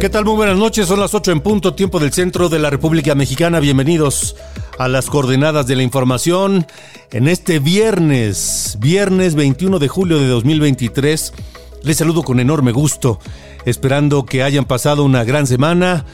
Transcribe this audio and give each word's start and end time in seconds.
¿Qué 0.00 0.08
tal? 0.08 0.24
Muy 0.24 0.36
buenas 0.36 0.56
noches, 0.56 0.86
son 0.86 1.00
las 1.00 1.12
8 1.12 1.32
en 1.32 1.40
punto, 1.40 1.74
tiempo 1.74 1.98
del 1.98 2.12
centro 2.12 2.48
de 2.48 2.60
la 2.60 2.70
República 2.70 3.16
Mexicana. 3.16 3.58
Bienvenidos 3.58 4.36
a 4.78 4.86
las 4.86 5.06
coordenadas 5.06 5.66
de 5.66 5.74
la 5.74 5.82
información 5.82 6.68
en 7.10 7.26
este 7.26 7.58
viernes, 7.58 8.78
viernes 8.78 9.34
21 9.34 9.80
de 9.80 9.88
julio 9.88 10.20
de 10.20 10.28
2023. 10.28 11.32
Les 11.82 11.96
saludo 11.96 12.22
con 12.22 12.38
enorme 12.38 12.70
gusto, 12.70 13.18
esperando 13.64 14.24
que 14.24 14.44
hayan 14.44 14.66
pasado 14.66 15.02
una 15.02 15.24
gran 15.24 15.48
semana, 15.48 16.06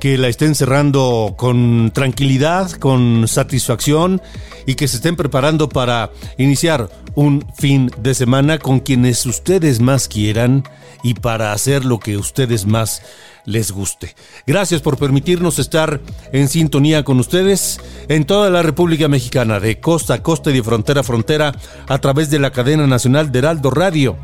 que 0.00 0.18
la 0.18 0.28
estén 0.28 0.54
cerrando 0.54 1.34
con 1.38 1.92
tranquilidad, 1.94 2.70
con 2.72 3.26
satisfacción 3.26 4.20
y 4.66 4.74
que 4.74 4.86
se 4.86 4.96
estén 4.96 5.16
preparando 5.16 5.70
para 5.70 6.10
iniciar 6.36 6.90
un 7.14 7.46
fin 7.56 7.90
de 8.02 8.14
semana 8.14 8.58
con 8.58 8.80
quienes 8.80 9.24
ustedes 9.24 9.80
más 9.80 10.08
quieran 10.08 10.64
y 11.02 11.14
para 11.14 11.52
hacer 11.52 11.84
lo 11.84 11.98
que 11.98 12.16
ustedes 12.18 12.66
más 12.66 13.02
les 13.44 13.72
guste. 13.72 14.14
Gracias 14.46 14.80
por 14.80 14.96
permitirnos 14.96 15.58
estar 15.58 16.00
en 16.32 16.48
sintonía 16.48 17.04
con 17.04 17.18
ustedes 17.18 17.80
en 18.08 18.24
toda 18.24 18.50
la 18.50 18.62
República 18.62 19.08
Mexicana, 19.08 19.60
de 19.60 19.80
costa 19.80 20.14
a 20.14 20.22
costa 20.22 20.50
y 20.50 20.54
de 20.54 20.62
frontera 20.62 21.00
a 21.00 21.04
frontera, 21.04 21.54
a 21.88 21.98
través 21.98 22.30
de 22.30 22.38
la 22.38 22.52
cadena 22.52 22.86
nacional 22.86 23.32
de 23.32 23.38
Heraldo 23.38 23.70
Radio. 23.70 24.16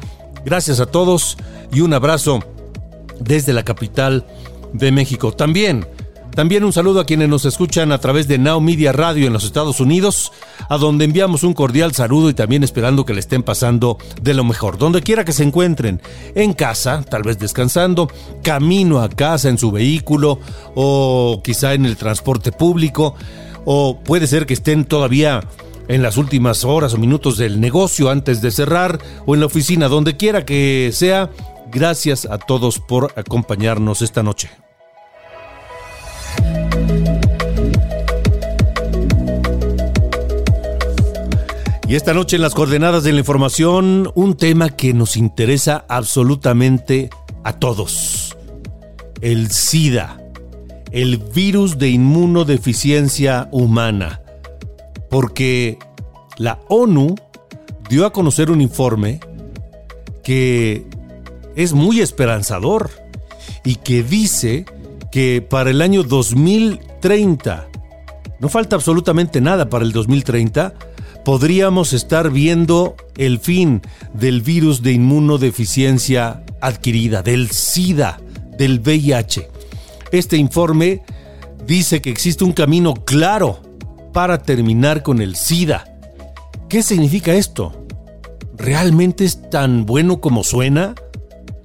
Gracias 0.44 0.80
a 0.80 0.86
todos 0.86 1.36
y 1.72 1.80
un 1.80 1.94
abrazo 1.94 2.40
desde 3.20 3.52
la 3.52 3.64
capital 3.64 4.26
de 4.72 4.92
México. 4.92 5.32
También 5.32 5.86
también 6.36 6.64
un 6.64 6.72
saludo 6.72 7.00
a 7.00 7.06
quienes 7.06 7.30
nos 7.30 7.46
escuchan 7.46 7.92
a 7.92 7.98
través 7.98 8.28
de 8.28 8.36
Now 8.36 8.60
Media 8.60 8.92
Radio 8.92 9.26
en 9.26 9.32
los 9.32 9.42
Estados 9.42 9.80
Unidos, 9.80 10.32
a 10.68 10.76
donde 10.76 11.06
enviamos 11.06 11.42
un 11.44 11.54
cordial 11.54 11.94
saludo 11.94 12.28
y 12.28 12.34
también 12.34 12.62
esperando 12.62 13.06
que 13.06 13.14
le 13.14 13.20
estén 13.20 13.42
pasando 13.42 13.96
de 14.20 14.34
lo 14.34 14.44
mejor. 14.44 14.76
Donde 14.76 15.00
quiera 15.00 15.24
que 15.24 15.32
se 15.32 15.44
encuentren, 15.44 16.02
en 16.34 16.52
casa, 16.52 17.02
tal 17.08 17.22
vez 17.22 17.38
descansando, 17.38 18.10
camino 18.42 19.00
a 19.00 19.08
casa 19.08 19.48
en 19.48 19.56
su 19.56 19.70
vehículo 19.70 20.38
o 20.74 21.40
quizá 21.42 21.72
en 21.72 21.86
el 21.86 21.96
transporte 21.96 22.52
público, 22.52 23.14
o 23.64 23.98
puede 24.00 24.26
ser 24.26 24.44
que 24.44 24.54
estén 24.54 24.84
todavía 24.84 25.40
en 25.88 26.02
las 26.02 26.18
últimas 26.18 26.64
horas 26.64 26.92
o 26.92 26.98
minutos 26.98 27.38
del 27.38 27.62
negocio 27.62 28.10
antes 28.10 28.42
de 28.42 28.50
cerrar 28.50 28.98
o 29.24 29.32
en 29.32 29.40
la 29.40 29.46
oficina, 29.46 29.88
donde 29.88 30.18
quiera 30.18 30.44
que 30.44 30.90
sea. 30.92 31.30
Gracias 31.72 32.26
a 32.26 32.36
todos 32.36 32.78
por 32.78 33.14
acompañarnos 33.16 34.02
esta 34.02 34.22
noche. 34.22 34.50
Y 41.88 41.94
esta 41.94 42.14
noche 42.14 42.34
en 42.34 42.42
las 42.42 42.54
coordenadas 42.54 43.04
de 43.04 43.12
la 43.12 43.20
información, 43.20 44.10
un 44.16 44.36
tema 44.36 44.70
que 44.70 44.92
nos 44.92 45.16
interesa 45.16 45.84
absolutamente 45.88 47.10
a 47.44 47.52
todos. 47.60 48.36
El 49.20 49.52
SIDA, 49.52 50.20
el 50.90 51.18
virus 51.18 51.78
de 51.78 51.90
inmunodeficiencia 51.90 53.48
humana. 53.52 54.20
Porque 55.08 55.78
la 56.38 56.58
ONU 56.68 57.14
dio 57.88 58.04
a 58.04 58.12
conocer 58.12 58.50
un 58.50 58.60
informe 58.60 59.20
que 60.24 60.88
es 61.54 61.72
muy 61.72 62.00
esperanzador 62.00 62.90
y 63.62 63.76
que 63.76 64.02
dice 64.02 64.66
que 65.10 65.42
para 65.42 65.70
el 65.70 65.82
año 65.82 66.02
2030, 66.02 67.68
no 68.40 68.48
falta 68.48 68.76
absolutamente 68.76 69.40
nada 69.40 69.68
para 69.68 69.84
el 69.84 69.92
2030, 69.92 70.74
podríamos 71.24 71.92
estar 71.92 72.30
viendo 72.30 72.94
el 73.16 73.40
fin 73.40 73.82
del 74.14 74.42
virus 74.42 74.82
de 74.82 74.92
inmunodeficiencia 74.92 76.44
adquirida, 76.60 77.22
del 77.22 77.50
SIDA, 77.50 78.20
del 78.56 78.80
VIH. 78.80 79.48
Este 80.12 80.36
informe 80.36 81.02
dice 81.66 82.00
que 82.00 82.10
existe 82.10 82.44
un 82.44 82.52
camino 82.52 82.94
claro 82.94 83.60
para 84.12 84.42
terminar 84.42 85.02
con 85.02 85.20
el 85.20 85.36
SIDA. 85.36 85.98
¿Qué 86.68 86.82
significa 86.82 87.34
esto? 87.34 87.86
¿Realmente 88.56 89.24
es 89.24 89.50
tan 89.50 89.84
bueno 89.84 90.20
como 90.20 90.44
suena? 90.44 90.94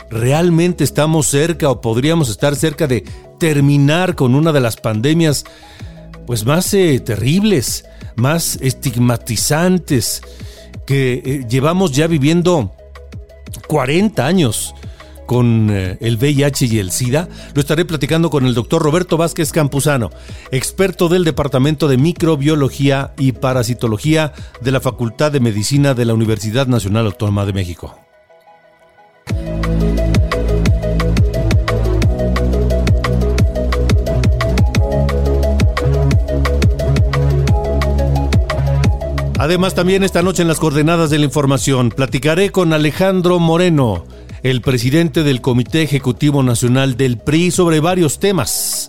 ¿Realmente 0.10 0.84
estamos 0.84 1.28
cerca 1.28 1.70
o 1.70 1.82
podríamos 1.82 2.30
estar 2.30 2.56
cerca 2.56 2.88
de 2.88 3.06
terminar 3.42 4.14
con 4.14 4.36
una 4.36 4.52
de 4.52 4.60
las 4.60 4.78
pandemias 4.78 5.46
pues 6.28 6.46
más 6.46 6.72
eh, 6.76 7.00
terribles, 7.00 7.86
más 8.16 8.60
estigmatizantes 8.62 10.22
que 10.86 11.24
eh, 11.26 11.46
llevamos 11.50 11.92
ya 11.92 12.06
viviendo 12.06 12.72
40 13.68 14.28
años 14.28 14.76
con 15.26 15.70
eh, 15.72 15.98
el 16.02 16.18
VIH 16.18 16.68
y 16.68 16.78
el 16.78 16.92
SIDA, 16.92 17.30
lo 17.56 17.62
estaré 17.62 17.84
platicando 17.84 18.30
con 18.30 18.46
el 18.46 18.54
doctor 18.54 18.84
Roberto 18.84 19.18
Vázquez 19.18 19.52
Campuzano, 19.52 20.12
experto 20.52 21.10
del 21.10 21.24
Departamento 21.24 21.88
de 21.88 21.98
Microbiología 21.98 23.14
y 23.18 23.32
Parasitología 23.32 24.34
de 24.62 24.72
la 24.72 24.82
Facultad 24.82 25.32
de 25.32 25.40
Medicina 25.40 25.96
de 25.96 26.06
la 26.06 26.14
Universidad 26.14 26.68
Nacional 26.68 27.08
Autónoma 27.08 27.48
de 27.48 27.54
México. 27.54 28.01
Además, 39.42 39.74
también 39.74 40.04
esta 40.04 40.22
noche 40.22 40.44
en 40.44 40.48
las 40.48 40.60
coordenadas 40.60 41.10
de 41.10 41.18
la 41.18 41.26
información 41.26 41.90
platicaré 41.90 42.52
con 42.52 42.74
Alejandro 42.74 43.40
Moreno, 43.40 44.06
el 44.44 44.62
presidente 44.62 45.24
del 45.24 45.42
Comité 45.42 45.82
Ejecutivo 45.82 46.44
Nacional 46.44 46.96
del 46.96 47.18
PRI, 47.18 47.50
sobre 47.50 47.80
varios 47.80 48.20
temas. 48.20 48.88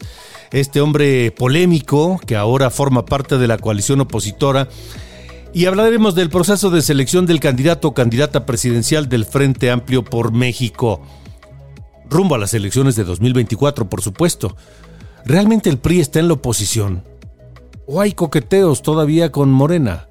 Este 0.50 0.82
hombre 0.82 1.30
polémico, 1.30 2.20
que 2.26 2.36
ahora 2.36 2.68
forma 2.68 3.06
parte 3.06 3.38
de 3.38 3.48
la 3.48 3.56
coalición 3.56 4.02
opositora, 4.02 4.68
y 5.54 5.64
hablaremos 5.64 6.14
del 6.14 6.28
proceso 6.28 6.69
de 6.69 6.82
selección 6.82 7.24
del 7.24 7.40
candidato 7.40 7.88
o 7.88 7.94
candidata 7.94 8.44
presidencial 8.44 9.08
del 9.08 9.25
Frente 9.25 9.70
Amplio 9.70 10.05
por 10.05 10.32
México. 10.32 11.00
Rumbo 12.10 12.34
a 12.34 12.38
las 12.38 12.52
elecciones 12.52 12.94
de 12.94 13.05
2024, 13.05 13.88
por 13.88 14.02
supuesto. 14.02 14.55
¿Realmente 15.25 15.70
el 15.70 15.78
PRI 15.78 16.00
está 16.00 16.20
en 16.20 16.28
la 16.28 16.34
oposición? 16.34 17.05
¿O 17.87 18.02
hay 18.02 18.12
coqueteos 18.12 18.82
todavía 18.82 19.32
con 19.32 19.50
Morena? 19.50 20.08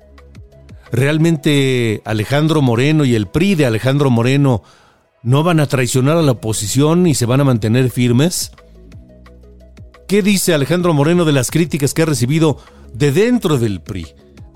¿Realmente 0.92 2.02
Alejandro 2.04 2.62
Moreno 2.62 3.06
y 3.06 3.16
el 3.16 3.28
PRI 3.28 3.56
de 3.56 3.66
Alejandro 3.66 4.10
Moreno 4.10 4.62
no 5.24 5.44
van 5.44 5.60
a 5.60 5.68
traicionar 5.68 6.18
a 6.18 6.22
la 6.22 6.34
oposición 6.34 7.08
y 7.08 7.16
se 7.16 7.26
van 7.26 7.40
a 7.40 7.46
mantener 7.46 7.90
firmes? 7.90 8.52
¿Qué 10.08 10.22
dice 10.22 10.54
Alejandro 10.54 10.94
Moreno 10.94 11.24
de 11.24 11.32
las 11.32 11.52
críticas 11.52 11.94
que 11.94 12.02
ha 12.02 12.06
recibido 12.06 12.58
de 12.94 13.14
dentro 13.14 13.58
del 13.58 13.80
PRI? 13.82 14.08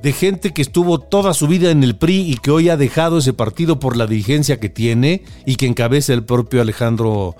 De 0.01 0.11
gente 0.11 0.53
que 0.53 0.61
estuvo 0.61 0.99
toda 0.99 1.33
su 1.33 1.47
vida 1.47 1.71
en 1.71 1.83
el 1.83 1.95
PRI 1.95 2.29
y 2.29 2.35
que 2.35 2.51
hoy 2.51 2.67
ha 2.67 2.75
dejado 2.75 3.19
ese 3.19 3.31
partido 3.31 3.79
por 3.79 3.95
la 3.95 4.05
dirigencia 4.05 4.59
que 4.59 4.67
tiene 4.67 5.23
y 5.45 5.55
que 5.55 5.67
encabeza 5.67 6.13
el 6.13 6.25
propio 6.25 6.61
Alejandro 6.61 7.35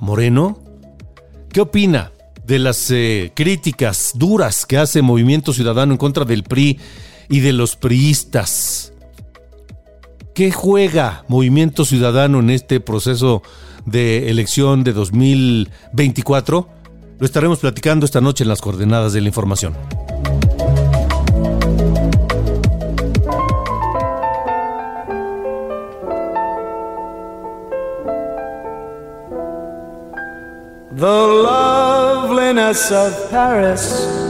Moreno. 0.00 0.58
¿Qué 1.52 1.60
opina 1.60 2.10
de 2.44 2.58
las 2.58 2.90
eh, 2.90 3.30
críticas 3.36 4.12
duras 4.16 4.66
que 4.66 4.76
hace 4.76 5.02
Movimiento 5.02 5.52
Ciudadano 5.52 5.92
en 5.92 5.98
contra 5.98 6.24
del 6.24 6.42
PRI 6.42 6.80
y 7.30 7.40
de 7.40 7.54
los 7.54 7.76
priistas. 7.76 8.92
¿Qué 10.34 10.50
juega 10.50 11.24
Movimiento 11.28 11.84
Ciudadano 11.84 12.40
en 12.40 12.50
este 12.50 12.80
proceso 12.80 13.42
de 13.86 14.30
elección 14.30 14.84
de 14.84 14.92
2024? 14.92 16.68
Lo 17.18 17.26
estaremos 17.26 17.60
platicando 17.60 18.04
esta 18.04 18.20
noche 18.20 18.44
en 18.44 18.48
las 18.48 18.60
coordenadas 18.60 19.12
de 19.12 19.20
la 19.20 19.28
información. 19.28 19.74
The 30.96 31.06
loveliness 31.06 32.90
of 32.90 33.14
Paris 33.30 34.29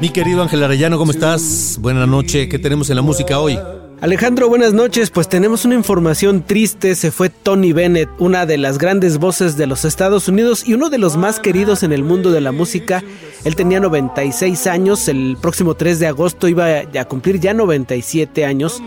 Mi 0.00 0.10
querido 0.10 0.42
Ángel 0.42 0.62
Arellano, 0.62 0.98
¿cómo 0.98 1.10
estás? 1.10 1.78
Buenas 1.80 2.06
noches. 2.06 2.48
¿Qué 2.48 2.58
tenemos 2.58 2.90
en 2.90 2.96
la 2.96 3.02
música 3.02 3.38
hoy? 3.38 3.58
Alejandro, 4.02 4.50
buenas 4.50 4.74
noches. 4.74 5.08
Pues 5.08 5.26
tenemos 5.26 5.64
una 5.64 5.74
información 5.74 6.42
triste. 6.42 6.94
Se 6.94 7.10
fue 7.10 7.30
Tony 7.30 7.72
Bennett, 7.72 8.10
una 8.18 8.44
de 8.44 8.58
las 8.58 8.76
grandes 8.76 9.16
voces 9.16 9.56
de 9.56 9.66
los 9.66 9.86
Estados 9.86 10.28
Unidos 10.28 10.68
y 10.68 10.74
uno 10.74 10.90
de 10.90 10.98
los 10.98 11.16
más 11.16 11.40
queridos 11.40 11.82
en 11.82 11.92
el 11.92 12.04
mundo 12.04 12.30
de 12.30 12.42
la 12.42 12.52
música. 12.52 13.02
Él 13.44 13.56
tenía 13.56 13.80
96 13.80 14.66
años. 14.66 15.08
El 15.08 15.38
próximo 15.40 15.74
3 15.74 15.98
de 15.98 16.08
agosto 16.08 16.46
iba 16.46 16.66
a 16.80 17.04
cumplir 17.06 17.40
ya 17.40 17.54
97 17.54 18.44
años. 18.44 18.82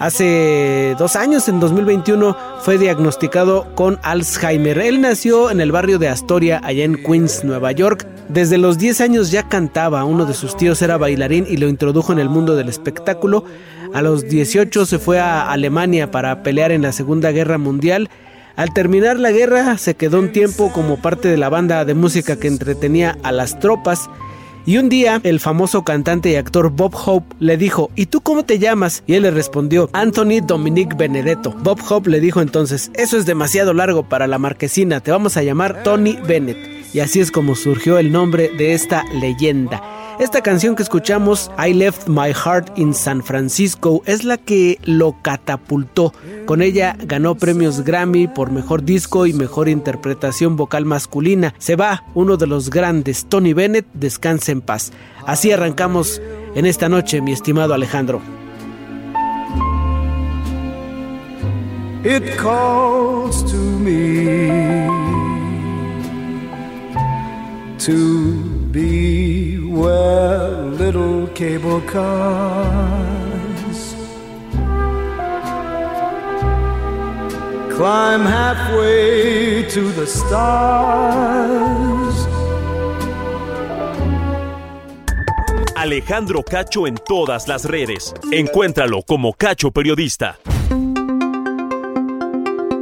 Hace 0.00 0.96
dos 0.98 1.14
años, 1.14 1.46
en 1.50 1.60
2021, 1.60 2.34
fue 2.62 2.78
diagnosticado 2.78 3.66
con 3.74 3.98
Alzheimer. 4.02 4.78
Él 4.78 5.02
nació 5.02 5.50
en 5.50 5.60
el 5.60 5.72
barrio 5.72 5.98
de 5.98 6.08
Astoria, 6.08 6.58
allá 6.64 6.84
en 6.84 7.02
Queens, 7.04 7.44
Nueva 7.44 7.70
York. 7.72 8.06
Desde 8.30 8.56
los 8.56 8.78
10 8.78 9.02
años 9.02 9.30
ya 9.30 9.46
cantaba. 9.46 10.04
Uno 10.04 10.24
de 10.24 10.32
sus 10.32 10.56
tíos 10.56 10.80
era 10.80 10.96
bailarín 10.96 11.44
y 11.46 11.58
lo 11.58 11.68
introdujo 11.68 12.14
en 12.14 12.18
el 12.18 12.30
mundo 12.30 12.56
del 12.56 12.70
espectáculo. 12.70 13.44
A 13.92 14.00
los 14.00 14.26
18 14.26 14.86
se 14.86 14.98
fue 14.98 15.20
a 15.20 15.50
Alemania 15.50 16.10
para 16.10 16.42
pelear 16.42 16.72
en 16.72 16.80
la 16.80 16.92
Segunda 16.92 17.30
Guerra 17.30 17.58
Mundial. 17.58 18.08
Al 18.56 18.72
terminar 18.72 19.18
la 19.18 19.32
guerra 19.32 19.76
se 19.76 19.96
quedó 19.96 20.18
un 20.18 20.32
tiempo 20.32 20.72
como 20.72 20.96
parte 20.96 21.28
de 21.28 21.36
la 21.36 21.50
banda 21.50 21.84
de 21.84 21.92
música 21.92 22.36
que 22.36 22.48
entretenía 22.48 23.18
a 23.22 23.32
las 23.32 23.58
tropas 23.58 24.08
y 24.66 24.78
un 24.78 24.88
día 24.88 25.20
el 25.24 25.40
famoso 25.40 25.84
cantante 25.84 26.30
y 26.30 26.36
actor 26.36 26.70
Bob 26.70 26.94
Hope 26.94 27.34
le 27.38 27.56
dijo, 27.56 27.90
¿y 27.96 28.06
tú 28.06 28.20
cómo 28.20 28.44
te 28.44 28.58
llamas? 28.58 29.02
Y 29.06 29.14
él 29.14 29.22
le 29.22 29.30
respondió, 29.30 29.90
Anthony 29.92 30.40
Dominic 30.42 30.96
Benedetto. 30.96 31.54
Bob 31.62 31.80
Hope 31.88 32.10
le 32.10 32.20
dijo 32.20 32.40
entonces, 32.40 32.90
eso 32.94 33.16
es 33.16 33.26
demasiado 33.26 33.72
largo 33.72 34.08
para 34.08 34.26
la 34.26 34.38
marquesina, 34.38 35.00
te 35.00 35.10
vamos 35.10 35.36
a 35.36 35.42
llamar 35.42 35.82
Tony 35.82 36.18
Bennett. 36.26 36.58
Y 36.92 37.00
así 37.00 37.20
es 37.20 37.30
como 37.30 37.54
surgió 37.54 37.98
el 37.98 38.10
nombre 38.12 38.50
de 38.56 38.74
esta 38.74 39.04
leyenda. 39.14 39.99
Esta 40.20 40.42
canción 40.42 40.76
que 40.76 40.82
escuchamos, 40.82 41.50
I 41.58 41.72
Left 41.72 42.06
My 42.06 42.34
Heart 42.34 42.78
in 42.78 42.92
San 42.92 43.22
Francisco, 43.22 44.02
es 44.04 44.22
la 44.22 44.36
que 44.36 44.78
lo 44.84 45.16
catapultó. 45.22 46.12
Con 46.44 46.60
ella 46.60 46.94
ganó 47.04 47.36
premios 47.36 47.80
Grammy 47.80 48.28
por 48.28 48.50
mejor 48.50 48.84
disco 48.84 49.24
y 49.24 49.32
mejor 49.32 49.70
interpretación 49.70 50.56
vocal 50.56 50.84
masculina. 50.84 51.54
Se 51.56 51.74
va 51.74 52.04
uno 52.12 52.36
de 52.36 52.46
los 52.46 52.68
grandes, 52.68 53.24
Tony 53.30 53.54
Bennett, 53.54 53.86
descanse 53.94 54.52
en 54.52 54.60
paz. 54.60 54.92
Así 55.24 55.52
arrancamos 55.52 56.20
en 56.54 56.66
esta 56.66 56.90
noche, 56.90 57.22
mi 57.22 57.32
estimado 57.32 57.72
Alejandro. 57.72 58.20
It 62.04 62.36
calls 62.36 63.42
to 63.50 63.56
me 63.56 64.86
to 67.78 68.59
be 68.72 69.58
where 69.58 70.50
little 70.82 71.26
cable 71.28 71.80
cars 71.82 72.34
climb 77.76 78.22
halfway 78.22 79.64
to 79.68 79.90
the. 79.92 80.06
Alejandro 85.80 86.42
Cacho 86.42 86.86
en 86.86 86.96
todas 86.96 87.48
las 87.48 87.64
redes. 87.64 88.14
Encuéntralo 88.30 89.02
como 89.02 89.32
Cacho 89.32 89.70
Periodista. 89.70 90.38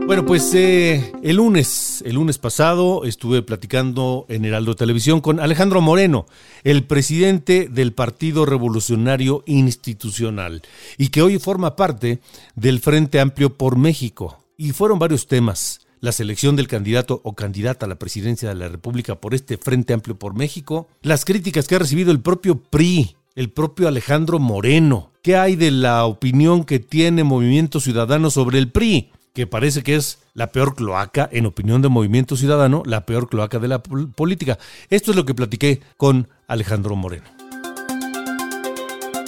Bueno, 0.08 0.24
pues 0.24 0.54
eh, 0.54 1.12
el 1.22 1.36
lunes, 1.36 2.02
el 2.06 2.14
lunes 2.14 2.38
pasado 2.38 3.04
estuve 3.04 3.42
platicando 3.42 4.24
en 4.30 4.46
Heraldo 4.46 4.74
Televisión 4.74 5.20
con 5.20 5.38
Alejandro 5.38 5.82
Moreno, 5.82 6.24
el 6.64 6.84
presidente 6.84 7.68
del 7.68 7.92
Partido 7.92 8.46
Revolucionario 8.46 9.42
Institucional, 9.44 10.62
y 10.96 11.08
que 11.08 11.20
hoy 11.20 11.38
forma 11.38 11.76
parte 11.76 12.20
del 12.56 12.80
Frente 12.80 13.20
Amplio 13.20 13.58
por 13.58 13.76
México. 13.76 14.38
Y 14.56 14.70
fueron 14.70 14.98
varios 14.98 15.26
temas. 15.26 15.80
La 16.00 16.12
selección 16.12 16.56
del 16.56 16.68
candidato 16.68 17.20
o 17.22 17.34
candidata 17.34 17.84
a 17.84 17.88
la 17.90 17.98
presidencia 17.98 18.48
de 18.48 18.54
la 18.54 18.68
República 18.68 19.16
por 19.16 19.34
este 19.34 19.58
Frente 19.58 19.92
Amplio 19.92 20.18
por 20.18 20.34
México, 20.34 20.88
las 21.02 21.26
críticas 21.26 21.68
que 21.68 21.74
ha 21.74 21.80
recibido 21.80 22.12
el 22.12 22.20
propio 22.20 22.62
PRI, 22.62 23.14
el 23.34 23.50
propio 23.50 23.88
Alejandro 23.88 24.38
Moreno. 24.38 25.12
¿Qué 25.20 25.36
hay 25.36 25.54
de 25.54 25.70
la 25.70 26.06
opinión 26.06 26.64
que 26.64 26.78
tiene 26.78 27.24
Movimiento 27.24 27.78
Ciudadano 27.78 28.30
sobre 28.30 28.58
el 28.58 28.72
PRI? 28.72 29.10
Que 29.38 29.46
parece 29.46 29.84
que 29.84 29.94
es 29.94 30.18
la 30.34 30.50
peor 30.50 30.74
cloaca, 30.74 31.28
en 31.30 31.46
opinión 31.46 31.80
de 31.80 31.88
Movimiento 31.88 32.36
Ciudadano, 32.36 32.82
la 32.84 33.06
peor 33.06 33.28
cloaca 33.28 33.60
de 33.60 33.68
la 33.68 33.80
política. 33.80 34.58
Esto 34.90 35.12
es 35.12 35.16
lo 35.16 35.24
que 35.26 35.32
platiqué 35.32 35.80
con 35.96 36.26
Alejandro 36.48 36.96
Moreno. 36.96 37.22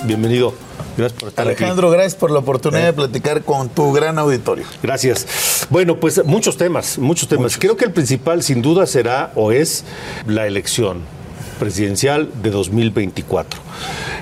Bienvenido. 0.03 0.53
Gracias 0.97 1.21
por 1.21 1.29
estar 1.29 1.47
Alejandro, 1.47 1.91
gracias 1.91 2.17
por 2.17 2.33
la 2.33 2.41
oportunidad 2.41 2.87
de 2.87 2.93
platicar 2.93 3.45
con 3.45 3.69
tu 3.69 3.93
gran 3.93 4.19
auditorio. 4.19 4.65
Gracias. 4.83 5.69
Bueno, 5.71 6.01
pues 6.01 6.25
muchos 6.25 6.57
temas, 6.57 6.99
muchos 6.99 7.29
temas. 7.29 7.57
Creo 7.57 7.77
que 7.77 7.85
el 7.85 7.93
principal 7.93 8.43
sin 8.43 8.63
duda 8.63 8.89
será 8.89 9.31
o 9.37 9.53
es 9.53 9.85
la 10.27 10.49
elección 10.49 11.20
presidencial 11.61 12.29
de 12.43 12.51
2024. 12.51 13.61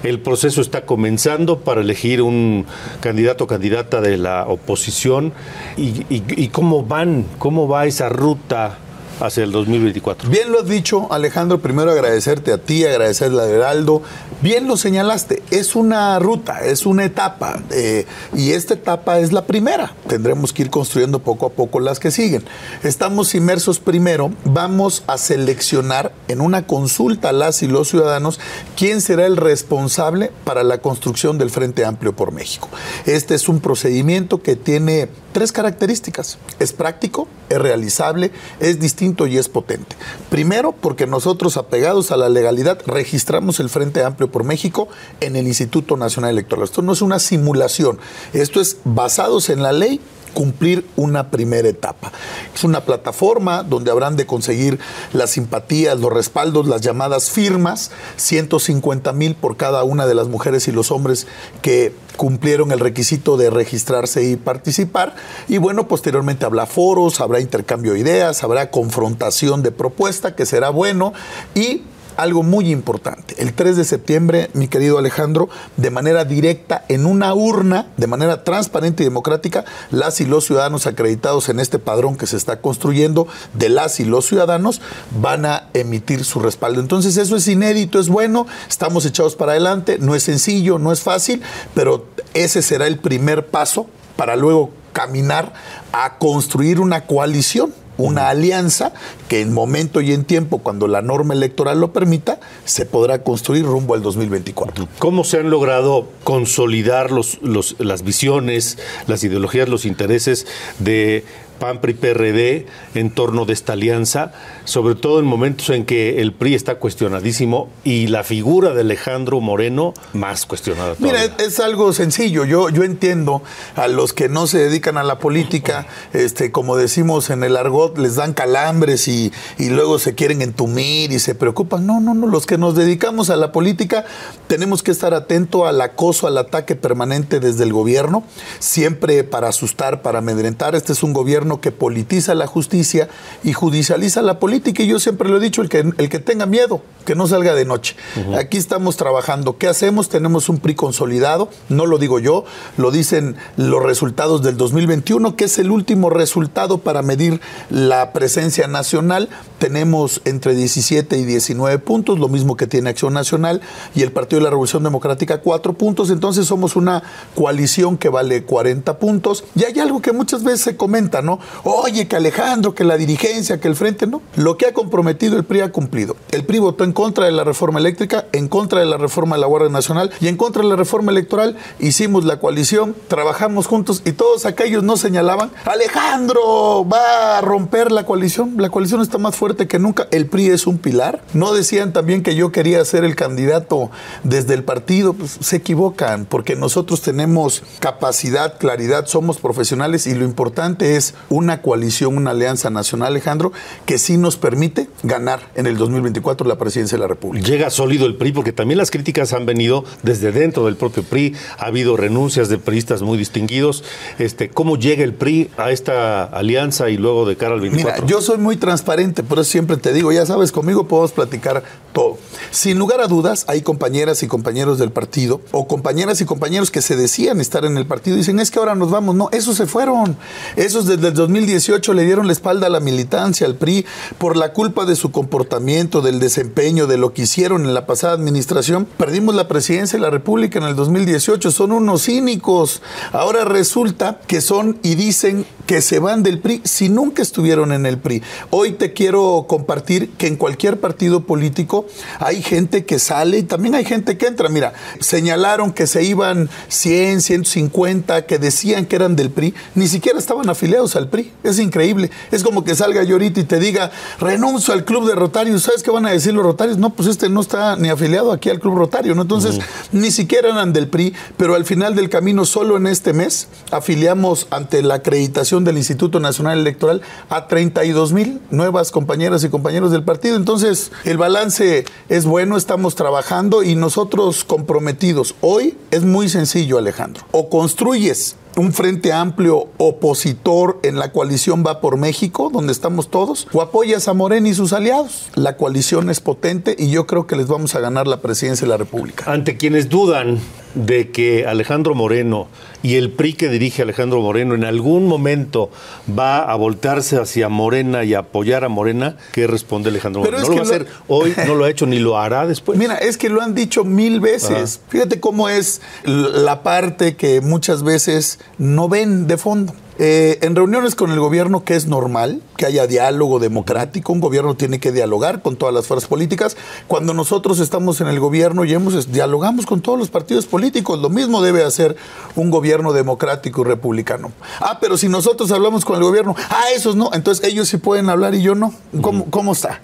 El 0.02 0.20
proceso 0.20 0.60
está 0.60 0.82
comenzando 0.82 1.60
para 1.60 1.80
elegir 1.80 2.20
un 2.20 2.66
candidato 3.00 3.44
o 3.44 3.46
candidata 3.46 4.02
de 4.02 4.18
la 4.18 4.46
oposición 4.46 5.32
y, 5.78 6.48
cómo 6.48 6.84
van, 6.84 7.24
cómo 7.38 7.66
va 7.66 7.86
esa 7.86 8.10
ruta 8.10 8.78
hacia 9.20 9.44
el 9.44 9.52
2024. 9.52 10.28
Bien 10.30 10.50
lo 10.52 10.60
has 10.60 10.68
dicho, 10.68 11.12
Alejandro. 11.12 11.60
Primero 11.60 11.90
agradecerte 11.90 12.52
a 12.52 12.58
ti, 12.58 12.84
agradecerle 12.84 13.42
a 13.42 13.46
Heraldo. 13.46 14.02
Bien 14.40 14.68
lo 14.68 14.76
señalaste, 14.76 15.42
es 15.50 15.74
una 15.74 16.18
ruta, 16.18 16.64
es 16.64 16.86
una 16.86 17.04
etapa. 17.04 17.60
Eh, 17.70 18.06
y 18.34 18.52
esta 18.52 18.74
etapa 18.74 19.18
es 19.18 19.32
la 19.32 19.46
primera. 19.46 19.94
Tendremos 20.06 20.52
que 20.52 20.62
ir 20.62 20.70
construyendo 20.70 21.18
poco 21.18 21.46
a 21.46 21.50
poco 21.50 21.80
las 21.80 21.98
que 21.98 22.10
siguen. 22.10 22.44
Estamos 22.82 23.34
inmersos 23.34 23.80
primero. 23.80 24.30
Vamos 24.44 25.02
a 25.06 25.18
seleccionar 25.18 26.12
en 26.28 26.40
una 26.40 26.66
consulta 26.66 27.30
a 27.30 27.32
las 27.32 27.62
y 27.62 27.66
los 27.66 27.88
ciudadanos 27.88 28.38
quién 28.76 29.00
será 29.00 29.26
el 29.26 29.36
responsable 29.36 30.30
para 30.44 30.62
la 30.62 30.78
construcción 30.78 31.38
del 31.38 31.50
Frente 31.50 31.84
Amplio 31.84 32.14
por 32.14 32.32
México. 32.32 32.68
Este 33.06 33.34
es 33.34 33.48
un 33.48 33.60
procedimiento 33.60 34.42
que 34.42 34.56
tiene 34.56 35.08
tres 35.38 35.52
características. 35.52 36.36
Es 36.58 36.72
práctico, 36.72 37.28
es 37.48 37.58
realizable, 37.58 38.32
es 38.58 38.80
distinto 38.80 39.28
y 39.28 39.38
es 39.38 39.48
potente. 39.48 39.94
Primero, 40.30 40.72
porque 40.72 41.06
nosotros, 41.06 41.56
apegados 41.56 42.10
a 42.10 42.16
la 42.16 42.28
legalidad, 42.28 42.80
registramos 42.86 43.60
el 43.60 43.68
Frente 43.68 44.02
Amplio 44.02 44.32
por 44.32 44.42
México 44.42 44.88
en 45.20 45.36
el 45.36 45.46
Instituto 45.46 45.96
Nacional 45.96 46.32
Electoral. 46.32 46.64
Esto 46.64 46.82
no 46.82 46.92
es 46.92 47.02
una 47.02 47.20
simulación, 47.20 48.00
esto 48.32 48.60
es 48.60 48.78
basados 48.82 49.48
en 49.48 49.62
la 49.62 49.70
ley 49.70 50.00
cumplir 50.32 50.86
una 50.96 51.30
primera 51.30 51.68
etapa. 51.68 52.12
Es 52.54 52.64
una 52.64 52.82
plataforma 52.84 53.62
donde 53.62 53.90
habrán 53.90 54.16
de 54.16 54.26
conseguir 54.26 54.78
las 55.12 55.30
simpatías, 55.30 55.98
los 55.98 56.12
respaldos, 56.12 56.66
las 56.66 56.82
llamadas 56.82 57.30
firmas, 57.30 57.90
150 58.16 59.12
mil 59.12 59.34
por 59.34 59.56
cada 59.56 59.84
una 59.84 60.06
de 60.06 60.14
las 60.14 60.28
mujeres 60.28 60.68
y 60.68 60.72
los 60.72 60.90
hombres 60.90 61.26
que 61.62 61.94
cumplieron 62.16 62.72
el 62.72 62.80
requisito 62.80 63.36
de 63.36 63.50
registrarse 63.50 64.24
y 64.24 64.36
participar. 64.36 65.14
Y 65.48 65.58
bueno, 65.58 65.88
posteriormente 65.88 66.44
habrá 66.44 66.66
foros, 66.66 67.20
habrá 67.20 67.40
intercambio 67.40 67.92
de 67.92 68.00
ideas, 68.00 68.42
habrá 68.42 68.70
confrontación 68.70 69.62
de 69.62 69.70
propuesta, 69.70 70.34
que 70.34 70.44
será 70.44 70.70
bueno, 70.70 71.12
y 71.54 71.82
algo 72.18 72.42
muy 72.42 72.70
importante. 72.70 73.34
El 73.38 73.54
3 73.54 73.76
de 73.76 73.84
septiembre, 73.84 74.50
mi 74.52 74.66
querido 74.66 74.98
Alejandro, 74.98 75.48
de 75.76 75.90
manera 75.90 76.24
directa, 76.24 76.84
en 76.88 77.06
una 77.06 77.32
urna, 77.32 77.86
de 77.96 78.08
manera 78.08 78.42
transparente 78.42 79.04
y 79.04 79.06
democrática, 79.06 79.64
las 79.92 80.20
y 80.20 80.26
los 80.26 80.44
ciudadanos 80.44 80.88
acreditados 80.88 81.48
en 81.48 81.60
este 81.60 81.78
padrón 81.78 82.16
que 82.16 82.26
se 82.26 82.36
está 82.36 82.60
construyendo 82.60 83.28
de 83.54 83.68
las 83.68 84.00
y 84.00 84.04
los 84.04 84.26
ciudadanos 84.26 84.80
van 85.20 85.46
a 85.46 85.68
emitir 85.74 86.24
su 86.24 86.40
respaldo. 86.40 86.80
Entonces 86.80 87.16
eso 87.16 87.36
es 87.36 87.46
inédito, 87.46 88.00
es 88.00 88.08
bueno, 88.08 88.48
estamos 88.68 89.06
echados 89.06 89.36
para 89.36 89.52
adelante, 89.52 89.98
no 90.00 90.16
es 90.16 90.24
sencillo, 90.24 90.80
no 90.80 90.90
es 90.90 91.00
fácil, 91.00 91.40
pero 91.72 92.06
ese 92.34 92.62
será 92.62 92.88
el 92.88 92.98
primer 92.98 93.46
paso 93.46 93.86
para 94.16 94.34
luego 94.34 94.70
caminar 94.92 95.52
a 95.92 96.18
construir 96.18 96.80
una 96.80 97.06
coalición 97.06 97.72
una 97.98 98.30
alianza 98.30 98.92
que 99.28 99.42
en 99.42 99.52
momento 99.52 100.00
y 100.00 100.12
en 100.12 100.24
tiempo, 100.24 100.58
cuando 100.58 100.88
la 100.88 101.02
norma 101.02 101.34
electoral 101.34 101.80
lo 101.80 101.92
permita, 101.92 102.40
se 102.64 102.86
podrá 102.86 103.22
construir 103.22 103.66
rumbo 103.66 103.94
al 103.94 104.02
2024. 104.02 104.88
¿Cómo 104.98 105.24
se 105.24 105.40
han 105.40 105.50
logrado 105.50 106.08
consolidar 106.24 107.10
los, 107.10 107.42
los, 107.42 107.76
las 107.78 108.02
visiones, 108.02 108.78
las 109.06 109.22
ideologías, 109.24 109.68
los 109.68 109.84
intereses 109.84 110.46
de 110.78 111.24
PAN, 111.58 111.80
PRI, 111.80 111.94
PRD 111.94 112.66
en 112.94 113.10
torno 113.10 113.44
de 113.44 113.52
esta 113.52 113.74
alianza, 113.74 114.32
sobre 114.68 114.94
todo 114.96 115.18
en 115.18 115.24
momentos 115.24 115.70
en 115.70 115.86
que 115.86 116.20
el 116.20 116.34
PRI 116.34 116.54
está 116.54 116.74
cuestionadísimo 116.74 117.70
y 117.84 118.08
la 118.08 118.22
figura 118.22 118.74
de 118.74 118.82
Alejandro 118.82 119.40
Moreno 119.40 119.94
más 120.12 120.44
cuestionada. 120.44 120.94
Mira, 120.98 121.24
es 121.24 121.58
algo 121.58 121.94
sencillo. 121.94 122.44
Yo, 122.44 122.68
yo 122.68 122.84
entiendo 122.84 123.42
a 123.76 123.88
los 123.88 124.12
que 124.12 124.28
no 124.28 124.46
se 124.46 124.58
dedican 124.58 124.98
a 124.98 125.04
la 125.04 125.18
política, 125.20 125.86
este, 126.12 126.52
como 126.52 126.76
decimos 126.76 127.30
en 127.30 127.44
el 127.44 127.56
argot, 127.56 127.96
les 127.96 128.16
dan 128.16 128.34
calambres 128.34 129.08
y, 129.08 129.32
y 129.58 129.70
luego 129.70 129.98
se 129.98 130.14
quieren 130.14 130.42
entumir 130.42 131.12
y 131.12 131.18
se 131.18 131.34
preocupan. 131.34 131.86
No, 131.86 132.00
no, 132.00 132.12
no. 132.12 132.26
Los 132.26 132.44
que 132.44 132.58
nos 132.58 132.74
dedicamos 132.74 133.30
a 133.30 133.36
la 133.36 133.52
política 133.52 134.04
tenemos 134.48 134.82
que 134.82 134.90
estar 134.90 135.14
atentos 135.14 135.66
al 135.66 135.80
acoso, 135.80 136.26
al 136.26 136.36
ataque 136.36 136.76
permanente 136.76 137.40
desde 137.40 137.64
el 137.64 137.72
gobierno, 137.72 138.22
siempre 138.58 139.24
para 139.24 139.48
asustar, 139.48 140.02
para 140.02 140.18
amedrentar. 140.18 140.74
Este 140.74 140.92
es 140.92 141.02
un 141.02 141.14
gobierno 141.14 141.62
que 141.62 141.72
politiza 141.72 142.34
la 142.34 142.46
justicia 142.46 143.08
y 143.42 143.54
judicializa 143.54 144.20
la 144.20 144.38
política. 144.38 144.57
Y 144.64 144.86
yo 144.86 144.98
siempre 144.98 145.28
lo 145.28 145.38
he 145.38 145.40
dicho, 145.40 145.62
el 145.62 145.68
que, 145.68 145.78
el 145.78 146.08
que 146.08 146.18
tenga 146.18 146.46
miedo, 146.46 146.82
que 147.04 147.14
no 147.14 147.26
salga 147.26 147.54
de 147.54 147.64
noche. 147.64 147.96
Aquí 148.36 148.56
estamos 148.56 148.96
trabajando. 148.96 149.56
¿Qué 149.56 149.66
hacemos? 149.66 150.08
Tenemos 150.08 150.48
un 150.48 150.58
PRI 150.58 150.74
consolidado, 150.74 151.48
no 151.68 151.86
lo 151.86 151.98
digo 151.98 152.18
yo, 152.18 152.44
lo 152.76 152.90
dicen 152.90 153.36
los 153.56 153.82
resultados 153.82 154.42
del 154.42 154.56
2021, 154.56 155.36
que 155.36 155.44
es 155.44 155.58
el 155.58 155.70
último 155.70 156.10
resultado 156.10 156.78
para 156.78 157.02
medir 157.02 157.40
la 157.70 158.12
presencia 158.12 158.66
nacional. 158.66 159.28
Tenemos 159.58 160.20
entre 160.24 160.54
17 160.54 161.16
y 161.18 161.24
19 161.24 161.78
puntos, 161.78 162.18
lo 162.18 162.28
mismo 162.28 162.56
que 162.56 162.66
tiene 162.66 162.90
Acción 162.90 163.14
Nacional 163.14 163.60
y 163.94 164.02
el 164.02 164.12
Partido 164.12 164.40
de 164.40 164.44
la 164.44 164.50
Revolución 164.50 164.82
Democrática, 164.82 165.40
4 165.40 165.72
puntos. 165.74 166.10
Entonces 166.10 166.46
somos 166.46 166.76
una 166.76 167.02
coalición 167.34 167.96
que 167.96 168.08
vale 168.08 168.44
40 168.44 168.98
puntos. 168.98 169.44
Y 169.54 169.64
hay 169.64 169.78
algo 169.78 170.02
que 170.02 170.12
muchas 170.12 170.44
veces 170.44 170.60
se 170.60 170.76
comenta, 170.76 171.22
¿no? 171.22 171.38
Oye, 171.64 172.06
que 172.08 172.16
Alejandro, 172.16 172.74
que 172.74 172.84
la 172.84 172.96
dirigencia, 172.96 173.60
que 173.60 173.68
el 173.68 173.76
frente, 173.76 174.06
no. 174.06 174.22
Lo 174.36 174.47
que 174.56 174.66
ha 174.66 174.72
comprometido 174.72 175.36
el 175.36 175.44
PRI 175.44 175.60
ha 175.60 175.72
cumplido. 175.72 176.16
El 176.30 176.44
PRI 176.44 176.58
votó 176.60 176.84
en 176.84 176.92
contra 176.92 177.26
de 177.26 177.32
la 177.32 177.44
reforma 177.44 177.78
eléctrica, 177.78 178.26
en 178.32 178.48
contra 178.48 178.80
de 178.80 178.86
la 178.86 178.96
reforma 178.96 179.36
de 179.36 179.40
la 179.40 179.46
Guardia 179.46 179.70
Nacional 179.70 180.10
y 180.20 180.28
en 180.28 180.36
contra 180.36 180.62
de 180.62 180.68
la 180.68 180.76
reforma 180.76 181.12
electoral. 181.12 181.56
Hicimos 181.78 182.24
la 182.24 182.40
coalición, 182.40 182.94
trabajamos 183.08 183.66
juntos 183.66 184.02
y 184.04 184.12
todos 184.12 184.46
aquellos 184.46 184.82
no 184.82 184.96
señalaban, 184.96 185.50
Alejandro 185.64 186.86
va 186.90 187.38
a 187.38 187.40
romper 187.40 187.92
la 187.92 188.04
coalición. 188.04 188.54
La 188.56 188.70
coalición 188.70 189.00
está 189.00 189.18
más 189.18 189.36
fuerte 189.36 189.68
que 189.68 189.78
nunca. 189.78 190.08
El 190.10 190.26
PRI 190.26 190.48
es 190.48 190.66
un 190.66 190.78
pilar. 190.78 191.22
No 191.34 191.52
decían 191.52 191.92
también 191.92 192.22
que 192.22 192.34
yo 192.34 192.52
quería 192.52 192.84
ser 192.84 193.04
el 193.04 193.16
candidato 193.16 193.90
desde 194.24 194.54
el 194.54 194.64
partido. 194.64 195.12
Pues 195.12 195.38
se 195.40 195.56
equivocan 195.56 196.24
porque 196.24 196.56
nosotros 196.56 197.02
tenemos 197.02 197.62
capacidad, 197.80 198.58
claridad, 198.58 199.06
somos 199.06 199.38
profesionales 199.38 200.06
y 200.06 200.14
lo 200.14 200.24
importante 200.24 200.96
es 200.96 201.14
una 201.28 201.62
coalición, 201.62 202.16
una 202.16 202.30
alianza 202.30 202.70
nacional, 202.70 203.08
Alejandro, 203.08 203.52
que 203.84 203.98
sí 203.98 204.16
nos 204.16 204.36
permite 204.38 204.88
ganar 205.02 205.40
en 205.54 205.66
el 205.66 205.76
2024 205.76 206.46
la 206.46 206.56
presidencia 206.56 206.96
de 206.96 207.02
la 207.02 207.08
República. 207.08 207.46
Llega 207.46 207.70
sólido 207.70 208.06
el 208.06 208.16
PRI, 208.16 208.32
porque 208.32 208.52
también 208.52 208.78
las 208.78 208.90
críticas 208.90 209.32
han 209.32 209.46
venido 209.46 209.84
desde 210.02 210.32
dentro 210.32 210.64
del 210.66 210.76
propio 210.76 211.02
PRI, 211.02 211.34
ha 211.58 211.66
habido 211.66 211.96
renuncias 211.96 212.48
de 212.48 212.58
priistas 212.58 213.02
muy 213.02 213.18
distinguidos. 213.18 213.84
Este, 214.18 214.48
¿Cómo 214.48 214.76
llega 214.76 215.04
el 215.04 215.14
PRI 215.14 215.50
a 215.56 215.70
esta 215.70 216.24
alianza 216.24 216.88
y 216.90 216.96
luego 216.96 217.26
de 217.26 217.36
cara 217.36 217.54
al 217.54 217.60
24? 217.60 218.04
Mira, 218.04 218.10
yo 218.10 218.22
soy 218.22 218.38
muy 218.38 218.56
transparente, 218.56 219.22
por 219.22 219.38
eso 219.38 219.50
siempre 219.50 219.76
te 219.76 219.92
digo, 219.92 220.12
ya 220.12 220.26
sabes, 220.26 220.52
conmigo 220.52 220.88
podemos 220.88 221.12
platicar 221.12 221.62
todo. 221.92 222.18
Sin 222.50 222.78
lugar 222.78 223.00
a 223.00 223.06
dudas, 223.06 223.44
hay 223.48 223.62
compañeras 223.62 224.22
y 224.22 224.28
compañeros 224.28 224.78
del 224.78 224.90
partido, 224.90 225.40
o 225.52 225.66
compañeras 225.66 226.20
y 226.20 226.24
compañeros 226.24 226.70
que 226.70 226.82
se 226.82 226.96
decían 226.96 227.40
estar 227.40 227.64
en 227.64 227.76
el 227.76 227.86
partido, 227.86 228.16
y 228.16 228.20
dicen, 228.20 228.40
es 228.40 228.50
que 228.50 228.58
ahora 228.58 228.74
nos 228.74 228.90
vamos. 228.90 229.14
No, 229.14 229.28
esos 229.32 229.56
se 229.56 229.66
fueron. 229.66 230.16
Esos 230.56 230.86
desde 230.86 231.08
el 231.08 231.14
2018 231.14 231.92
le 231.94 232.04
dieron 232.04 232.26
la 232.26 232.32
espalda 232.32 232.66
a 232.66 232.70
la 232.70 232.80
militancia, 232.80 233.46
al 233.46 233.56
PRI, 233.56 233.86
por 234.18 234.36
la 234.36 234.52
culpa 234.52 234.84
de 234.84 234.96
su 234.96 235.10
comportamiento, 235.10 236.00
del 236.00 236.20
desempeño, 236.20 236.86
de 236.86 236.98
lo 236.98 237.12
que 237.12 237.22
hicieron 237.22 237.64
en 237.64 237.74
la 237.74 237.86
pasada 237.86 238.14
administración. 238.14 238.86
Perdimos 238.96 239.34
la 239.34 239.48
presidencia 239.48 239.98
de 239.98 240.02
la 240.02 240.10
República 240.10 240.58
en 240.58 240.64
el 240.64 240.76
2018. 240.76 241.50
Son 241.50 241.72
unos 241.72 242.04
cínicos. 242.04 242.82
Ahora 243.12 243.44
resulta 243.44 244.20
que 244.26 244.40
son 244.40 244.78
y 244.82 244.94
dicen 244.94 245.46
que 245.68 245.82
se 245.82 245.98
van 245.98 246.22
del 246.22 246.38
PRI 246.38 246.62
si 246.64 246.88
nunca 246.88 247.20
estuvieron 247.20 247.72
en 247.72 247.84
el 247.84 247.98
PRI. 247.98 248.22
Hoy 248.48 248.72
te 248.72 248.94
quiero 248.94 249.44
compartir 249.46 250.08
que 250.12 250.26
en 250.26 250.36
cualquier 250.36 250.80
partido 250.80 251.24
político 251.24 251.84
hay 252.20 252.42
gente 252.42 252.86
que 252.86 252.98
sale 252.98 253.36
y 253.36 253.42
también 253.42 253.74
hay 253.74 253.84
gente 253.84 254.16
que 254.16 254.28
entra. 254.28 254.48
Mira, 254.48 254.72
señalaron 254.98 255.72
que 255.72 255.86
se 255.86 256.02
iban 256.04 256.48
100, 256.68 257.20
150, 257.20 258.24
que 258.24 258.38
decían 258.38 258.86
que 258.86 258.96
eran 258.96 259.14
del 259.14 259.30
PRI, 259.30 259.52
ni 259.74 259.88
siquiera 259.88 260.18
estaban 260.18 260.48
afiliados 260.48 260.96
al 260.96 261.10
PRI. 261.10 261.34
Es 261.44 261.58
increíble. 261.58 262.10
Es 262.30 262.42
como 262.42 262.64
que 262.64 262.74
salga 262.74 263.02
yo 263.02 263.16
ahorita 263.16 263.40
y 263.40 263.44
te 263.44 263.60
diga, 263.60 263.90
renuncio 264.18 264.72
al 264.72 264.86
club 264.86 265.06
de 265.06 265.16
Rotarios. 265.16 265.64
¿Sabes 265.64 265.82
qué 265.82 265.90
van 265.90 266.06
a 266.06 266.10
decir 266.12 266.32
los 266.32 266.44
Rotarios? 266.44 266.78
No, 266.78 266.94
pues 266.94 267.10
este 267.10 267.28
no 267.28 267.42
está 267.42 267.76
ni 267.76 267.90
afiliado 267.90 268.32
aquí 268.32 268.48
al 268.48 268.58
club 268.58 268.74
Rotario, 268.74 269.14
¿no? 269.14 269.20
Entonces, 269.20 269.58
ni 269.92 270.12
siquiera 270.12 270.48
eran 270.48 270.72
del 270.72 270.88
PRI, 270.88 271.12
pero 271.36 271.54
al 271.54 271.66
final 271.66 271.94
del 271.94 272.08
camino, 272.08 272.46
solo 272.46 272.78
en 272.78 272.86
este 272.86 273.12
mes, 273.12 273.48
afiliamos 273.70 274.46
ante 274.48 274.80
la 274.80 274.94
acreditación 274.94 275.57
del 275.64 275.78
Instituto 275.78 276.20
Nacional 276.20 276.58
Electoral 276.58 277.02
a 277.28 277.46
32 277.46 278.12
mil 278.12 278.40
nuevas 278.50 278.90
compañeras 278.90 279.44
y 279.44 279.48
compañeros 279.48 279.90
del 279.90 280.02
partido. 280.02 280.36
Entonces, 280.36 280.92
el 281.04 281.18
balance 281.18 281.84
es 282.08 282.24
bueno, 282.24 282.56
estamos 282.56 282.94
trabajando 282.94 283.62
y 283.62 283.74
nosotros 283.74 284.44
comprometidos. 284.44 285.34
Hoy 285.40 285.76
es 285.90 286.04
muy 286.04 286.28
sencillo, 286.28 286.78
Alejandro. 286.78 287.24
O 287.32 287.48
construyes 287.48 288.36
un 288.58 288.72
frente 288.72 289.12
amplio 289.12 289.68
opositor 289.78 290.80
en 290.82 290.98
la 290.98 291.12
coalición 291.12 291.64
Va 291.64 291.80
por 291.80 291.96
México, 291.96 292.50
donde 292.52 292.72
estamos 292.72 293.08
todos, 293.08 293.46
o 293.52 293.62
apoyas 293.62 294.08
a 294.08 294.14
Morena 294.14 294.48
y 294.48 294.54
sus 294.54 294.72
aliados. 294.72 295.28
La 295.34 295.56
coalición 295.56 296.10
es 296.10 296.20
potente 296.20 296.74
y 296.76 296.90
yo 296.90 297.06
creo 297.06 297.26
que 297.26 297.36
les 297.36 297.46
vamos 297.46 297.74
a 297.74 297.80
ganar 297.80 298.06
la 298.06 298.20
presidencia 298.20 298.64
de 298.66 298.70
la 298.70 298.76
República. 298.76 299.30
Ante 299.30 299.56
quienes 299.56 299.88
dudan 299.88 300.38
de 300.74 301.10
que 301.10 301.46
Alejandro 301.46 301.94
Moreno 301.94 302.48
y 302.82 302.94
el 302.96 303.10
PRI 303.10 303.32
que 303.32 303.48
dirige 303.48 303.82
Alejandro 303.82 304.20
Moreno 304.20 304.54
en 304.54 304.64
algún 304.64 305.06
momento 305.06 305.70
va 306.16 306.42
a 306.42 306.54
voltarse 306.54 307.16
hacia 307.16 307.48
Morena 307.48 308.04
y 308.04 308.14
apoyar 308.14 308.64
a 308.64 308.68
Morena, 308.68 309.16
¿qué 309.32 309.46
responde 309.46 309.90
Alejandro 309.90 310.22
Moreno? 310.22 310.42
No 310.42 310.48
lo 310.48 310.54
va 310.54 310.60
a 310.60 310.64
hacer 310.64 310.86
hoy, 311.08 311.34
no 311.46 311.54
lo 311.54 311.64
ha 311.64 311.70
hecho 311.70 311.86
ni 311.86 311.98
lo 311.98 312.18
hará 312.18 312.46
después. 312.46 312.78
Mira, 312.78 312.96
es 312.96 313.16
que 313.16 313.28
lo 313.28 313.42
han 313.42 313.54
dicho 313.54 313.84
mil 313.84 314.20
veces. 314.20 314.80
Fíjate 314.88 315.20
cómo 315.20 315.48
es 315.48 315.80
la 316.04 316.62
parte 316.62 317.16
que 317.16 317.40
muchas 317.40 317.82
veces 317.82 318.38
no 318.58 318.88
ven 318.88 319.26
de 319.26 319.36
fondo. 319.36 319.74
Eh, 319.98 320.38
en 320.42 320.54
reuniones 320.54 320.94
con 320.94 321.10
el 321.10 321.18
gobierno, 321.18 321.64
que 321.64 321.74
es 321.74 321.86
normal, 321.86 322.40
que 322.56 322.66
haya 322.66 322.86
diálogo 322.86 323.40
democrático, 323.40 324.12
un 324.12 324.20
gobierno 324.20 324.54
tiene 324.54 324.78
que 324.78 324.92
dialogar 324.92 325.42
con 325.42 325.56
todas 325.56 325.74
las 325.74 325.86
fuerzas 325.86 326.08
políticas. 326.08 326.56
Cuando 326.86 327.14
nosotros 327.14 327.58
estamos 327.58 328.00
en 328.00 328.06
el 328.06 328.20
gobierno 328.20 328.64
y 328.64 328.72
hemos, 328.72 329.10
dialogamos 329.10 329.66
con 329.66 329.80
todos 329.80 329.98
los 329.98 330.08
partidos 330.08 330.46
políticos, 330.46 331.00
lo 331.00 331.08
mismo 331.08 331.42
debe 331.42 331.64
hacer 331.64 331.96
un 332.36 332.50
gobierno 332.50 332.92
democrático 332.92 333.62
y 333.62 333.64
republicano. 333.64 334.30
Ah, 334.60 334.78
pero 334.80 334.96
si 334.96 335.08
nosotros 335.08 335.50
hablamos 335.50 335.84
con 335.84 335.96
el 335.96 336.02
gobierno, 336.02 336.36
ah, 336.48 336.64
esos 336.76 336.94
no, 336.94 337.10
entonces 337.12 337.44
ellos 337.44 337.68
sí 337.68 337.78
pueden 337.78 338.08
hablar 338.08 338.34
y 338.34 338.42
yo 338.42 338.54
no. 338.54 338.72
¿Cómo, 339.00 339.26
cómo 339.30 339.52
está? 339.52 339.80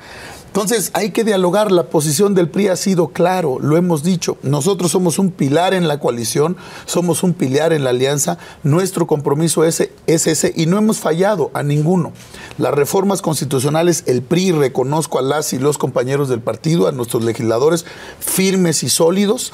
Entonces 0.54 0.92
hay 0.94 1.11
que 1.11 1.25
dialogar, 1.25 1.73
la 1.73 1.88
posición 1.88 2.37
del 2.37 2.49
PRI 2.49 2.68
ha 2.68 2.76
sido 2.76 3.08
claro, 3.08 3.58
lo 3.61 3.76
hemos 3.76 4.04
dicho, 4.04 4.38
nosotros 4.44 4.92
somos 4.92 5.18
un 5.18 5.32
pilar 5.32 5.75
en 5.75 5.88
la 5.88 5.99
coalición, 5.99 6.56
somos 6.87 7.25
un 7.25 7.34
pilar 7.34 7.73
en 7.73 7.82
la 7.82 7.90
alianza, 7.90 8.38
nuestro 8.62 9.08
compromiso 9.08 9.64
es, 9.64 9.90
es 10.06 10.26
ese 10.28 10.52
y 10.54 10.66
no 10.66 10.78
hemos 10.78 10.99
fallado 10.99 11.50
a 11.54 11.64
ninguno. 11.64 12.12
Las 12.56 12.73
reformas 12.73 13.20
constitucionales, 13.20 14.04
el 14.06 14.23
PRI, 14.23 14.52
reconozco 14.52 15.18
a 15.18 15.23
las 15.23 15.52
y 15.52 15.58
los 15.58 15.76
compañeros 15.76 16.28
del 16.28 16.38
partido, 16.38 16.87
a 16.87 16.92
nuestros 16.92 17.25
legisladores 17.25 17.84
firmes 18.20 18.84
y 18.84 18.90
sólidos, 18.90 19.52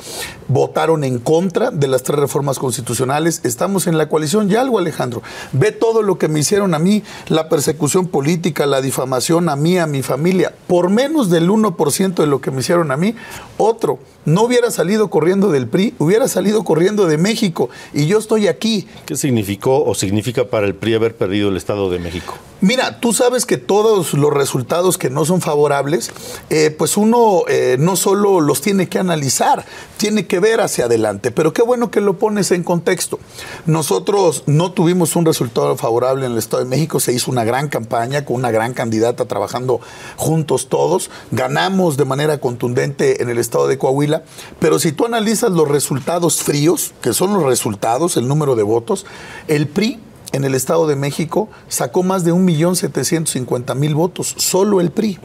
votaron 0.49 1.03
en 1.03 1.19
contra 1.19 1.71
de 1.71 1.89
las 1.89 2.03
tres 2.03 2.19
reformas 2.19 2.59
constitucionales, 2.59 3.41
estamos 3.45 3.87
en 3.87 3.97
la 3.97 4.11
coalición. 4.11 4.51
Y 4.51 4.57
algo 4.57 4.79
Alejandro, 4.79 5.23
ve 5.53 5.73
todo 5.73 6.03
lo 6.03 6.19
que 6.19 6.29
me 6.29 6.41
hicieron 6.41 6.75
a 6.75 6.79
mí, 6.79 7.03
la 7.29 7.49
persecución 7.49 8.07
política, 8.07 8.67
la 8.67 8.83
difamación 8.83 9.49
a 9.49 9.57
mí, 9.57 9.79
a 9.79 9.87
mi 9.87 10.03
familia, 10.03 10.53
por 10.67 10.90
menos 10.91 11.31
del 11.31 11.49
1% 11.49 12.15
de 12.15 12.27
lo 12.27 12.41
que 12.41 12.51
me 12.51 12.61
hicieron 12.61 12.91
a 12.91 12.97
mí, 12.97 13.15
otro 13.57 13.99
no 14.25 14.43
hubiera 14.43 14.71
salido 14.71 15.09
corriendo 15.09 15.51
del 15.51 15.67
PRI, 15.67 15.95
hubiera 15.99 16.29
salido 16.29 16.63
corriendo 16.63 17.07
de 17.07 17.17
México 17.17 17.71
y 17.93 18.07
yo 18.07 18.19
estoy 18.19 18.49
aquí. 18.49 18.87
¿Qué 19.07 19.17
significó 19.17 19.85
o 19.85 19.95
significa 19.95 20.45
para 20.45 20.67
el 20.67 20.75
PRI 20.75 20.95
haber 20.95 21.17
perdido 21.17 21.49
el 21.49 21.57
Estado 21.57 21.91
de 21.91 21.99
México? 21.99 22.35
Mira, 22.63 23.01
tú 23.01 23.15
sabes 23.15 23.47
que 23.47 23.57
todos 23.57 24.13
los 24.13 24.35
resultados 24.35 24.99
que 24.99 25.09
no 25.09 25.25
son 25.25 25.41
favorables, 25.41 26.13
eh, 26.51 26.71
pues 26.71 26.99
uno 26.99 27.45
eh, 27.49 27.77
no 27.79 27.97
solo 27.97 28.43
los 28.43 28.61
tiene 28.61 28.87
que 28.87 28.99
analizar, 28.99 29.65
tiene 29.97 30.27
que 30.27 30.41
ver 30.41 30.61
hacia 30.61 30.85
adelante. 30.85 31.31
Pero 31.31 31.55
qué 31.55 31.63
bueno 31.63 31.91
que 31.91 32.03
lo 32.03 32.19
pones 32.19 32.51
en 32.51 32.63
contexto. 32.63 33.19
Nosotros 33.65 34.43
no 34.47 34.73
tuvimos 34.73 35.17
un 35.17 35.25
resultado 35.25 35.75
favorable 35.79 36.27
en 36.27 36.33
el 36.33 36.39
Estado 36.39 36.63
de 36.63 36.69
México, 36.69 37.01
se 37.01 37.15
hizo 37.15 37.31
una 37.31 37.45
gran 37.45 37.69
campaña 37.69 38.27
con 38.27 38.37
una 38.37 38.51
gran 38.51 38.75
candidata 38.75 39.25
trabajando 39.25 39.81
juntos 40.17 40.69
todos, 40.81 41.11
ganamos 41.31 41.99
de 41.99 42.07
manera 42.07 42.39
contundente 42.39 43.23
en 43.23 43.29
el 43.29 43.37
Estado 43.37 43.67
de 43.69 43.77
Coahuila, 43.77 44.23
pero 44.61 44.79
si 44.79 44.93
tú 44.93 45.05
analizas 45.05 45.51
los 45.51 45.69
resultados 45.69 46.43
fríos, 46.43 46.95
que 47.03 47.13
son 47.13 47.35
los 47.35 47.43
resultados, 47.43 48.17
el 48.17 48.27
número 48.27 48.57
de 48.57 48.63
votos, 48.63 49.05
el 49.47 49.69
PRI 49.69 50.01
en 50.33 50.45
el 50.45 50.55
Estado 50.55 50.87
de 50.87 50.97
México 50.97 51.49
sacó 51.69 52.03
más 52.03 52.25
de 52.25 52.33
1.750.000 52.33 53.95
votos, 53.95 54.35
solo 54.37 54.81
el 54.81 54.91
PRI. 54.91 55.19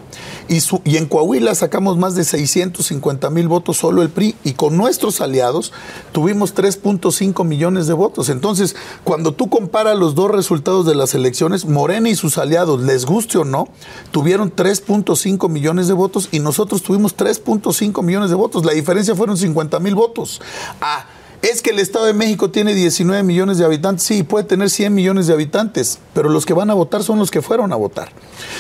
Y, 0.48 0.98
en 0.98 1.06
Coahuila 1.08 1.56
sacamos 1.56 1.98
más 1.98 2.16
de 2.16 2.24
650.000 2.24 3.48
votos, 3.48 3.78
solo 3.78 4.02
el 4.02 4.10
PRI. 4.10 4.36
Y 4.44 4.54
con 4.54 4.78
nuestros 4.78 5.22
aliados 5.22 5.74
tuvimos 6.12 6.56
3.5 6.56 7.44
millones 7.46 7.88
de 7.88 7.94
votos. 7.94 8.30
Entonces, 8.30 8.76
cuando 9.04 9.34
tú 9.34 9.50
comparas 9.50 9.98
los 9.98 10.16
dos 10.16 10.32
resultados 10.32 10.86
de 10.86 10.96
las 10.96 11.14
elecciones, 11.14 11.66
Morena 11.66 12.10
y 12.10 12.16
sus 12.16 12.38
aliados, 12.38 12.82
les 12.82 13.06
guste 13.06 13.38
o 13.38 13.46
no, 13.46 13.68
tuvieron 14.12 14.56
3.5 14.56 15.50
millones 15.50 15.88
de 15.88 15.94
votos 15.94 16.30
y 16.32 16.40
nosotros 16.40 16.84
tuvimos 16.84 17.16
3.5 17.16 18.04
millones 18.04 18.30
de 18.30 18.36
votos. 18.36 18.66
La 18.66 18.74
diferencia 18.74 19.16
fueron 19.16 19.38
50.000 19.38 19.96
votos. 19.96 20.42
Ah, 20.82 21.06
es 21.52 21.62
que 21.62 21.70
el 21.70 21.80
Estado 21.80 22.06
de 22.06 22.14
México 22.14 22.50
tiene 22.50 22.74
19 22.74 23.22
millones 23.22 23.60
de 23.60 23.66
habitantes, 23.66 24.04
sí, 24.04 24.24
puede 24.24 24.46
tener 24.46 24.70
100 24.70 24.94
millones 24.94 25.28
de 25.28 25.34
habitantes, 25.34 26.00
pero 26.14 26.30
los 26.30 26.44
que 26.44 26.54
van 26.54 26.72
a 26.72 26.74
votar 26.74 27.04
son 27.04 27.20
los 27.20 27.30
que 27.30 27.44
fueron 27.44 27.72
a 27.72 27.76
votar. 27.76 28.10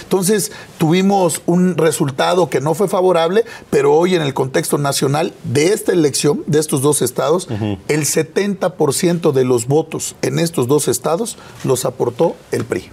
Entonces, 0.03 0.51
tuvimos 0.77 1.41
un 1.47 1.77
resultado 1.77 2.47
que 2.47 2.61
no 2.61 2.75
fue 2.75 2.87
favorable, 2.87 3.43
pero 3.71 3.93
hoy 3.95 4.13
en 4.13 4.21
el 4.21 4.35
contexto 4.35 4.77
nacional 4.77 5.33
de 5.43 5.73
esta 5.73 5.93
elección, 5.93 6.43
de 6.45 6.59
estos 6.59 6.83
dos 6.83 7.01
estados, 7.01 7.47
el 7.87 8.05
70% 8.05 9.31
de 9.31 9.45
los 9.45 9.65
votos 9.67 10.15
en 10.21 10.37
estos 10.37 10.67
dos 10.67 10.87
estados 10.87 11.37
los 11.63 11.85
aportó 11.85 12.35
el 12.51 12.65
PRI. 12.65 12.91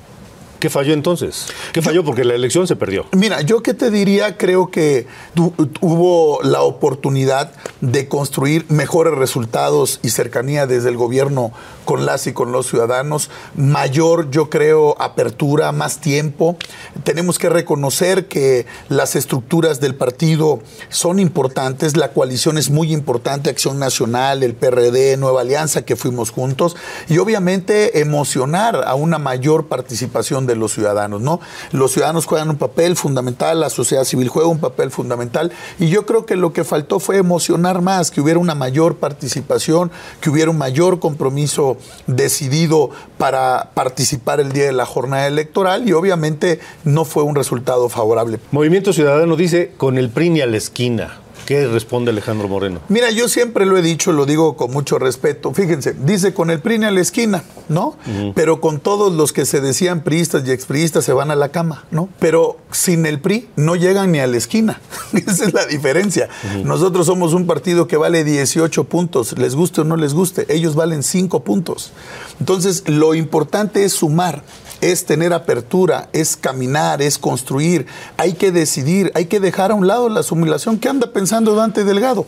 ¿Qué 0.63 0.71
falló 0.71 0.95
entonces? 0.95 1.49
¿Qué 1.73 1.83
falló? 1.83 2.05
Porque 2.05 2.25
la 2.25 2.37
elección 2.37 2.69
se 2.69 2.77
perdió. 2.77 3.07
Mira, 3.11 3.41
yo 3.41 3.65
qué 3.65 3.75
te 3.75 3.91
diría, 3.91 4.39
creo 4.39 4.71
que 4.71 5.09
hubo 5.81 6.41
la 6.45 6.63
oportunidad 6.63 7.51
de 7.81 8.07
construir 8.07 8.67
mejores 8.69 9.13
resultados 9.15 9.99
y 10.05 10.11
cercanía 10.11 10.69
desde 10.69 10.91
el 10.91 10.97
gobierno 10.97 11.51
con 11.85 12.07
las 12.07 12.29
y 12.29 12.33
con 12.33 12.53
los 12.53 12.69
ciudadanos, 12.69 13.29
mayor, 13.57 14.31
yo 14.31 14.51
creo, 14.51 14.95
apertura, 15.03 15.73
más 15.73 15.99
tiempo. 15.99 16.57
Tenemos 17.03 17.41
que 17.41 17.49
reconocer 17.49 18.29
que 18.29 18.67
las 18.89 19.17
estructuras 19.17 19.81
del 19.81 19.97
partido 19.97 20.61
son 20.91 21.19
importantes, 21.19 21.97
la 21.97 22.13
coalición 22.13 22.57
es 22.57 22.71
muy 22.71 22.93
importante, 22.93 23.51
Acción 23.51 23.81
Nacional, 23.81 24.45
el 24.45 24.55
PRD, 24.55 25.17
Nueva 25.17 25.41
Alianza, 25.41 25.85
que 25.85 25.97
fuimos 25.97 26.31
juntos, 26.31 26.77
y 27.09 27.19
obviamente 27.19 27.99
emocionar 27.99 28.85
a 28.87 28.95
una 28.95 29.19
mayor 29.19 29.67
participación 29.67 30.47
de 30.47 30.52
los 30.57 30.73
ciudadanos, 30.73 31.21
¿no? 31.21 31.41
Los 31.71 31.93
ciudadanos 31.93 32.27
juegan 32.27 32.51
un 32.51 32.57
papel 32.57 32.97
fundamental, 32.97 33.61
la 33.61 33.71
sociedad 33.71 34.05
civil 34.05 34.29
juega 34.29 34.49
un 34.49 34.59
papel 34.59 34.91
fundamental, 34.91 35.53
y 35.79 35.89
yo 35.89 36.07
creo 36.07 36.27
que 36.27 36.37
lo 36.37 36.53
que 36.53 36.65
faltó 36.65 37.01
fue 37.01 37.17
emocionar 37.17 37.83
más, 37.83 38.11
que 38.11 38.21
hubiera 38.21 38.39
una 38.39 38.55
mayor 38.55 38.97
participación, 38.97 39.91
que 40.21 40.31
hubiera 40.31 40.51
un 40.51 40.59
mayor 40.59 40.99
compromiso 40.99 41.77
decidido 42.07 42.91
para 43.19 43.71
participar 43.75 44.41
el 44.41 44.53
día 44.53 44.67
de 44.67 44.73
la 44.73 44.87
jornada 44.87 45.27
electoral 45.27 45.89
y 45.89 45.93
obviamente 45.93 46.61
no 46.85 47.05
fue 47.05 47.23
un 47.23 47.35
resultado 47.35 47.89
favorable. 47.89 48.41
Movimiento 48.51 48.93
Ciudadano 48.93 49.37
dice 49.37 49.73
con 49.77 49.99
el 49.99 50.11
PRI 50.11 50.41
a 50.41 50.47
la 50.47 50.57
esquina. 50.57 51.22
¿Qué 51.47 51.67
responde 51.67 52.11
Alejandro 52.11 52.49
Moreno? 52.49 52.81
Mira, 52.89 53.11
yo 53.11 53.29
siempre 53.29 53.67
lo 53.67 53.77
he 53.77 53.83
dicho, 53.83 54.13
lo 54.13 54.27
digo 54.27 54.57
con 54.57 54.71
mucho 54.71 54.99
respeto. 54.99 55.53
Fíjense, 55.53 55.95
dice 55.95 56.33
con 56.33 56.51
el 56.51 56.61
PRI 56.61 56.85
a 56.85 56.91
la 56.91 57.01
esquina, 57.01 57.45
¿no? 57.69 57.97
Pero 58.35 58.61
con 58.61 58.81
todos 58.81 59.13
los 59.13 59.33
que 59.33 59.45
se 59.45 59.61
decían 59.61 60.03
priistas 60.03 60.47
y 60.47 60.51
expriistas 60.51 61.05
se 61.05 61.13
van 61.13 61.31
a 61.31 61.37
la 61.37 61.51
cama, 61.51 61.85
¿no? 61.91 62.09
Pero 62.19 62.59
sin 62.71 63.07
el 63.07 63.21
PRI 63.21 63.49
no 63.57 63.77
llegan 63.77 64.13
ni 64.13 64.21
a 64.21 64.27
la 64.27 64.37
esquina. 64.37 64.81
Esa 65.13 65.47
es 65.47 65.53
la 65.53 65.67
diferencia. 65.67 66.29
Nosotros 66.65 67.07
somos 67.07 67.33
un 67.33 67.47
partido 67.47 67.87
que 67.87 67.97
vale 67.97 68.25
18 68.25 68.85
puntos, 68.85 69.37
les 69.39 69.55
guste 69.55 69.81
o 69.81 69.85
no 69.85 69.97
les 69.97 70.15
guste, 70.15 70.47
ellos 70.49 70.75
valen 70.75 71.03
5 71.03 71.43
puntos. 71.43 71.93
Entonces, 72.41 72.85
lo 72.87 73.15
importante 73.15 73.85
es 73.85 73.93
sumar 73.93 74.43
es 74.83 75.07
tener 75.07 75.33
apertura, 75.33 76.09
es 76.13 76.37
caminar, 76.37 77.01
es 77.01 77.17
construir. 77.17 77.87
Hay 78.19 78.35
que 78.35 78.53
decidir, 78.53 79.11
hay 79.15 79.27
que 79.27 79.41
dejar 79.41 79.71
a 79.71 79.75
un 79.75 79.87
lado 79.87 80.11
la 80.11 80.23
sumilación. 80.23 80.79
¿Qué 80.79 80.89
anda 80.91 81.07
pensando 81.07 81.55
Dante 81.55 81.85
Delgado? 81.85 82.27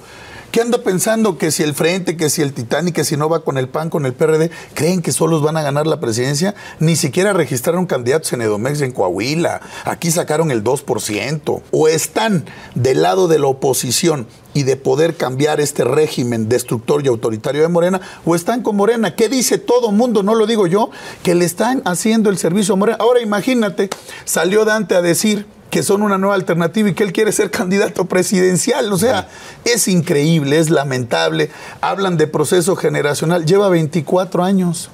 ¿Qué 0.55 0.61
anda 0.61 0.79
pensando 0.79 1.37
que 1.37 1.51
si 1.51 1.65
el 1.65 1.75
Frente, 1.75 2.17
que 2.17 2.31
si 2.31 2.41
el 2.41 2.53
Titanic, 2.53 2.95
que 2.95 3.03
si 3.03 3.17
no 3.17 3.29
va 3.29 3.41
con 3.41 3.59
el 3.59 3.69
PAN, 3.69 3.91
con 3.91 4.07
el 4.07 4.15
PRD, 4.15 4.53
creen 4.75 5.03
que 5.03 5.11
solos 5.11 5.43
van 5.43 5.57
a 5.57 5.63
ganar 5.63 5.85
la 5.89 5.99
presidencia? 5.99 6.55
Ni 6.79 6.95
siquiera 6.95 7.33
registraron 7.33 7.87
candidatos 7.87 8.33
en 8.33 8.41
Edomex 8.41 8.81
en 8.81 8.93
Coahuila. 8.93 9.61
Aquí 9.85 10.13
sacaron 10.13 10.53
el 10.53 10.63
2%. 10.63 11.63
O 11.73 11.89
están 11.89 12.45
del 12.77 13.03
lado 13.03 13.27
de 13.27 13.41
la 13.41 13.49
oposición 13.49 14.29
y 14.53 14.63
de 14.63 14.77
poder 14.77 15.17
cambiar 15.17 15.61
este 15.61 15.83
régimen 15.83 16.49
destructor 16.49 17.05
y 17.05 17.09
autoritario 17.09 17.63
de 17.63 17.67
Morena, 17.67 18.01
o 18.25 18.37
están 18.37 18.63
con 18.63 18.77
Morena. 18.77 19.17
¿Qué 19.17 19.29
dice 19.29 19.59
todo 19.59 19.91
mundo? 19.91 20.23
No 20.23 20.37
lo 20.37 20.47
digo 20.47 20.69
yo, 20.69 20.91
que 21.25 21.35
le 21.35 21.47
están 21.47 21.83
haciendo 21.85 22.31
el 22.31 22.39
servicio 22.39 22.75
a 22.75 22.77
Morena. 22.77 22.99
Ahora 23.01 23.21
imagínate, 23.21 23.91
salió 24.25 24.65
Dante 24.65 24.95
a 24.95 25.03
decir 25.03 25.49
que 25.75 25.83
son 25.83 26.03
una 26.03 26.19
nueva 26.19 26.37
alternativa 26.37 26.89
y 26.89 26.95
que 26.95 27.03
él 27.03 27.13
quiere 27.13 27.33
ser 27.33 27.51
candidato 27.51 28.05
presidencial. 28.05 28.93
O 28.93 28.97
sea, 28.97 29.27
es 29.65 29.89
increíble, 29.89 30.61
es 30.61 30.71
lamentable. 30.71 31.51
Hablan 31.81 32.17
de 32.17 32.29
proceso 32.29 32.77
generacional. 32.77 33.45
Lleva 33.45 33.69
24 33.69 34.45
años 34.45 34.89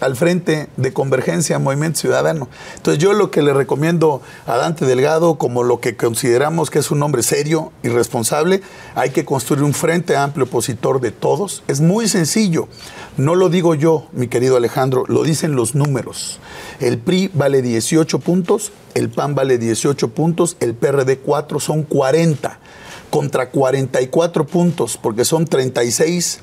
al 0.00 0.16
frente 0.16 0.68
de 0.76 0.92
Convergencia 0.92 1.58
Movimiento 1.58 2.00
Ciudadano. 2.00 2.48
Entonces 2.76 3.02
yo 3.02 3.12
lo 3.12 3.30
que 3.30 3.42
le 3.42 3.52
recomiendo 3.52 4.22
a 4.46 4.56
Dante 4.56 4.84
Delgado, 4.84 5.36
como 5.36 5.62
lo 5.62 5.80
que 5.80 5.96
consideramos 5.96 6.70
que 6.70 6.80
es 6.80 6.90
un 6.90 7.02
hombre 7.02 7.22
serio 7.22 7.72
y 7.82 7.88
responsable, 7.88 8.62
hay 8.94 9.10
que 9.10 9.24
construir 9.24 9.62
un 9.62 9.74
frente 9.74 10.16
amplio 10.16 10.46
opositor 10.46 11.00
de 11.00 11.12
todos. 11.12 11.62
Es 11.68 11.80
muy 11.80 12.08
sencillo. 12.08 12.68
No 13.16 13.34
lo 13.34 13.48
digo 13.48 13.74
yo, 13.74 14.08
mi 14.12 14.28
querido 14.28 14.56
Alejandro, 14.56 15.04
lo 15.06 15.22
dicen 15.22 15.54
los 15.54 15.74
números. 15.74 16.40
El 16.80 16.98
PRI 16.98 17.30
vale 17.34 17.62
18 17.62 18.18
puntos, 18.18 18.72
el 18.94 19.10
PAN 19.10 19.34
vale 19.34 19.58
18 19.58 20.08
puntos, 20.08 20.56
el 20.60 20.74
PRD 20.74 21.18
4 21.18 21.60
son 21.60 21.82
40 21.82 22.58
contra 23.10 23.50
44 23.50 24.46
puntos, 24.46 24.96
porque 24.96 25.24
son 25.24 25.44
36 25.44 26.40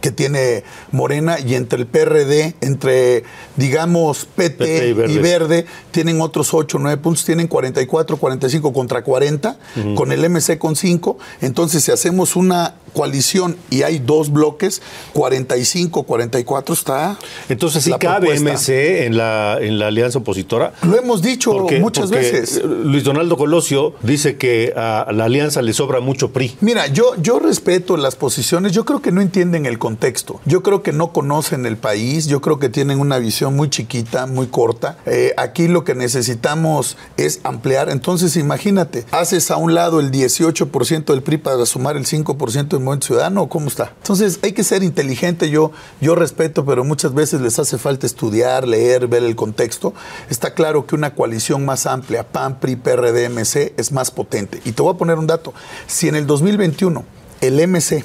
que 0.00 0.10
tiene 0.10 0.64
Morena 0.92 1.38
y 1.40 1.54
entre 1.54 1.80
el 1.80 1.86
PRD, 1.86 2.54
entre, 2.60 3.24
digamos, 3.56 4.26
PT, 4.36 4.56
PT 4.56 4.88
y 5.12 5.14
y, 5.14 5.18
Verde. 5.18 5.66
tienen 5.90 6.20
otros 6.20 6.52
8, 6.54 6.78
9 6.80 6.96
puntos, 7.02 7.24
tienen 7.24 7.46
44, 7.46 8.16
45 8.16 8.72
contra 8.72 9.02
40, 9.02 9.56
con 9.94 10.12
el 10.12 10.28
MC 10.28 10.58
con 10.58 10.76
5. 10.76 11.18
Entonces, 11.40 11.84
si 11.84 11.92
hacemos 11.92 12.36
una 12.36 12.74
coalición 12.92 13.56
y 13.70 13.82
hay 13.82 13.98
dos 13.98 14.32
bloques, 14.32 14.80
45, 15.14 16.04
44 16.04 16.74
está. 16.74 17.18
Entonces 17.48 17.82
sí 17.84 17.92
cabe 17.98 18.28
propuesta. 18.28 18.52
MC 18.52 19.06
en 19.06 19.16
la, 19.16 19.58
en 19.60 19.78
la 19.78 19.88
alianza 19.88 20.18
opositora. 20.20 20.74
Lo 20.82 20.96
hemos 20.96 21.20
dicho 21.22 21.50
Porque- 21.52 21.80
muchas 21.80 22.04
porque 22.10 22.18
veces. 22.30 22.62
Luis 22.64 23.02
Donaldo 23.02 23.36
Colosio 23.36 23.94
dice 24.02 24.36
que 24.36 24.72
a 24.76 25.08
la 25.12 25.24
alianza 25.24 25.60
le 25.62 25.72
sobra 25.72 26.00
mucho 26.00 26.30
PRI. 26.32 26.56
Mira, 26.60 26.86
yo, 26.86 27.14
yo 27.20 27.38
respeto 27.40 27.96
las 27.96 28.14
posiciones, 28.16 28.72
yo 28.72 28.84
creo 28.84 29.00
que 29.02 29.10
no 29.10 29.20
entienden 29.44 29.66
el 29.66 29.78
contexto, 29.78 30.40
yo 30.46 30.62
creo 30.62 30.82
que 30.82 30.92
no 30.92 31.12
conocen 31.12 31.66
el 31.66 31.76
país, 31.76 32.26
yo 32.26 32.40
creo 32.40 32.58
que 32.58 32.70
tienen 32.70 32.98
una 32.98 33.18
visión 33.18 33.54
muy 33.54 33.68
chiquita, 33.68 34.26
muy 34.26 34.46
corta. 34.46 34.96
Eh, 35.04 35.34
aquí 35.36 35.68
lo 35.68 35.84
que 35.84 35.94
necesitamos 35.94 36.96
es 37.18 37.40
ampliar, 37.44 37.90
entonces 37.90 38.36
imagínate, 38.36 39.04
haces 39.10 39.50
a 39.50 39.58
un 39.58 39.74
lado 39.74 40.00
el 40.00 40.10
18% 40.10 41.04
del 41.04 41.22
PRI 41.22 41.36
para 41.36 41.66
sumar 41.66 41.96
el 41.96 42.06
5% 42.06 42.68
del 42.68 42.80
Movimiento 42.80 43.08
Ciudadano, 43.08 43.48
¿cómo 43.48 43.68
está? 43.68 43.92
Entonces 43.98 44.38
hay 44.42 44.52
que 44.52 44.64
ser 44.64 44.82
inteligente, 44.82 45.50
yo, 45.50 45.72
yo 46.00 46.14
respeto, 46.14 46.64
pero 46.64 46.82
muchas 46.82 47.12
veces 47.12 47.42
les 47.42 47.58
hace 47.58 47.76
falta 47.76 48.06
estudiar, 48.06 48.66
leer, 48.66 49.08
ver 49.08 49.24
el 49.24 49.36
contexto. 49.36 49.92
Está 50.30 50.54
claro 50.54 50.86
que 50.86 50.94
una 50.94 51.14
coalición 51.14 51.66
más 51.66 51.84
amplia, 51.86 52.26
PAN, 52.26 52.60
PRI, 52.60 52.76
PRD, 52.76 53.28
MC, 53.28 53.74
es 53.76 53.92
más 53.92 54.10
potente. 54.10 54.62
Y 54.64 54.72
te 54.72 54.82
voy 54.82 54.94
a 54.94 54.98
poner 54.98 55.18
un 55.18 55.26
dato, 55.26 55.52
si 55.86 56.08
en 56.08 56.16
el 56.16 56.26
2021 56.26 57.04
el 57.42 57.68
MC, 57.68 58.04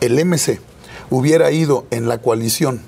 el 0.00 0.24
MC 0.24 0.60
hubiera 1.10 1.50
ido 1.50 1.86
en 1.90 2.08
la 2.08 2.18
coalición 2.18 2.80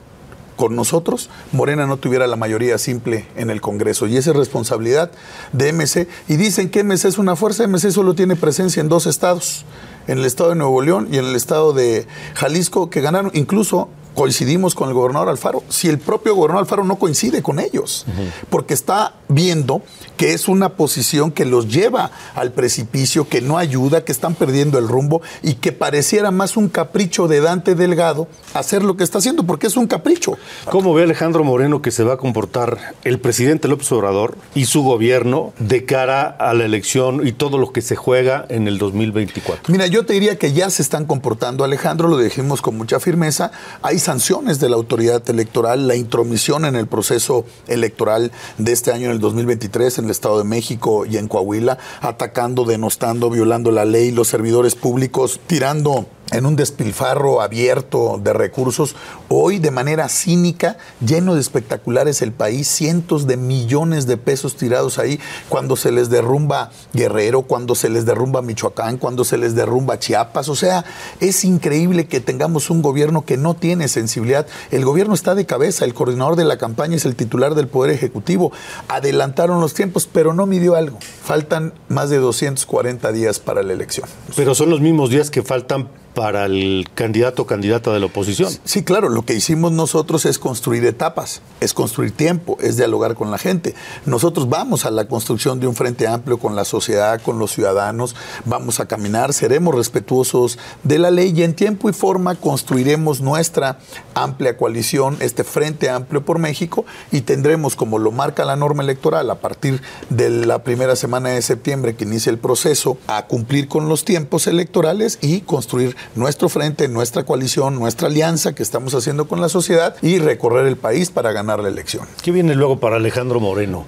con 0.58 0.74
nosotros, 0.74 1.30
Morena 1.52 1.86
no 1.86 1.98
tuviera 1.98 2.26
la 2.26 2.34
mayoría 2.34 2.78
simple 2.78 3.26
en 3.36 3.48
el 3.48 3.60
Congreso. 3.60 4.08
Y 4.08 4.16
esa 4.16 4.30
es 4.30 4.36
responsabilidad 4.36 5.12
de 5.52 5.72
MC. 5.72 6.08
Y 6.26 6.36
dicen 6.36 6.68
que 6.68 6.82
MC 6.82 7.04
es 7.04 7.18
una 7.18 7.36
fuerza, 7.36 7.66
MC 7.66 7.92
solo 7.92 8.14
tiene 8.14 8.34
presencia 8.34 8.80
en 8.80 8.88
dos 8.88 9.06
estados, 9.06 9.64
en 10.08 10.18
el 10.18 10.24
estado 10.24 10.50
de 10.50 10.56
Nuevo 10.56 10.82
León 10.82 11.08
y 11.12 11.18
en 11.18 11.26
el 11.26 11.36
estado 11.36 11.72
de 11.72 12.08
Jalisco, 12.34 12.90
que 12.90 13.00
ganaron. 13.00 13.30
Incluso 13.34 13.88
coincidimos 14.18 14.74
con 14.74 14.88
el 14.88 14.94
gobernador 14.94 15.28
Alfaro. 15.28 15.62
Si 15.68 15.86
el 15.86 16.00
propio 16.00 16.34
gobernador 16.34 16.64
Alfaro 16.64 16.82
no 16.82 16.96
coincide 16.96 17.40
con 17.40 17.60
ellos, 17.60 18.04
porque 18.50 18.74
está 18.74 19.14
viendo 19.28 19.80
que 20.16 20.32
es 20.32 20.48
una 20.48 20.70
posición 20.70 21.30
que 21.30 21.44
los 21.44 21.68
lleva 21.68 22.10
al 22.34 22.50
precipicio, 22.50 23.28
que 23.28 23.40
no 23.40 23.58
ayuda, 23.58 24.04
que 24.04 24.10
están 24.10 24.34
perdiendo 24.34 24.76
el 24.80 24.88
rumbo 24.88 25.22
y 25.44 25.54
que 25.54 25.70
pareciera 25.70 26.32
más 26.32 26.56
un 26.56 26.68
capricho 26.68 27.28
de 27.28 27.40
Dante 27.40 27.76
Delgado 27.76 28.26
hacer 28.54 28.82
lo 28.82 28.96
que 28.96 29.04
está 29.04 29.18
haciendo, 29.18 29.44
porque 29.44 29.68
es 29.68 29.76
un 29.76 29.86
capricho. 29.86 30.36
¿Cómo 30.68 30.94
ve 30.94 31.04
Alejandro 31.04 31.44
Moreno 31.44 31.80
que 31.80 31.92
se 31.92 32.02
va 32.02 32.14
a 32.14 32.16
comportar 32.16 32.96
el 33.04 33.20
presidente 33.20 33.68
López 33.68 33.92
Obrador 33.92 34.36
y 34.56 34.64
su 34.64 34.82
gobierno 34.82 35.52
de 35.60 35.84
cara 35.84 36.26
a 36.26 36.54
la 36.54 36.64
elección 36.64 37.24
y 37.24 37.30
todo 37.30 37.56
lo 37.58 37.72
que 37.72 37.82
se 37.82 37.94
juega 37.94 38.44
en 38.48 38.66
el 38.66 38.78
2024? 38.78 39.72
Mira, 39.72 39.86
yo 39.86 40.04
te 40.04 40.14
diría 40.14 40.36
que 40.36 40.52
ya 40.52 40.70
se 40.70 40.82
están 40.82 41.04
comportando, 41.04 41.62
Alejandro, 41.62 42.08
lo 42.08 42.18
dijimos 42.18 42.62
con 42.62 42.76
mucha 42.76 42.98
firmeza. 42.98 43.52
Hay 43.82 44.00
sanciones 44.08 44.58
de 44.58 44.70
la 44.70 44.76
autoridad 44.76 45.28
electoral, 45.28 45.86
la 45.86 45.94
intromisión 45.94 46.64
en 46.64 46.76
el 46.76 46.86
proceso 46.86 47.44
electoral 47.66 48.32
de 48.56 48.72
este 48.72 48.90
año, 48.90 49.04
en 49.04 49.12
el 49.12 49.20
2023, 49.20 49.98
en 49.98 50.06
el 50.06 50.10
Estado 50.10 50.38
de 50.38 50.44
México 50.44 51.04
y 51.04 51.18
en 51.18 51.28
Coahuila, 51.28 51.76
atacando, 52.00 52.64
denostando, 52.64 53.28
violando 53.28 53.70
la 53.70 53.84
ley, 53.84 54.10
los 54.10 54.28
servidores 54.28 54.76
públicos, 54.76 55.40
tirando 55.46 56.06
en 56.32 56.46
un 56.46 56.56
despilfarro 56.56 57.40
abierto 57.40 58.20
de 58.22 58.32
recursos, 58.32 58.96
hoy 59.28 59.58
de 59.58 59.70
manera 59.70 60.08
cínica, 60.08 60.76
lleno 61.04 61.34
de 61.34 61.40
espectaculares 61.40 62.22
el 62.22 62.32
país, 62.32 62.68
cientos 62.68 63.26
de 63.26 63.36
millones 63.36 64.06
de 64.06 64.16
pesos 64.16 64.56
tirados 64.56 64.98
ahí, 64.98 65.18
cuando 65.48 65.76
se 65.76 65.92
les 65.92 66.10
derrumba 66.10 66.70
Guerrero, 66.92 67.42
cuando 67.42 67.74
se 67.74 67.88
les 67.88 68.04
derrumba 68.04 68.42
Michoacán, 68.42 68.98
cuando 68.98 69.24
se 69.24 69.38
les 69.38 69.54
derrumba 69.54 69.98
Chiapas, 69.98 70.48
o 70.48 70.56
sea, 70.56 70.84
es 71.20 71.44
increíble 71.44 72.06
que 72.06 72.20
tengamos 72.20 72.70
un 72.70 72.82
gobierno 72.82 73.24
que 73.24 73.36
no 73.36 73.54
tiene 73.54 73.88
sensibilidad, 73.88 74.46
el 74.70 74.84
gobierno 74.84 75.14
está 75.14 75.34
de 75.34 75.46
cabeza, 75.46 75.84
el 75.84 75.94
coordinador 75.94 76.36
de 76.36 76.44
la 76.44 76.58
campaña 76.58 76.96
es 76.96 77.04
el 77.04 77.16
titular 77.16 77.54
del 77.54 77.68
Poder 77.68 77.92
Ejecutivo, 77.92 78.52
adelantaron 78.88 79.60
los 79.60 79.74
tiempos, 79.74 80.08
pero 80.10 80.34
no 80.34 80.46
midió 80.46 80.74
algo, 80.74 80.98
faltan 81.22 81.72
más 81.88 82.10
de 82.10 82.18
240 82.18 83.12
días 83.12 83.38
para 83.38 83.62
la 83.62 83.72
elección. 83.72 84.08
Pero 84.36 84.54
son 84.54 84.70
los 84.70 84.80
mismos 84.80 85.10
días 85.10 85.30
que 85.30 85.42
faltan 85.42 85.88
para 86.18 86.46
el 86.46 86.88
candidato 86.96 87.42
o 87.42 87.46
candidata 87.46 87.92
de 87.92 88.00
la 88.00 88.06
oposición. 88.06 88.52
Sí, 88.64 88.82
claro, 88.82 89.08
lo 89.08 89.24
que 89.24 89.34
hicimos 89.34 89.70
nosotros 89.70 90.26
es 90.26 90.40
construir 90.40 90.84
etapas, 90.84 91.42
es 91.60 91.72
construir 91.72 92.10
tiempo, 92.10 92.58
es 92.60 92.76
dialogar 92.76 93.14
con 93.14 93.30
la 93.30 93.38
gente. 93.38 93.76
Nosotros 94.04 94.48
vamos 94.48 94.84
a 94.84 94.90
la 94.90 95.06
construcción 95.06 95.60
de 95.60 95.68
un 95.68 95.76
frente 95.76 96.08
amplio 96.08 96.38
con 96.38 96.56
la 96.56 96.64
sociedad, 96.64 97.22
con 97.22 97.38
los 97.38 97.52
ciudadanos, 97.52 98.16
vamos 98.46 98.80
a 98.80 98.86
caminar, 98.86 99.32
seremos 99.32 99.76
respetuosos 99.76 100.58
de 100.82 100.98
la 100.98 101.12
ley 101.12 101.32
y 101.36 101.44
en 101.44 101.54
tiempo 101.54 101.88
y 101.88 101.92
forma 101.92 102.34
construiremos 102.34 103.20
nuestra 103.20 103.78
amplia 104.14 104.56
coalición, 104.56 105.18
este 105.20 105.44
frente 105.44 105.88
amplio 105.88 106.24
por 106.24 106.40
México 106.40 106.84
y 107.12 107.20
tendremos, 107.20 107.76
como 107.76 108.00
lo 108.00 108.10
marca 108.10 108.44
la 108.44 108.56
norma 108.56 108.82
electoral, 108.82 109.30
a 109.30 109.36
partir 109.36 109.82
de 110.10 110.30
la 110.30 110.64
primera 110.64 110.96
semana 110.96 111.28
de 111.28 111.42
septiembre 111.42 111.94
que 111.94 112.02
inicia 112.02 112.30
el 112.30 112.38
proceso, 112.38 112.98
a 113.06 113.26
cumplir 113.26 113.68
con 113.68 113.88
los 113.88 114.04
tiempos 114.04 114.48
electorales 114.48 115.20
y 115.22 115.42
construir 115.42 115.94
nuestro 116.14 116.48
frente, 116.48 116.88
nuestra 116.88 117.24
coalición, 117.24 117.74
nuestra 117.74 118.08
alianza 118.08 118.54
que 118.54 118.62
estamos 118.62 118.94
haciendo 118.94 119.28
con 119.28 119.40
la 119.40 119.48
sociedad 119.48 119.96
y 120.02 120.18
recorrer 120.18 120.66
el 120.66 120.76
país 120.76 121.10
para 121.10 121.32
ganar 121.32 121.60
la 121.60 121.68
elección. 121.68 122.06
¿Qué 122.22 122.32
viene 122.32 122.54
luego 122.54 122.80
para 122.80 122.96
Alejandro 122.96 123.40
Moreno? 123.40 123.86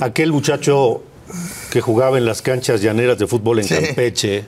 Aquel 0.00 0.32
muchacho 0.32 1.02
que 1.70 1.80
jugaba 1.80 2.18
en 2.18 2.24
las 2.24 2.42
canchas 2.42 2.82
llaneras 2.82 3.18
de 3.18 3.26
fútbol 3.26 3.58
en 3.58 3.64
Sí. 3.64 3.74
Campeche, 3.74 4.44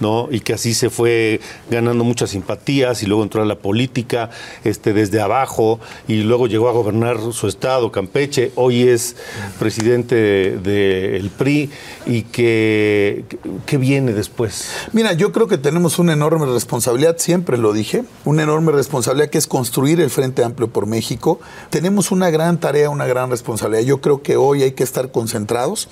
¿no? 0.00 0.28
Y 0.30 0.40
que 0.40 0.52
así 0.52 0.74
se 0.74 0.90
fue 0.90 1.40
ganando 1.70 2.04
muchas 2.04 2.30
simpatías 2.30 3.02
y 3.02 3.06
luego 3.06 3.22
entró 3.22 3.42
a 3.42 3.44
la 3.46 3.56
política 3.56 4.30
este, 4.64 4.92
desde 4.92 5.20
abajo 5.20 5.80
y 6.06 6.16
luego 6.22 6.46
llegó 6.46 6.68
a 6.68 6.72
gobernar 6.72 7.18
su 7.32 7.48
estado, 7.48 7.90
Campeche. 7.90 8.52
Hoy 8.54 8.88
es 8.88 9.16
presidente 9.58 10.14
del 10.58 11.30
PRI 11.30 11.70
y 12.06 12.22
que, 12.22 13.24
¿qué 13.64 13.76
viene 13.78 14.12
después? 14.12 14.68
Mira, 14.92 15.14
yo 15.14 15.32
creo 15.32 15.48
que 15.48 15.58
tenemos 15.58 15.98
una 15.98 16.12
enorme 16.12 16.46
responsabilidad, 16.46 17.16
siempre 17.18 17.58
lo 17.58 17.72
dije, 17.72 18.04
una 18.24 18.42
enorme 18.42 18.72
responsabilidad 18.72 19.30
que 19.30 19.38
es 19.38 19.46
construir 19.46 20.00
el 20.00 20.10
Frente 20.10 20.44
Amplio 20.44 20.68
por 20.68 20.86
México. 20.86 21.40
Tenemos 21.70 22.10
una 22.10 22.30
gran 22.30 22.60
tarea, 22.60 22.90
una 22.90 23.06
gran 23.06 23.30
responsabilidad. 23.30 23.82
Yo 23.82 24.00
creo 24.00 24.22
que 24.22 24.36
hoy 24.36 24.62
hay 24.62 24.72
que 24.72 24.84
estar 24.84 25.10
concentrados 25.10 25.88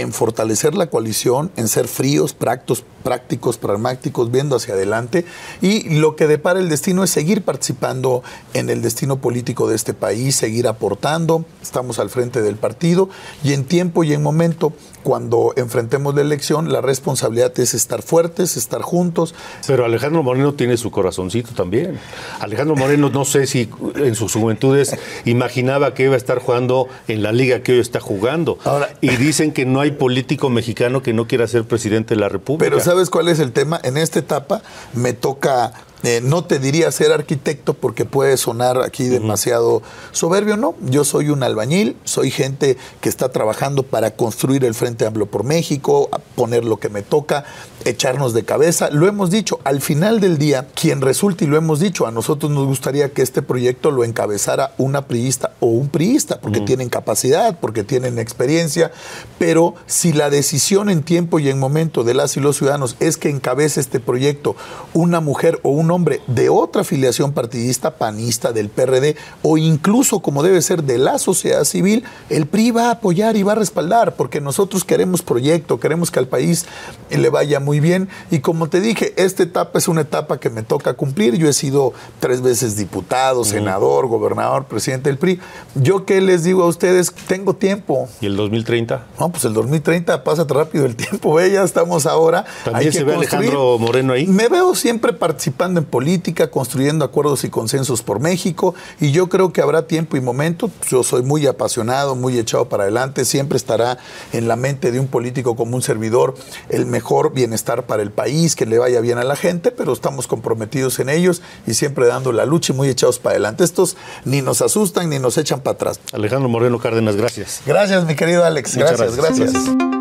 en 0.00 0.12
fortalecer 0.12 0.74
la 0.74 0.88
coalición, 0.88 1.50
en 1.56 1.68
ser 1.68 1.88
fríos, 1.88 2.32
prácticos, 2.32 2.84
prácticos, 3.02 3.58
pragmáticos, 3.58 4.30
viendo 4.30 4.56
hacia 4.56 4.74
adelante. 4.74 5.24
Y 5.60 5.98
lo 5.98 6.16
que 6.16 6.26
depara 6.26 6.60
el 6.60 6.68
destino 6.68 7.04
es 7.04 7.10
seguir 7.10 7.42
participando 7.42 8.22
en 8.54 8.70
el 8.70 8.82
destino 8.82 9.20
político 9.20 9.68
de 9.68 9.76
este 9.76 9.94
país, 9.94 10.36
seguir 10.36 10.68
aportando. 10.68 11.44
Estamos 11.62 11.98
al 11.98 12.10
frente 12.10 12.42
del 12.42 12.56
partido 12.56 13.08
y 13.42 13.52
en 13.52 13.64
tiempo 13.64 14.04
y 14.04 14.12
en 14.12 14.22
momento, 14.22 14.72
cuando 15.02 15.52
enfrentemos 15.56 16.14
la 16.14 16.20
elección, 16.20 16.72
la 16.72 16.80
responsabilidad 16.80 17.58
es 17.58 17.74
estar 17.74 18.02
fuertes, 18.02 18.56
estar 18.56 18.82
juntos. 18.82 19.34
Pero 19.66 19.84
Alejandro 19.84 20.22
Moreno 20.22 20.54
tiene 20.54 20.76
su 20.76 20.90
corazoncito 20.90 21.52
también. 21.54 21.98
Alejandro 22.40 22.76
Moreno 22.76 23.10
no 23.10 23.24
sé 23.24 23.46
si 23.46 23.68
en 23.96 24.14
sus 24.14 24.32
juventudes 24.34 24.96
imaginaba 25.24 25.94
que 25.94 26.04
iba 26.04 26.14
a 26.14 26.18
estar 26.18 26.38
jugando 26.38 26.88
en 27.08 27.22
la 27.22 27.32
liga 27.32 27.62
que 27.62 27.72
hoy 27.72 27.78
está 27.78 28.00
jugando. 28.00 28.58
Ahora- 28.64 28.90
y 29.00 29.10
dicen 29.16 29.52
que 29.52 29.64
no 29.66 29.80
hay 29.80 29.92
político 29.92 30.50
mexicano 30.50 31.02
que 31.02 31.12
no 31.12 31.26
quiera 31.26 31.46
ser 31.46 31.64
presidente 31.64 32.14
de 32.14 32.20
la 32.20 32.28
República. 32.28 32.64
Pero 32.64 32.80
¿sabes 32.80 33.10
cuál 33.10 33.28
es 33.28 33.38
el 33.38 33.52
tema? 33.52 33.80
En 33.82 33.96
esta 33.96 34.18
etapa 34.18 34.62
me 34.92 35.12
toca, 35.12 35.72
eh, 36.02 36.20
no 36.22 36.44
te 36.44 36.58
diría 36.58 36.90
ser 36.92 37.12
arquitecto 37.12 37.74
porque 37.74 38.04
puede 38.04 38.36
sonar 38.36 38.82
aquí 38.82 39.04
demasiado 39.04 39.82
soberbio, 40.12 40.56
no. 40.56 40.74
Yo 40.80 41.04
soy 41.04 41.28
un 41.28 41.42
albañil, 41.42 41.96
soy 42.04 42.30
gente 42.30 42.78
que 43.00 43.08
está 43.08 43.30
trabajando 43.30 43.82
para 43.82 44.12
construir 44.12 44.64
el 44.64 44.74
Frente 44.74 45.04
Amplio 45.04 45.26
por 45.26 45.44
México, 45.44 46.08
poner 46.36 46.64
lo 46.64 46.78
que 46.78 46.88
me 46.88 47.02
toca, 47.02 47.44
echarnos 47.84 48.32
de 48.32 48.44
cabeza. 48.44 48.90
Lo 48.90 49.08
hemos 49.08 49.30
dicho, 49.30 49.60
al 49.64 49.80
final 49.80 50.20
del 50.20 50.38
día, 50.38 50.68
quien 50.74 51.02
resulte, 51.02 51.44
y 51.44 51.48
lo 51.48 51.56
hemos 51.56 51.80
dicho, 51.80 52.06
a 52.06 52.12
nosotros 52.12 52.50
nos 52.50 52.66
gustaría 52.66 53.12
que 53.12 53.22
este 53.22 53.42
proyecto 53.42 53.90
lo 53.90 54.04
encabezara 54.04 54.72
una 54.78 55.06
priista 55.06 55.52
o 55.60 55.66
un 55.66 55.88
priista, 55.88 56.40
porque 56.40 56.60
tienen 56.60 56.88
capacidad, 56.88 57.58
porque 57.60 57.84
tienen 57.84 58.18
experiencia, 58.18 58.90
pero 59.38 59.74
si 59.86 60.12
la 60.12 60.30
decisión 60.30 60.88
en 60.88 61.02
tiempo 61.02 61.38
y 61.38 61.48
en 61.48 61.58
momento 61.58 62.04
de 62.04 62.14
las 62.14 62.36
y 62.36 62.40
los 62.40 62.56
ciudadanos 62.56 62.96
es 63.00 63.16
que 63.16 63.28
encabece 63.28 63.80
este 63.80 64.00
proyecto 64.00 64.56
una 64.94 65.20
mujer 65.20 65.60
o 65.62 65.70
un 65.70 65.89
un 65.90 65.96
hombre 65.96 66.20
de 66.28 66.48
otra 66.48 66.82
afiliación 66.82 67.32
partidista, 67.32 67.96
panista, 67.96 68.52
del 68.52 68.68
PRD, 68.68 69.16
o 69.42 69.58
incluso 69.58 70.20
como 70.20 70.44
debe 70.44 70.62
ser 70.62 70.84
de 70.84 70.98
la 70.98 71.18
sociedad 71.18 71.64
civil, 71.64 72.04
el 72.28 72.46
PRI 72.46 72.70
va 72.70 72.86
a 72.86 72.90
apoyar 72.92 73.36
y 73.36 73.42
va 73.42 73.52
a 73.52 73.56
respaldar, 73.56 74.14
porque 74.14 74.40
nosotros 74.40 74.84
queremos 74.84 75.22
proyecto, 75.22 75.80
queremos 75.80 76.12
que 76.12 76.20
al 76.20 76.28
país 76.28 76.66
le 77.10 77.28
vaya 77.28 77.58
muy 77.58 77.80
bien. 77.80 78.08
Y 78.30 78.38
como 78.38 78.68
te 78.68 78.80
dije, 78.80 79.14
esta 79.16 79.42
etapa 79.42 79.78
es 79.80 79.88
una 79.88 80.02
etapa 80.02 80.38
que 80.38 80.48
me 80.48 80.62
toca 80.62 80.94
cumplir. 80.94 81.36
Yo 81.36 81.48
he 81.48 81.52
sido 81.52 81.92
tres 82.20 82.40
veces 82.40 82.76
diputado, 82.76 83.44
senador, 83.44 84.06
gobernador, 84.06 84.66
presidente 84.66 85.10
del 85.10 85.18
PRI. 85.18 85.40
Yo 85.74 86.04
qué 86.04 86.20
les 86.20 86.44
digo 86.44 86.62
a 86.62 86.66
ustedes, 86.66 87.12
tengo 87.26 87.54
tiempo. 87.54 88.08
¿Y 88.20 88.26
el 88.26 88.36
2030? 88.36 89.06
No, 89.18 89.30
pues 89.30 89.44
el 89.44 89.54
2030 89.54 90.22
pasa 90.22 90.46
rápido 90.48 90.86
el 90.86 90.94
tiempo, 90.94 91.40
¿eh? 91.40 91.50
ya 91.50 91.64
estamos 91.64 92.06
ahora. 92.06 92.44
¿También 92.64 92.92
se 92.92 93.02
ve 93.02 93.14
Alejandro 93.14 93.76
Moreno 93.78 94.12
ahí? 94.12 94.28
Me 94.28 94.48
veo 94.48 94.76
siempre 94.76 95.12
participando 95.12 95.79
en 95.80 95.84
política, 95.84 96.50
construyendo 96.50 97.04
acuerdos 97.04 97.44
y 97.44 97.50
consensos 97.50 98.02
por 98.02 98.20
México, 98.20 98.74
y 99.00 99.10
yo 99.10 99.28
creo 99.28 99.52
que 99.52 99.60
habrá 99.60 99.86
tiempo 99.86 100.16
y 100.16 100.20
momento. 100.20 100.70
Yo 100.88 101.02
soy 101.02 101.22
muy 101.22 101.46
apasionado, 101.46 102.14
muy 102.14 102.38
echado 102.38 102.68
para 102.68 102.84
adelante, 102.84 103.24
siempre 103.24 103.56
estará 103.56 103.98
en 104.32 104.48
la 104.48 104.56
mente 104.56 104.92
de 104.92 105.00
un 105.00 105.08
político 105.08 105.56
como 105.56 105.76
un 105.76 105.82
servidor 105.82 106.34
el 106.68 106.86
mejor 106.86 107.32
bienestar 107.32 107.86
para 107.86 108.02
el 108.02 108.10
país, 108.10 108.56
que 108.56 108.66
le 108.66 108.78
vaya 108.78 109.00
bien 109.00 109.18
a 109.18 109.24
la 109.24 109.36
gente, 109.36 109.70
pero 109.70 109.92
estamos 109.92 110.26
comprometidos 110.26 110.98
en 111.00 111.08
ellos 111.08 111.42
y 111.66 111.74
siempre 111.74 112.06
dando 112.06 112.32
la 112.32 112.46
lucha 112.46 112.72
y 112.72 112.76
muy 112.76 112.88
echados 112.88 113.18
para 113.18 113.32
adelante. 113.32 113.64
Estos 113.64 113.96
ni 114.24 114.42
nos 114.42 114.62
asustan 114.62 115.08
ni 115.08 115.18
nos 115.18 115.38
echan 115.38 115.60
para 115.60 115.74
atrás. 115.74 116.00
Alejandro 116.12 116.48
Moreno 116.48 116.78
Cárdenas, 116.78 117.16
gracias. 117.16 117.62
Gracias, 117.66 118.04
mi 118.04 118.14
querido 118.14 118.44
Alex. 118.44 118.76
gracias. 118.76 119.16
gracias. 119.16 119.99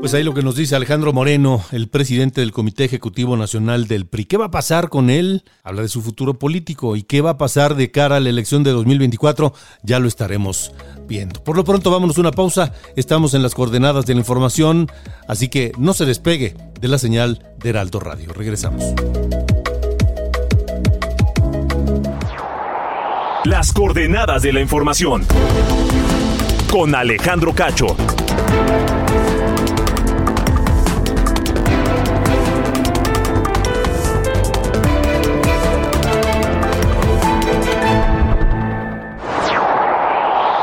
Pues 0.00 0.14
ahí 0.14 0.22
lo 0.22 0.34
que 0.34 0.42
nos 0.42 0.54
dice 0.54 0.76
Alejandro 0.76 1.12
Moreno, 1.12 1.64
el 1.72 1.88
presidente 1.88 2.40
del 2.40 2.52
Comité 2.52 2.84
Ejecutivo 2.84 3.36
Nacional 3.36 3.88
del 3.88 4.06
PRI. 4.06 4.26
¿Qué 4.26 4.36
va 4.36 4.46
a 4.46 4.50
pasar 4.50 4.88
con 4.88 5.10
él? 5.10 5.42
Habla 5.64 5.82
de 5.82 5.88
su 5.88 6.00
futuro 6.00 6.38
político. 6.38 6.94
¿Y 6.94 7.02
qué 7.02 7.22
va 7.22 7.30
a 7.30 7.38
pasar 7.38 7.74
de 7.74 7.90
cara 7.90 8.16
a 8.16 8.20
la 8.20 8.28
elección 8.28 8.62
de 8.62 8.70
2024? 8.70 9.52
Ya 9.82 9.98
lo 9.98 10.06
estaremos 10.06 10.72
viendo. 11.08 11.42
Por 11.42 11.56
lo 11.56 11.64
pronto, 11.64 11.90
vámonos 11.90 12.18
una 12.18 12.30
pausa. 12.30 12.72
Estamos 12.94 13.34
en 13.34 13.42
las 13.42 13.54
coordenadas 13.54 14.06
de 14.06 14.14
la 14.14 14.20
información, 14.20 14.88
así 15.26 15.48
que 15.48 15.72
no 15.78 15.92
se 15.92 16.04
despegue 16.04 16.54
de 16.80 16.88
la 16.88 16.98
señal 16.98 17.42
de 17.58 17.70
Heraldo 17.70 17.98
Radio. 17.98 18.32
Regresamos. 18.32 18.84
Las 23.44 23.72
coordenadas 23.72 24.42
de 24.42 24.52
la 24.52 24.60
información. 24.60 25.24
Con 26.70 26.94
Alejandro 26.94 27.54
Cacho. 27.54 27.96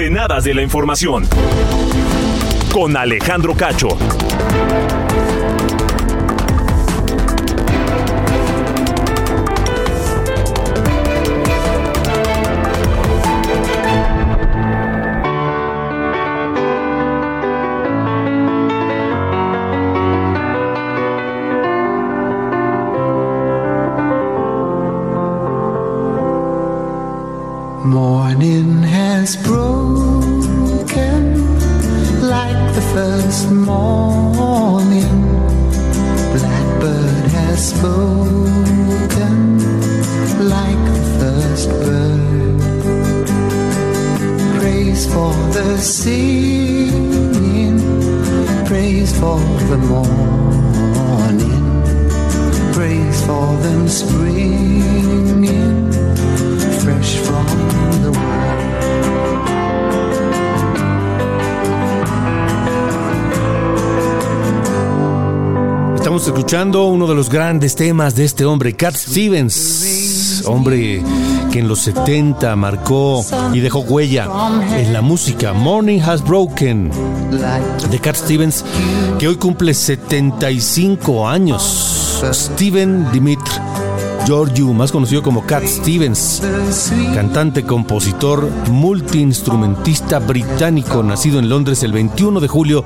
Coordenadas 0.00 0.44
de 0.44 0.54
la 0.54 0.62
información. 0.62 1.28
Con 2.72 2.96
Alejandro 2.96 3.54
Cacho. 3.54 3.88
Morning 27.84 28.82
has 28.82 29.36
broken 29.36 29.79
first 32.94 33.50
morning. 33.50 35.18
Blackbird 36.34 37.24
has 37.38 37.58
spoken 37.70 39.34
like 40.54 40.80
the 40.94 41.02
first 41.20 41.68
bird. 41.84 42.60
Praise 44.58 45.02
for 45.06 45.32
the 45.56 45.68
singing, 45.78 47.78
praise 48.66 49.12
for 49.20 49.38
the 49.70 49.78
morning, 49.94 51.64
praise 52.72 53.18
for 53.26 53.46
them 53.64 53.82
springing 53.88 55.59
escuchando 66.30 66.84
uno 66.84 67.08
de 67.08 67.16
los 67.16 67.28
grandes 67.28 67.74
temas 67.74 68.14
de 68.14 68.24
este 68.24 68.44
hombre, 68.44 68.76
Cat 68.76 68.94
Stevens, 68.94 70.44
hombre 70.46 71.02
que 71.50 71.58
en 71.58 71.66
los 71.66 71.80
70 71.80 72.54
marcó 72.54 73.24
y 73.52 73.58
dejó 73.58 73.80
huella 73.80 74.28
en 74.76 74.92
la 74.92 75.02
música. 75.02 75.52
Morning 75.52 75.98
Has 75.98 76.22
Broken 76.22 76.92
de 77.90 77.98
Cat 77.98 78.14
Stevens, 78.14 78.64
que 79.18 79.26
hoy 79.26 79.34
cumple 79.36 79.74
75 79.74 81.28
años. 81.28 82.22
Steven 82.32 83.10
Dimitri 83.10 83.69
Georgiou, 84.26 84.72
más 84.72 84.92
conocido 84.92 85.22
como 85.22 85.44
Cat 85.46 85.64
Stevens, 85.64 86.42
cantante, 87.14 87.64
compositor, 87.64 88.48
multiinstrumentista 88.70 90.18
británico, 90.18 91.02
nacido 91.02 91.38
en 91.38 91.48
Londres 91.48 91.82
el 91.82 91.92
21 91.92 92.40
de 92.40 92.48
julio 92.48 92.84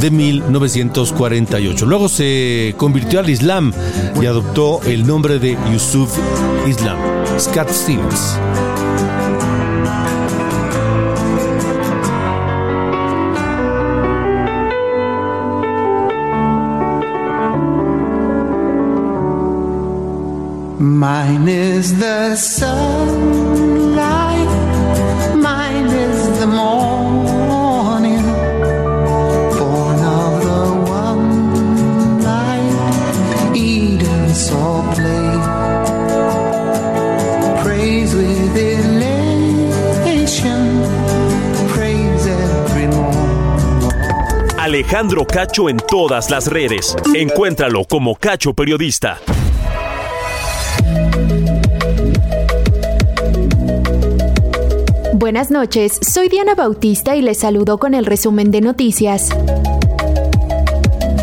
de 0.00 0.10
1948. 0.10 1.86
Luego 1.86 2.08
se 2.08 2.74
convirtió 2.76 3.20
al 3.20 3.30
Islam 3.30 3.72
y 4.20 4.26
adoptó 4.26 4.80
el 4.84 5.06
nombre 5.06 5.38
de 5.38 5.56
Yusuf 5.72 6.16
Islam. 6.66 6.98
Cat 7.54 7.70
Stevens. 7.70 8.71
Mine 20.82 21.46
is 21.46 21.96
the 21.96 22.34
sunlight, 22.34 22.76
mine 25.36 25.86
is 25.86 26.40
the 26.40 26.46
morning, 26.48 28.20
born 29.56 30.00
of 30.02 30.42
the 30.42 30.74
one 30.90 32.20
light 32.24 33.54
Eden 33.54 34.34
saw 34.34 34.82
play. 34.96 35.38
Praise 37.62 38.12
with 38.16 38.56
elation, 38.56 39.62
praise 41.68 42.26
every 42.26 42.88
morning. 42.88 43.92
Alejandro 44.58 45.24
Cacho 45.26 45.68
en 45.68 45.76
todas 45.76 46.28
las 46.28 46.48
redes. 46.48 46.96
Encuéntralo 47.14 47.84
como 47.84 48.16
Cacho 48.16 48.52
Periodista. 48.52 49.20
Buenas 55.22 55.52
noches, 55.52 56.00
soy 56.00 56.28
Diana 56.28 56.56
Bautista 56.56 57.14
y 57.14 57.22
les 57.22 57.38
saludo 57.38 57.78
con 57.78 57.94
el 57.94 58.06
resumen 58.06 58.50
de 58.50 58.60
noticias. 58.60 59.28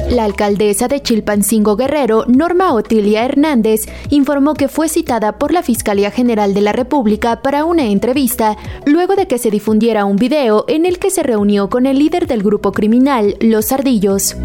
La 0.09 0.23
alcaldesa 0.23 0.87
de 0.87 1.01
Chilpancingo 1.01 1.75
Guerrero, 1.75 2.23
Norma 2.25 2.73
Otilia 2.73 3.25
Hernández, 3.25 3.89
informó 4.09 4.53
que 4.53 4.69
fue 4.69 4.87
citada 4.87 5.37
por 5.37 5.51
la 5.51 5.63
Fiscalía 5.63 6.11
General 6.11 6.53
de 6.53 6.61
la 6.61 6.71
República 6.71 7.41
para 7.41 7.65
una 7.65 7.87
entrevista 7.87 8.55
luego 8.85 9.17
de 9.17 9.27
que 9.27 9.37
se 9.37 9.51
difundiera 9.51 10.05
un 10.05 10.15
video 10.15 10.63
en 10.69 10.85
el 10.85 10.97
que 10.97 11.11
se 11.11 11.21
reunió 11.21 11.69
con 11.69 11.85
el 11.85 11.99
líder 11.99 12.25
del 12.25 12.41
grupo 12.41 12.71
criminal, 12.71 13.35
Los 13.41 13.73
Ardillos. 13.73 14.37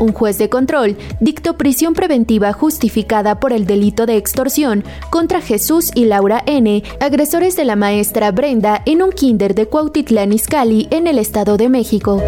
Un 0.00 0.14
juez 0.14 0.38
de 0.38 0.48
control 0.48 0.96
dictó 1.20 1.58
prisión 1.58 1.92
preventiva 1.92 2.54
justificada 2.54 3.38
por 3.38 3.52
el 3.52 3.66
delito 3.66 4.06
de 4.06 4.16
extorsión 4.16 4.82
contra 5.10 5.42
Jesús 5.42 5.90
y 5.94 6.06
Laura 6.06 6.42
N., 6.46 6.82
agresores 7.00 7.54
de 7.54 7.66
la 7.66 7.76
maestra 7.76 8.32
Brenda 8.32 8.82
en 8.86 9.02
un 9.02 9.12
kinder 9.12 9.54
de 9.54 9.66
Cuautitlán 9.66 10.32
Izcalli 10.32 10.88
en 10.90 11.06
el 11.06 11.18
Estado 11.18 11.58
de 11.58 11.68
México 11.68 12.22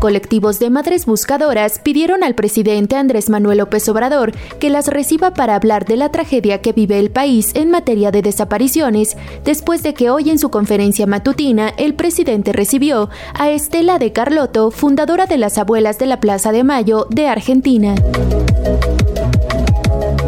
colectivos 0.00 0.58
de 0.58 0.70
madres 0.70 1.06
buscadoras 1.06 1.78
pidieron 1.78 2.24
al 2.24 2.34
presidente 2.34 2.96
Andrés 2.96 3.30
Manuel 3.30 3.58
López 3.58 3.88
Obrador 3.88 4.32
que 4.58 4.70
las 4.70 4.88
reciba 4.88 5.34
para 5.34 5.54
hablar 5.54 5.84
de 5.84 5.96
la 5.96 6.10
tragedia 6.10 6.60
que 6.60 6.72
vive 6.72 6.98
el 6.98 7.10
país 7.10 7.52
en 7.54 7.70
materia 7.70 8.10
de 8.10 8.22
desapariciones, 8.22 9.16
después 9.44 9.82
de 9.82 9.94
que 9.94 10.10
hoy 10.10 10.30
en 10.30 10.38
su 10.38 10.50
conferencia 10.50 11.06
matutina 11.06 11.72
el 11.76 11.94
presidente 11.94 12.52
recibió 12.52 13.10
a 13.34 13.50
Estela 13.50 13.98
de 13.98 14.12
Carlotto, 14.12 14.70
fundadora 14.70 15.26
de 15.26 15.38
las 15.38 15.58
Abuelas 15.58 15.98
de 15.98 16.06
la 16.06 16.18
Plaza 16.18 16.50
de 16.50 16.64
Mayo 16.64 17.06
de 17.10 17.28
Argentina. 17.28 17.94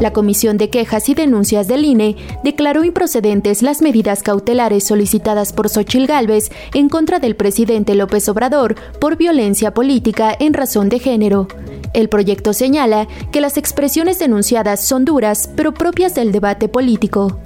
La 0.02 0.12
Comisión 0.12 0.56
de 0.58 0.68
Quejas 0.68 1.08
y 1.08 1.14
Denuncias 1.14 1.68
del 1.68 1.84
INE 1.84 2.16
declaró 2.42 2.82
improcedentes 2.82 3.62
las 3.62 3.82
medidas 3.82 4.24
cautelares 4.24 4.82
solicitadas 4.82 5.52
por 5.52 5.68
Xochil 5.68 6.08
Gálvez 6.08 6.50
en 6.74 6.88
contra 6.88 7.20
del 7.20 7.36
presidente 7.36 7.94
López 7.94 8.28
Obrador 8.28 8.74
por 9.00 9.16
violencia 9.16 9.74
política 9.74 10.36
en 10.36 10.54
razón 10.54 10.88
de 10.88 10.98
género. 10.98 11.46
El 11.94 12.08
proyecto 12.08 12.52
señala 12.52 13.06
que 13.30 13.40
las 13.40 13.56
expresiones 13.56 14.18
denunciadas 14.18 14.84
son 14.84 15.04
duras, 15.04 15.48
pero 15.54 15.72
propias 15.72 16.16
del 16.16 16.32
debate 16.32 16.66
político. 16.68 17.38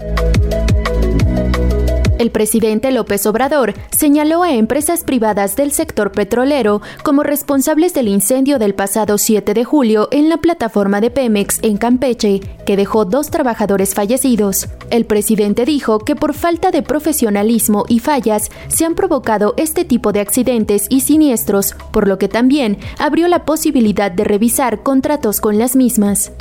El 2.19 2.31
presidente 2.31 2.91
López 2.93 3.27
Obrador 3.27 3.75
señaló 3.91 4.43
a 4.43 4.53
empresas 4.53 5.05
privadas 5.05 5.55
del 5.55 5.71
sector 5.71 6.13
petrolero 6.13 6.81
como 7.03 7.23
responsables 7.23 7.93
del 7.93 8.09
incendio 8.09 8.59
del 8.59 8.75
pasado 8.75 9.19
7 9.19 9.53
de 9.53 9.65
julio 9.65 10.09
en 10.11 10.31
la 10.31 10.39
plataforma 10.39 11.03
de 11.03 11.11
Pemex 11.11 11.59
en 11.63 11.77
Campeche, 11.77 12.41
que 12.65 12.77
dejó 12.77 13.05
dos 13.05 13.31
trabajadores 13.31 13.95
fallecidos. 13.95 14.69
El 14.91 15.05
presidente 15.05 15.67
dijo 15.67 15.99
que 15.99 16.17
por 16.17 16.33
falta 16.33 16.71
de 16.71 16.83
profesionalismo 16.83 17.85
y 17.87 17.99
fallas 17.99 18.51
se 18.69 18.87
han 18.87 18.95
provocado 18.95 19.53
este 19.59 19.85
tipo 19.85 20.13
de 20.13 20.21
accidentes 20.21 20.87
y 20.89 21.01
siniestros, 21.01 21.75
por 21.93 22.09
lo 22.09 22.17
que 22.17 22.29
también 22.29 22.79
abrió 22.99 23.29
la 23.29 23.45
posibilidad 23.45 24.11
de 24.11 24.25
revisar 24.25 24.83
contratos 24.83 25.43
con 25.43 25.59
las 25.59 25.77
mismas. 25.77 26.33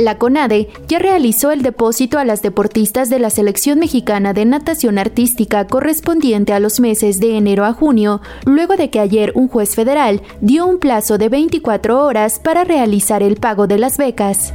La 0.00 0.16
CONADE 0.16 0.70
ya 0.88 0.98
realizó 0.98 1.50
el 1.50 1.60
depósito 1.60 2.18
a 2.18 2.24
las 2.24 2.40
deportistas 2.40 3.10
de 3.10 3.18
la 3.18 3.28
selección 3.28 3.78
mexicana 3.78 4.32
de 4.32 4.46
natación 4.46 4.98
artística 4.98 5.66
correspondiente 5.66 6.54
a 6.54 6.58
los 6.58 6.80
meses 6.80 7.20
de 7.20 7.36
enero 7.36 7.66
a 7.66 7.74
junio, 7.74 8.22
luego 8.46 8.78
de 8.78 8.88
que 8.88 8.98
ayer 8.98 9.30
un 9.34 9.48
juez 9.48 9.74
federal 9.74 10.22
dio 10.40 10.66
un 10.66 10.78
plazo 10.78 11.18
de 11.18 11.28
24 11.28 12.02
horas 12.02 12.38
para 12.38 12.64
realizar 12.64 13.22
el 13.22 13.36
pago 13.36 13.66
de 13.66 13.76
las 13.76 13.98
becas. 13.98 14.54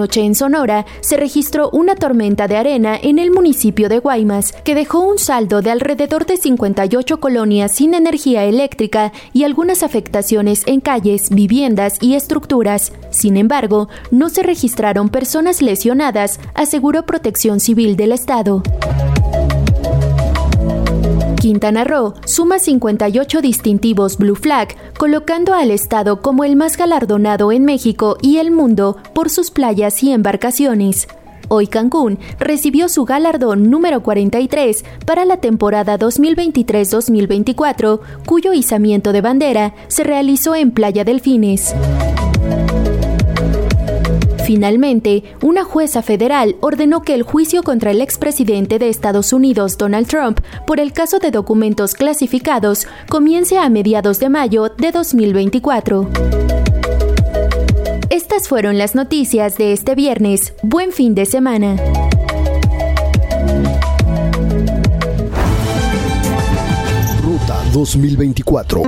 Anoche 0.00 0.22
en 0.22 0.34
Sonora 0.34 0.86
se 1.02 1.18
registró 1.18 1.68
una 1.74 1.94
tormenta 1.94 2.48
de 2.48 2.56
arena 2.56 2.98
en 3.02 3.18
el 3.18 3.30
municipio 3.30 3.90
de 3.90 3.98
Guaymas 3.98 4.52
que 4.64 4.74
dejó 4.74 5.00
un 5.00 5.18
saldo 5.18 5.60
de 5.60 5.70
alrededor 5.70 6.24
de 6.24 6.38
58 6.38 7.20
colonias 7.20 7.72
sin 7.72 7.92
energía 7.92 8.44
eléctrica 8.44 9.12
y 9.34 9.44
algunas 9.44 9.82
afectaciones 9.82 10.62
en 10.66 10.80
calles, 10.80 11.28
viviendas 11.28 11.98
y 12.00 12.14
estructuras. 12.14 12.94
Sin 13.10 13.36
embargo, 13.36 13.90
no 14.10 14.30
se 14.30 14.42
registraron 14.42 15.10
personas 15.10 15.60
lesionadas, 15.60 16.40
aseguró 16.54 17.04
Protección 17.04 17.60
Civil 17.60 17.96
del 17.96 18.12
Estado. 18.12 18.62
Quintana 21.40 21.84
Roo 21.84 22.14
suma 22.26 22.58
58 22.58 23.40
distintivos 23.40 24.18
Blue 24.18 24.36
Flag, 24.36 24.76
colocando 24.98 25.54
al 25.54 25.70
estado 25.70 26.20
como 26.20 26.44
el 26.44 26.54
más 26.54 26.76
galardonado 26.76 27.50
en 27.50 27.64
México 27.64 28.18
y 28.20 28.36
el 28.36 28.50
mundo 28.50 28.98
por 29.14 29.30
sus 29.30 29.50
playas 29.50 30.02
y 30.02 30.12
embarcaciones. 30.12 31.08
Hoy 31.48 31.66
Cancún 31.66 32.18
recibió 32.38 32.90
su 32.90 33.06
galardón 33.06 33.70
número 33.70 34.02
43 34.02 34.84
para 35.06 35.24
la 35.24 35.38
temporada 35.38 35.98
2023-2024, 35.98 38.00
cuyo 38.26 38.52
izamiento 38.52 39.12
de 39.12 39.22
bandera 39.22 39.74
se 39.88 40.04
realizó 40.04 40.54
en 40.54 40.72
Playa 40.72 41.04
Delfines. 41.04 41.74
Finalmente, 44.50 45.22
una 45.42 45.62
jueza 45.62 46.02
federal 46.02 46.56
ordenó 46.58 47.02
que 47.02 47.14
el 47.14 47.22
juicio 47.22 47.62
contra 47.62 47.92
el 47.92 48.00
expresidente 48.00 48.80
de 48.80 48.88
Estados 48.88 49.32
Unidos, 49.32 49.78
Donald 49.78 50.08
Trump, 50.08 50.40
por 50.66 50.80
el 50.80 50.92
caso 50.92 51.20
de 51.20 51.30
documentos 51.30 51.94
clasificados 51.94 52.88
comience 53.08 53.58
a 53.58 53.68
mediados 53.68 54.18
de 54.18 54.28
mayo 54.28 54.68
de 54.76 54.90
2024. 54.90 56.10
Estas 58.10 58.48
fueron 58.48 58.76
las 58.76 58.96
noticias 58.96 59.56
de 59.56 59.72
este 59.72 59.94
viernes. 59.94 60.52
Buen 60.64 60.90
fin 60.90 61.14
de 61.14 61.26
semana. 61.26 61.76
Ruta 67.22 67.56
2024. 67.72 68.82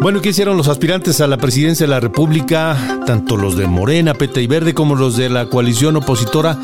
Bueno, 0.00 0.22
¿qué 0.22 0.30
hicieron 0.30 0.56
los 0.56 0.68
aspirantes 0.68 1.20
a 1.20 1.26
la 1.26 1.36
presidencia 1.36 1.84
de 1.84 1.90
la 1.90 2.00
República? 2.00 2.74
Tanto 3.04 3.36
los 3.36 3.58
de 3.58 3.66
Morena, 3.66 4.14
Peta 4.14 4.40
y 4.40 4.46
Verde, 4.46 4.72
como 4.72 4.94
los 4.94 5.18
de 5.18 5.28
la 5.28 5.50
coalición 5.50 5.94
opositora 5.94 6.56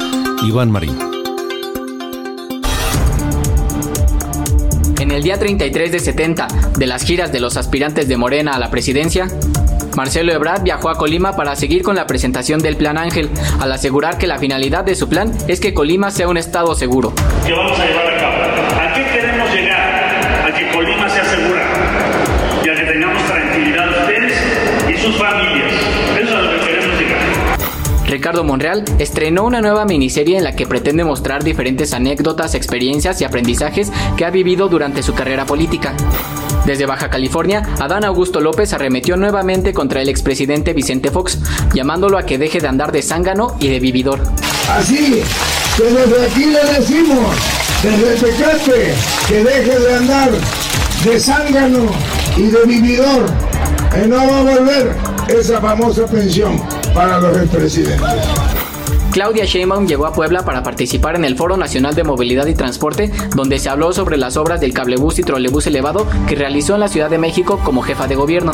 Iván 0.42 0.70
Marín. 0.70 0.98
En 4.98 5.10
el 5.10 5.22
día 5.22 5.38
33 5.38 5.92
de 5.92 5.98
70 5.98 6.48
de 6.78 6.86
las 6.86 7.04
giras 7.04 7.30
de 7.30 7.40
los 7.40 7.58
aspirantes 7.58 8.08
de 8.08 8.16
Morena 8.16 8.52
a 8.52 8.58
la 8.58 8.70
presidencia, 8.70 9.28
Marcelo 9.94 10.32
Ebrard 10.32 10.62
viajó 10.62 10.88
a 10.88 10.96
Colima 10.96 11.36
para 11.36 11.56
seguir 11.56 11.82
con 11.82 11.94
la 11.94 12.06
presentación 12.06 12.60
del 12.60 12.76
Plan 12.76 12.96
Ángel, 12.96 13.28
al 13.60 13.70
asegurar 13.70 14.16
que 14.16 14.26
la 14.26 14.38
finalidad 14.38 14.82
de 14.82 14.94
su 14.94 15.10
plan 15.10 15.30
es 15.46 15.60
que 15.60 15.74
Colima 15.74 16.10
sea 16.10 16.28
un 16.28 16.38
estado 16.38 16.74
seguro. 16.74 17.12
¿Qué 17.46 17.52
vamos 17.52 17.78
a 17.78 17.84
llevar 17.84 18.15
Ricardo 28.16 28.44
Monreal 28.44 28.82
estrenó 28.98 29.44
una 29.44 29.60
nueva 29.60 29.84
miniserie 29.84 30.38
en 30.38 30.44
la 30.44 30.56
que 30.56 30.66
pretende 30.66 31.04
mostrar 31.04 31.44
diferentes 31.44 31.92
anécdotas, 31.92 32.54
experiencias 32.54 33.20
y 33.20 33.24
aprendizajes 33.24 33.92
que 34.16 34.24
ha 34.24 34.30
vivido 34.30 34.70
durante 34.70 35.02
su 35.02 35.12
carrera 35.12 35.44
política. 35.44 35.92
Desde 36.64 36.86
Baja 36.86 37.10
California, 37.10 37.62
Adán 37.78 38.06
Augusto 38.06 38.40
López 38.40 38.72
arremetió 38.72 39.18
nuevamente 39.18 39.74
contra 39.74 40.00
el 40.00 40.08
expresidente 40.08 40.72
Vicente 40.72 41.10
Fox, 41.10 41.40
llamándolo 41.74 42.16
a 42.16 42.24
que 42.24 42.38
deje 42.38 42.58
de 42.58 42.68
andar 42.68 42.90
de 42.90 43.02
zángano 43.02 43.54
y 43.60 43.68
de 43.68 43.80
vividor. 43.80 44.22
Así 44.70 45.22
que 45.76 45.82
desde 45.82 46.26
aquí 46.26 46.44
le 46.46 46.64
decimos, 46.72 47.36
desde 47.82 48.28
Tecate, 48.28 48.94
que 49.28 49.44
deje 49.44 49.78
de 49.78 49.94
andar 49.94 50.30
de 51.04 51.20
zángano 51.20 51.90
y 52.34 52.44
de 52.44 52.64
vividor, 52.64 53.26
que 53.92 54.08
no 54.08 54.16
va 54.16 54.38
a 54.38 54.42
volver 54.42 54.96
esa 55.28 55.60
famosa 55.60 56.06
pensión 56.06 56.75
para 56.96 57.20
los 57.20 57.36
expresidentes. 57.36 58.55
Claudia 59.16 59.46
Sheinbaum 59.46 59.86
llegó 59.86 60.04
a 60.04 60.12
Puebla 60.12 60.44
para 60.44 60.62
participar 60.62 61.16
en 61.16 61.24
el 61.24 61.36
Foro 61.36 61.56
Nacional 61.56 61.94
de 61.94 62.04
Movilidad 62.04 62.46
y 62.48 62.54
Transporte, 62.54 63.10
donde 63.34 63.58
se 63.58 63.70
habló 63.70 63.94
sobre 63.94 64.18
las 64.18 64.36
obras 64.36 64.60
del 64.60 64.74
cablebús 64.74 65.18
y 65.18 65.22
trolebús 65.22 65.66
elevado 65.66 66.06
que 66.28 66.34
realizó 66.34 66.74
en 66.74 66.80
la 66.80 66.88
Ciudad 66.88 67.08
de 67.08 67.16
México 67.16 67.58
como 67.64 67.80
jefa 67.80 68.08
de 68.08 68.14
gobierno. 68.14 68.52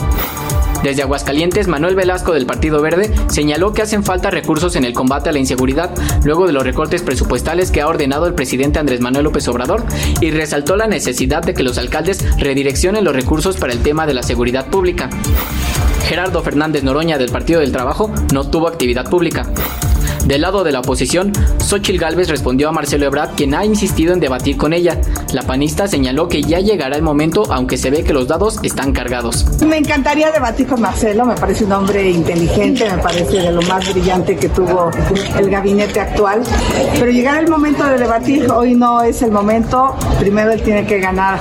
Desde 0.84 1.02
Aguascalientes, 1.02 1.66
Manuel 1.66 1.96
Velasco 1.96 2.32
del 2.32 2.46
Partido 2.46 2.80
Verde 2.80 3.12
señaló 3.26 3.72
que 3.72 3.82
hacen 3.82 4.04
falta 4.04 4.30
recursos 4.30 4.76
en 4.76 4.84
el 4.84 4.92
combate 4.92 5.30
a 5.30 5.32
la 5.32 5.40
inseguridad 5.40 5.90
luego 6.22 6.46
de 6.46 6.52
los 6.52 6.62
recortes 6.62 7.02
presupuestales 7.02 7.72
que 7.72 7.80
ha 7.80 7.88
ordenado 7.88 8.28
el 8.28 8.34
presidente 8.34 8.78
Andrés 8.78 9.00
Manuel 9.00 9.24
López 9.24 9.48
Obrador 9.48 9.84
y 10.20 10.30
resaltó 10.30 10.76
la 10.76 10.86
necesidad 10.86 11.42
de 11.42 11.54
que 11.54 11.64
los 11.64 11.76
alcaldes 11.76 12.24
redireccionen 12.38 13.02
los 13.02 13.16
recursos 13.16 13.56
para 13.56 13.72
el 13.72 13.82
tema 13.82 14.06
de 14.06 14.14
la 14.14 14.22
seguridad 14.22 14.68
pública. 14.68 15.10
Gerardo 16.06 16.40
Fernández 16.40 16.84
Noroña 16.84 17.18
del 17.18 17.32
Partido 17.32 17.58
del 17.58 17.72
Trabajo 17.72 18.12
no 18.32 18.48
tuvo 18.48 18.68
actividad 18.68 19.10
pública. 19.10 19.50
Del 20.26 20.42
lado 20.42 20.62
de 20.62 20.70
la 20.70 20.80
oposición, 20.80 21.32
Xochil 21.58 21.98
Gálvez 21.98 22.28
respondió 22.28 22.68
a 22.68 22.72
Marcelo 22.72 23.06
Ebrard, 23.06 23.30
quien 23.34 23.54
ha 23.54 23.64
insistido 23.64 24.12
en 24.12 24.20
debatir 24.20 24.56
con 24.56 24.72
ella. 24.72 25.00
La 25.32 25.42
panista 25.42 25.88
señaló 25.88 26.28
que 26.28 26.42
ya 26.42 26.60
llegará 26.60 26.96
el 26.96 27.02
momento, 27.02 27.42
aunque 27.50 27.76
se 27.76 27.90
ve 27.90 28.04
que 28.04 28.12
los 28.12 28.28
dados 28.28 28.60
están 28.62 28.92
cargados. 28.92 29.44
Me 29.66 29.78
encantaría 29.78 30.30
debatir 30.30 30.68
con 30.68 30.80
Marcelo, 30.80 31.26
me 31.26 31.34
parece 31.34 31.64
un 31.64 31.72
hombre 31.72 32.08
inteligente, 32.08 32.88
me 32.88 33.02
parece 33.02 33.42
de 33.42 33.52
lo 33.52 33.62
más 33.62 33.92
brillante 33.92 34.36
que 34.36 34.48
tuvo 34.48 34.90
el 35.38 35.50
gabinete 35.50 36.00
actual, 36.00 36.42
pero 36.94 37.10
llegará 37.10 37.40
el 37.40 37.48
momento 37.48 37.84
de 37.84 37.98
debatir, 37.98 38.50
hoy 38.50 38.74
no 38.74 39.02
es 39.02 39.22
el 39.22 39.32
momento, 39.32 39.96
primero 40.20 40.52
él 40.52 40.62
tiene 40.62 40.86
que 40.86 41.00
ganar 41.00 41.40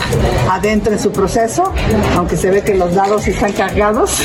adentro 0.49 0.91
en 0.91 0.99
su 0.99 1.11
proceso, 1.11 1.71
aunque 2.17 2.35
se 2.35 2.49
ve 2.49 2.63
que 2.63 2.75
los 2.75 2.95
dados 2.95 3.27
están 3.27 3.53
cargados. 3.53 4.21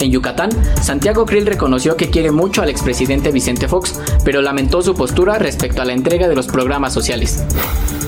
En 0.00 0.10
Yucatán, 0.10 0.48
Santiago 0.80 1.26
Krill 1.26 1.44
reconoció 1.44 1.94
que 1.94 2.08
quiere 2.08 2.30
mucho 2.30 2.62
al 2.62 2.70
expresidente 2.70 3.30
Vicente 3.32 3.68
Fox, 3.68 4.00
pero 4.24 4.40
lamentó 4.40 4.80
su 4.80 4.94
postura 4.94 5.38
respecto 5.38 5.82
a 5.82 5.84
la 5.84 5.92
entrega 5.92 6.26
de 6.26 6.34
los 6.34 6.46
programas 6.46 6.94
sociales. 6.94 7.44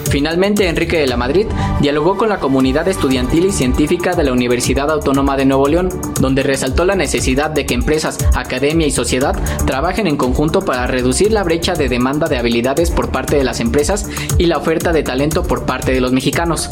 Finalmente, 0.09 0.69
Enrique 0.69 0.99
de 0.99 1.07
la 1.07 1.19
Madrid 1.19 1.47
dialogó 1.81 2.17
con 2.17 2.31
la 2.31 2.39
comunidad 2.39 2.89
estudiantil 2.89 3.45
y 3.47 3.53
científica 3.53 4.15
de 4.15 4.25
la 4.25 4.33
Universidad 4.33 4.91
Autónoma 4.91 5.37
de 5.37 5.45
Nuevo 5.45 5.69
León, 5.69 5.91
donde 6.19 6.43
resaltó 6.43 6.87
la 6.87 6.95
necesidad 6.95 7.51
de 7.51 7.67
que 7.67 7.75
empresas, 7.75 8.17
academia 8.35 8.87
y 8.87 8.91
sociedad 8.91 9.39
trabajen 9.67 10.07
en 10.07 10.17
conjunto 10.17 10.63
para 10.63 10.87
reducir 10.87 11.31
la 11.31 11.45
brecha 11.45 11.75
de 11.75 11.91
demanda 11.91 12.27
de 12.27 12.39
habilidades 12.39 12.91
por 12.91 13.11
parte 13.11 13.37
de 13.37 13.45
las 13.45 13.61
empresas 13.61 14.07
y 14.39 14.47
la 14.47 14.57
oferta 14.57 14.93
de 14.93 15.03
talento 15.03 15.43
por 15.43 15.67
parte 15.67 15.93
de 15.93 16.01
los 16.01 16.13
mexicanos. 16.13 16.71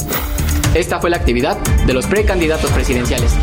Esta 0.73 0.99
fue 0.99 1.09
la 1.09 1.17
actividad 1.17 1.57
de 1.85 1.93
los 1.93 2.07
precandidatos 2.07 2.71
presidenciales. 2.71 3.33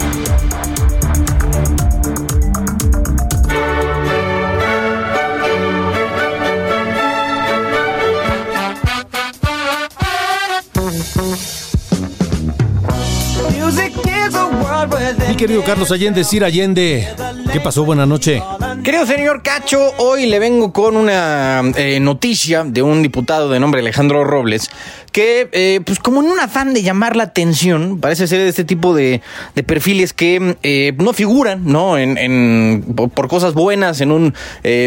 Mi 15.29 15.37
querido 15.37 15.63
Carlos 15.65 15.91
Allende, 15.91 16.23
Sir 16.25 16.45
Allende, 16.45 17.09
¿qué 17.53 17.61
pasó? 17.61 17.85
Buenas 17.85 18.07
noches. 18.07 18.43
Querido 18.85 19.07
señor 19.07 19.43
Cacho, 19.43 19.93
hoy 19.99 20.27
le 20.27 20.39
vengo 20.39 20.73
con 20.73 20.97
una 20.97 21.63
eh, 21.77 21.99
noticia 22.01 22.65
de 22.65 22.81
un 22.81 23.03
diputado 23.03 23.51
de 23.51 23.59
nombre 23.61 23.81
Alejandro 23.81 24.25
Robles 24.25 24.71
que, 25.13 25.49
eh, 25.53 25.81
pues 25.85 25.99
como 25.99 26.21
en 26.23 26.31
un 26.31 26.39
afán 26.39 26.75
de 26.75 26.83
llamar 26.83 27.17
la 27.17 27.25
atención, 27.25 27.99
parece 27.99 28.27
ser 28.27 28.41
de 28.41 28.49
este 28.49 28.65
tipo 28.65 28.95
de, 28.95 29.21
de 29.55 29.63
perfiles 29.65 30.13
que 30.13 30.57
eh, 30.63 30.93
no 30.99 31.13
figuran, 31.13 31.65
¿no? 31.65 31.99
En, 31.99 32.85
por 33.15 33.27
cosas 33.27 33.55
buenas 33.55 34.01
en 34.01 34.13
un 34.13 34.35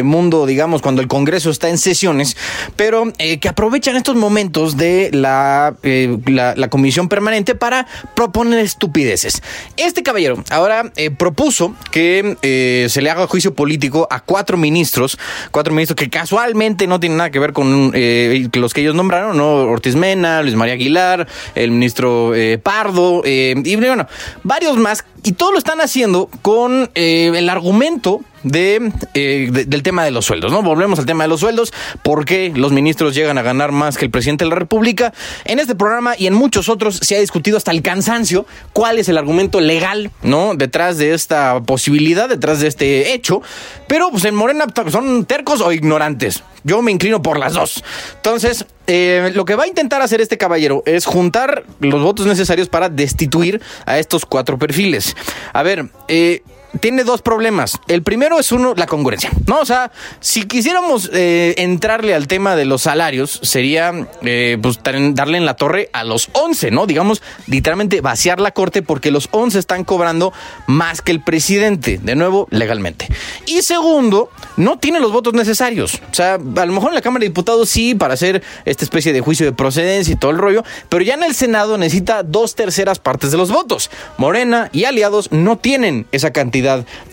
mundo, 0.03 0.45
digamos, 0.45 0.81
cuando 0.81 1.01
el 1.01 1.07
Congreso 1.07 1.49
está 1.49 1.69
en 1.69 1.77
sesiones, 1.77 2.37
pero 2.75 3.11
que 3.17 3.49
aprovechan 3.49 3.97
estos 3.97 4.15
momentos 4.15 4.77
de 4.77 5.09
la, 5.11 5.75
la, 5.81 6.69
comisión 6.69 7.09
permanente 7.09 7.55
para 7.55 7.87
proponer 8.15 8.59
estupideces. 8.59 9.41
Este 9.75 10.03
caballero 10.03 10.43
ahora 10.51 10.91
propuso 11.17 11.75
que 11.91 12.87
se 12.89 13.01
le 13.01 13.09
haga 13.09 13.27
juicio 13.27 13.53
político 13.55 13.80
a 14.09 14.19
cuatro 14.19 14.57
ministros, 14.57 15.17
cuatro 15.51 15.73
ministros 15.73 15.95
que 15.95 16.09
casualmente 16.09 16.88
no 16.88 16.99
tienen 16.99 17.17
nada 17.17 17.32
que 17.32 17.39
ver 17.39 17.53
con 17.53 17.91
eh, 17.93 18.47
los 18.53 18.73
que 18.73 18.82
ellos 18.82 18.95
nombraron, 18.95 19.38
¿no? 19.38 19.53
Ortiz 19.53 19.95
Mena, 19.95 20.41
Luis 20.41 20.55
María 20.55 20.75
Aguilar, 20.75 21.27
el 21.55 21.71
ministro 21.71 22.36
eh, 22.36 22.57
Pardo, 22.57 23.21
eh, 23.25 23.55
y 23.63 23.75
bueno, 23.75 24.07
varios 24.43 24.77
más, 24.77 25.05
y 25.23 25.34
todo 25.34 25.51
lo 25.51 25.57
están 25.57 25.82
haciendo 25.82 26.29
con 26.41 26.89
eh, 26.95 27.32
el 27.34 27.49
argumento 27.49 28.21
eh, 28.43 29.47
de- 29.51 29.65
del 29.65 29.83
tema 29.83 30.03
de 30.03 30.11
los 30.11 30.25
sueldos, 30.25 30.51
¿no? 30.51 30.61
Volvemos 30.61 30.99
al 30.99 31.05
tema 31.05 31.23
de 31.23 31.27
los 31.29 31.39
sueldos, 31.39 31.73
por 32.03 32.25
qué 32.25 32.51
los 32.55 32.71
ministros 32.71 33.13
llegan 33.15 33.37
a 33.37 33.41
ganar 33.41 33.71
más 33.71 33.97
que 33.97 34.05
el 34.05 34.11
presidente 34.11 34.43
de 34.45 34.49
la 34.49 34.55
República. 34.55 35.13
En 35.45 35.59
este 35.59 35.75
programa 35.75 36.15
y 36.17 36.27
en 36.27 36.33
muchos 36.33 36.69
otros 36.69 36.97
se 37.01 37.15
ha 37.15 37.19
discutido 37.19 37.57
hasta 37.57 37.71
el 37.71 37.81
cansancio 37.81 38.45
cuál 38.73 38.97
es 38.99 39.09
el 39.09 39.17
argumento 39.17 39.61
legal, 39.61 40.11
¿no? 40.23 40.55
Detrás 40.55 40.97
de 40.97 41.13
esta 41.13 41.61
posibilidad, 41.61 42.29
detrás 42.29 42.59
de 42.59 42.67
este 42.67 43.13
hecho, 43.13 43.41
pero 43.87 44.09
pues 44.11 44.25
en 44.25 44.35
Morena 44.35 44.65
son 44.91 45.25
tercos 45.25 45.61
o 45.61 45.71
ignorantes. 45.71 46.43
Yo 46.63 46.81
me 46.83 46.91
inclino 46.91 47.23
por 47.23 47.39
las 47.39 47.53
dos. 47.53 47.83
Entonces, 48.17 48.65
eh, 48.85 49.31
lo 49.33 49.45
que 49.45 49.55
va 49.55 49.63
a 49.63 49.67
intentar 49.67 50.03
hacer 50.03 50.21
este 50.21 50.37
caballero 50.37 50.83
es 50.85 51.05
juntar 51.05 51.63
los 51.79 52.03
votos 52.03 52.27
necesarios 52.27 52.69
para 52.69 52.87
destituir 52.87 53.59
a 53.87 53.97
estos 53.97 54.25
cuatro 54.27 54.59
perfiles. 54.59 55.15
A 55.53 55.63
ver, 55.63 55.89
eh, 56.07 56.43
tiene 56.80 57.03
dos 57.03 57.22
problemas. 57.22 57.80
El 57.88 58.03
primero 58.03 58.39
es 58.39 58.51
uno, 58.51 58.74
la 58.76 58.86
congruencia. 58.86 59.32
No, 59.47 59.59
o 59.59 59.65
sea, 59.65 59.91
si 60.19 60.43
quisiéramos 60.43 61.09
eh, 61.13 61.55
entrarle 61.57 62.13
al 62.15 62.28
tema 62.28 62.55
de 62.55 62.65
los 62.65 62.84
salarios, 62.84 63.39
sería 63.43 64.07
eh, 64.24 64.57
pues 64.61 64.80
darle 64.84 65.38
en 65.38 65.45
la 65.45 65.55
torre 65.55 65.89
a 65.93 66.03
los 66.03 66.30
11, 66.34 66.72
¿no? 66.72 66.86
Digamos, 66.86 67.22
literalmente 67.47 68.01
vaciar 68.01 68.39
la 68.39 68.51
corte 68.51 68.82
porque 68.82 69.11
los 69.11 69.28
11 69.32 69.59
están 69.59 69.84
cobrando 69.84 70.34
más 70.67 71.01
que 71.01 71.11
el 71.11 71.22
presidente, 71.22 71.99
de 72.01 72.15
nuevo, 72.15 72.47
legalmente. 72.51 73.07
Y 73.45 73.61
segundo, 73.63 74.30
no 74.57 74.80
tiene 74.80 74.99
los 74.99 75.11
votos 75.11 75.34
necesarios. 75.34 76.01
O 76.11 76.13
sea, 76.13 76.36
a 76.36 76.65
lo 76.65 76.74
mejor 76.74 76.89
en 76.89 76.95
la 76.95 77.01
Cámara 77.01 77.22
de 77.22 77.30
Diputados 77.30 77.69
sí, 77.69 77.95
para 77.95 78.13
hacer 78.13 78.43
esta 78.65 78.86
especie 78.86 79.13
de 79.13 79.22
juicio 79.22 79.45
de 79.45 79.51
procedencia 79.51 80.13
y 80.13 80.17
todo 80.17 80.32
el 80.32 80.38
rollo, 80.38 80.63
pero 80.89 81.03
ya 81.03 81.15
en 81.15 81.24
el 81.24 81.36
Senado 81.36 81.78
necesita 81.78 82.24
dos 82.24 82.55
terceras 82.55 82.99
partes 82.99 83.32
de 83.32 83.38
los 83.38 83.51
votos. 83.51 83.89
Morena 84.17 84.69
y 84.72 84.86
aliados 84.86 85.32
no 85.32 85.57
tienen 85.57 86.05
esa 86.11 86.32
cantidad 86.32 86.61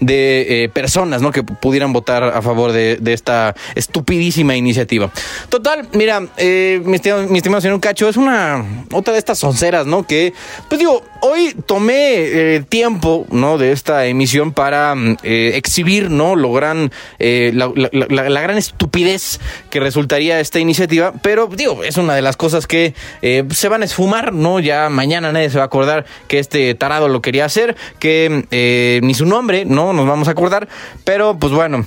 de 0.01 0.65
eh, 0.65 0.69
personas 0.69 1.23
¿no? 1.23 1.31
que 1.33 1.43
pudieran 1.43 1.93
votar 1.93 2.23
a 2.23 2.43
favor 2.43 2.73
de, 2.73 2.97
de 2.97 3.13
esta 3.13 3.55
estupidísima 3.75 4.57
iniciativa. 4.57 5.11
Total, 5.49 5.89
mira, 5.93 6.27
eh, 6.37 6.81
mi, 6.85 6.97
estimado, 6.97 7.27
mi 7.29 7.39
estimado 7.39 7.61
señor 7.61 7.81
Cacho, 7.81 8.09
es 8.09 8.17
una 8.17 8.65
otra 8.93 9.13
de 9.13 9.19
estas 9.19 9.39
sonceras, 9.39 9.87
¿no? 9.87 10.07
Que, 10.07 10.33
pues 10.69 10.79
digo, 10.79 11.03
hoy 11.21 11.55
tomé 11.67 12.15
eh, 12.57 12.65
tiempo, 12.69 13.27
¿no? 13.31 13.59
De 13.59 13.73
esta 13.73 14.07
emisión 14.07 14.53
para 14.53 14.95
mm, 14.95 15.17
eh, 15.23 15.53
exhibir, 15.55 16.11
¿no? 16.11 16.37
Lo 16.37 16.53
gran, 16.53 16.91
eh, 17.19 17.51
la, 17.55 17.71
la- 17.75 17.91
la- 17.93 18.29
la 18.29 18.41
gran 18.41 18.59
estupidez 18.59 19.41
que 19.71 19.81
resultaría 19.81 20.41
esta 20.41 20.59
iniciativa, 20.59 21.13
pero 21.23 21.47
digo, 21.49 21.83
es 21.85 21.97
una 21.97 22.15
de 22.15 22.23
las 22.23 22.37
cosas 22.37 22.67
que 22.67 22.95
eh, 23.23 23.45
se 23.51 23.69
van 23.69 23.83
a 23.83 23.85
esfumar, 23.85 24.33
¿no? 24.33 24.61
Ya 24.61 24.89
mañana 24.89 25.33
nadie 25.33 25.51
se 25.51 25.57
va 25.59 25.65
a 25.65 25.67
acordar 25.67 26.05
que 26.29 26.39
este 26.39 26.75
tarado 26.75 27.09
lo 27.09 27.23
quería 27.23 27.45
hacer, 27.45 27.77
que 27.99 28.45
eh, 28.51 29.01
ni 29.03 29.15
su 29.15 29.25
nombre, 29.25 29.38
¿no? 29.43 29.93
Nos 29.93 30.07
vamos 30.07 30.29
a 30.29 30.33
acordar, 30.33 30.69
pero 31.05 31.37
pues 31.39 31.53
bueno. 31.53 31.85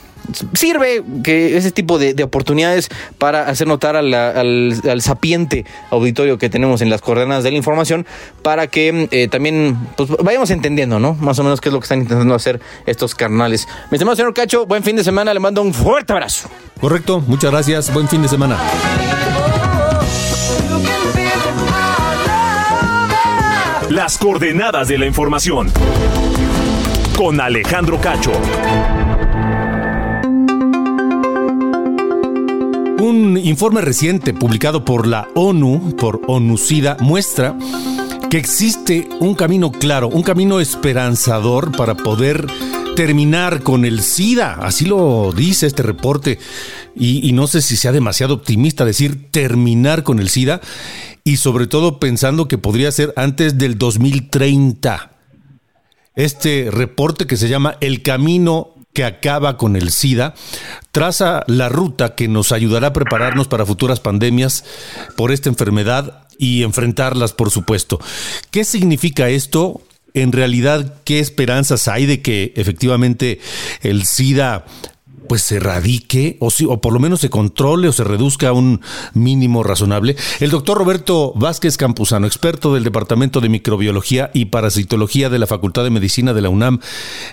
Sirve 0.53 1.03
que 1.23 1.57
ese 1.57 1.71
tipo 1.71 1.97
de, 1.97 2.13
de 2.13 2.23
oportunidades 2.23 2.89
para 3.17 3.47
hacer 3.49 3.67
notar 3.67 3.95
a 3.95 4.01
la- 4.03 4.29
al, 4.29 4.79
al 4.89 5.01
sapiente 5.01 5.65
auditorio 5.89 6.37
que 6.37 6.47
tenemos 6.47 6.81
en 6.81 6.89
las 6.91 7.01
coordenadas 7.01 7.43
de 7.43 7.49
la 7.51 7.57
información 7.57 8.05
para 8.43 8.67
que 8.67 9.07
eh, 9.11 9.27
también 9.29 9.75
pues, 9.97 10.09
vayamos 10.23 10.51
entendiendo, 10.51 10.99
¿no? 10.99 11.15
Más 11.15 11.39
o 11.39 11.43
menos 11.43 11.59
qué 11.59 11.69
es 11.69 11.73
lo 11.73 11.79
que 11.79 11.85
están 11.85 12.01
intentando 12.01 12.35
hacer 12.35 12.61
estos 12.85 13.15
carnales. 13.15 13.67
Mi 13.89 13.95
estimado 13.95 14.15
señor 14.15 14.33
Cacho, 14.35 14.65
buen 14.67 14.83
fin 14.83 14.95
de 14.95 15.03
semana, 15.03 15.33
le 15.33 15.39
mando 15.39 15.61
un 15.63 15.73
fuerte 15.73 16.13
abrazo. 16.13 16.49
Correcto, 16.79 17.19
muchas 17.27 17.51
gracias. 17.51 17.91
Buen 17.91 18.07
fin 18.07 18.21
de 18.21 18.27
semana. 18.29 18.57
Las 23.89 24.17
coordenadas 24.17 24.87
de 24.87 24.97
la 24.97 25.05
información. 25.05 25.69
Con 27.15 27.39
Alejandro 27.39 27.99
Cacho. 27.99 28.31
Un 32.99 33.39
informe 33.43 33.81
reciente 33.81 34.33
publicado 34.33 34.85
por 34.85 35.07
la 35.07 35.27
ONU, 35.35 35.95
por 35.97 36.21
ONUCIDA, 36.27 36.97
muestra 36.99 37.55
que 38.29 38.37
existe 38.37 39.07
un 39.19 39.35
camino 39.35 39.71
claro, 39.71 40.07
un 40.07 40.23
camino 40.23 40.59
esperanzador 40.59 41.75
para 41.75 41.95
poder 41.95 42.47
terminar 42.95 43.61
con 43.61 43.85
el 43.85 44.01
SIDA. 44.01 44.53
Así 44.53 44.85
lo 44.85 45.31
dice 45.35 45.67
este 45.67 45.83
reporte. 45.83 46.39
Y, 46.95 47.27
y 47.27 47.33
no 47.33 47.47
sé 47.47 47.61
si 47.61 47.75
sea 47.75 47.91
demasiado 47.91 48.33
optimista 48.33 48.85
decir 48.85 49.31
terminar 49.31 50.03
con 50.03 50.19
el 50.19 50.29
SIDA. 50.29 50.61
Y 51.23 51.37
sobre 51.37 51.67
todo 51.67 51.99
pensando 51.99 52.47
que 52.47 52.57
podría 52.57 52.91
ser 52.91 53.13
antes 53.15 53.57
del 53.57 53.77
2030 53.77 55.10
este 56.15 56.69
reporte 56.71 57.25
que 57.25 57.37
se 57.37 57.49
llama 57.49 57.77
El 57.81 58.01
Camino 58.01 58.75
que 58.93 59.05
acaba 59.05 59.57
con 59.57 59.75
el 59.75 59.91
SIDA 59.91 60.33
traza 60.91 61.43
la 61.47 61.69
ruta 61.69 62.15
que 62.15 62.27
nos 62.27 62.51
ayudará 62.51 62.87
a 62.87 62.93
prepararnos 62.93 63.47
para 63.47 63.65
futuras 63.65 63.99
pandemias 63.99 64.65
por 65.15 65.31
esta 65.31 65.49
enfermedad 65.49 66.27
y 66.37 66.63
enfrentarlas, 66.63 67.33
por 67.33 67.51
supuesto. 67.51 67.99
¿Qué 68.49 68.65
significa 68.65 69.29
esto? 69.29 69.81
En 70.13 70.33
realidad, 70.33 70.95
¿qué 71.05 71.19
esperanzas 71.19 71.87
hay 71.87 72.05
de 72.05 72.21
que 72.21 72.51
efectivamente 72.57 73.39
el 73.81 74.05
SIDA 74.05 74.65
pues 75.27 75.41
se 75.41 75.57
erradique 75.57 76.37
o, 76.39 76.49
si- 76.49 76.65
o 76.65 76.79
por 76.81 76.93
lo 76.93 76.99
menos 76.99 77.21
se 77.21 77.29
controle 77.29 77.87
o 77.87 77.91
se 77.91 78.03
reduzca 78.03 78.49
a 78.49 78.53
un 78.53 78.81
mínimo 79.13 79.63
razonable. 79.63 80.15
El 80.39 80.49
doctor 80.51 80.77
Roberto 80.77 81.33
Vázquez 81.35 81.77
Campuzano, 81.77 82.27
experto 82.27 82.73
del 82.73 82.83
Departamento 82.83 83.39
de 83.41 83.49
Microbiología 83.49 84.29
y 84.33 84.45
Parasitología 84.45 85.29
de 85.29 85.39
la 85.39 85.47
Facultad 85.47 85.83
de 85.83 85.89
Medicina 85.89 86.33
de 86.33 86.41
la 86.41 86.49
UNAM, 86.49 86.79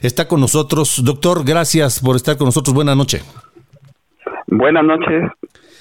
está 0.02 0.28
con 0.28 0.40
nosotros. 0.40 1.02
Doctor, 1.04 1.44
gracias 1.44 2.00
por 2.00 2.16
estar 2.16 2.36
con 2.36 2.46
nosotros. 2.46 2.74
Buenas 2.74 2.96
noches. 2.96 3.24
Buenas 4.50 4.84
noches, 4.84 5.30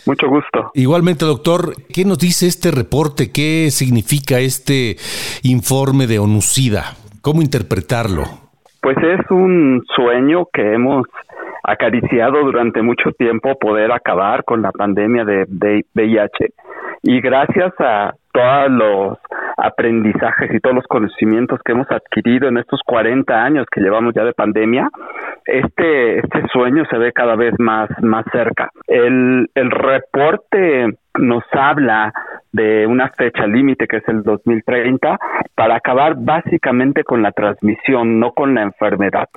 mucho 0.06 0.28
gusto. 0.28 0.72
Igualmente, 0.74 1.24
doctor, 1.26 1.74
¿qué 1.94 2.04
nos 2.04 2.18
dice 2.18 2.48
este 2.48 2.70
reporte? 2.72 3.32
¿Qué 3.32 3.70
significa 3.72 4.40
este 4.40 4.98
informe 5.44 6.06
de 6.06 6.20
ONUCIDA? 6.20 6.96
¿Cómo 7.22 7.42
interpretarlo? 7.42 8.24
Pues 8.82 8.98
es 8.98 9.20
un 9.32 9.84
sueño 9.96 10.48
que 10.54 10.74
hemos 10.74 11.06
acariciado 11.68 12.44
durante 12.44 12.82
mucho 12.82 13.12
tiempo 13.12 13.60
poder 13.60 13.92
acabar 13.92 14.44
con 14.46 14.62
la 14.62 14.72
pandemia 14.72 15.26
de, 15.26 15.46
de 15.48 15.86
VIH 15.94 16.54
y 17.04 17.22
gracias 17.22 17.74
a 17.80 18.14
todos 18.32 18.72
los 18.72 19.18
aprendizajes 19.58 20.54
y 20.54 20.60
todos 20.60 20.76
los 20.76 20.88
conocimientos 20.88 21.60
que 21.66 21.74
hemos 21.74 21.90
adquirido 21.92 22.48
en 22.48 22.58
estos 22.58 22.80
40 22.86 23.34
años 23.34 23.66
que 23.72 23.82
llevamos 23.82 24.14
ya 24.14 24.24
de 24.24 24.34
pandemia, 24.34 24.90
este, 25.46 26.20
este 26.20 26.48
sueño 26.54 26.86
se 26.90 26.98
ve 26.98 27.12
cada 27.12 27.36
vez 27.36 27.54
más, 27.58 27.90
más 28.02 28.26
cerca. 28.32 28.70
El, 28.88 29.50
el 29.56 29.72
reporte 29.72 30.98
nos 31.20 31.44
habla 31.52 32.14
de 32.52 32.88
una 32.88 33.10
fecha 33.10 33.46
límite 33.46 33.88
que 33.88 33.98
es 33.98 34.08
el 34.08 34.24
2030 34.24 35.20
para 35.54 35.76
acabar 35.76 36.16
básicamente 36.18 37.04
con 37.04 37.22
la 37.22 37.32
transmisión, 37.32 38.20
no 38.20 38.32
con 38.32 38.56
la 38.56 38.64
enfermedad. 38.64 39.28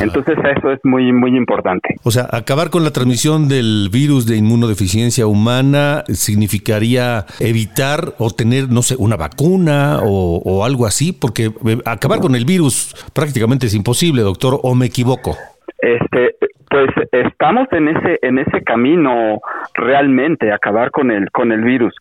Entonces 0.00 0.36
eso 0.56 0.70
es 0.70 0.78
muy 0.84 1.12
muy 1.12 1.36
importante. 1.36 1.96
O 2.04 2.10
sea, 2.10 2.28
acabar 2.30 2.70
con 2.70 2.84
la 2.84 2.90
transmisión 2.90 3.48
del 3.48 3.88
virus 3.92 4.26
de 4.26 4.36
inmunodeficiencia 4.36 5.26
humana 5.26 6.04
significaría 6.08 7.24
evitar 7.40 8.14
o 8.18 8.30
tener, 8.30 8.68
no 8.68 8.82
sé, 8.82 8.96
una 8.98 9.16
vacuna 9.16 10.00
o, 10.02 10.40
o 10.44 10.64
algo 10.64 10.86
así, 10.86 11.12
porque 11.12 11.46
eh, 11.66 11.78
acabar 11.84 12.20
con 12.20 12.34
el 12.34 12.44
virus 12.44 12.94
prácticamente 13.12 13.66
es 13.66 13.74
imposible, 13.74 14.22
doctor, 14.22 14.60
o 14.62 14.74
me 14.74 14.86
equivoco. 14.86 15.36
Este, 15.78 16.34
pues 16.68 16.90
estamos 17.12 17.68
en 17.72 17.88
ese 17.88 18.18
en 18.22 18.38
ese 18.38 18.62
camino 18.64 19.40
realmente 19.74 20.52
acabar 20.52 20.90
con 20.90 21.10
el 21.10 21.30
con 21.30 21.52
el 21.52 21.62
virus. 21.62 21.94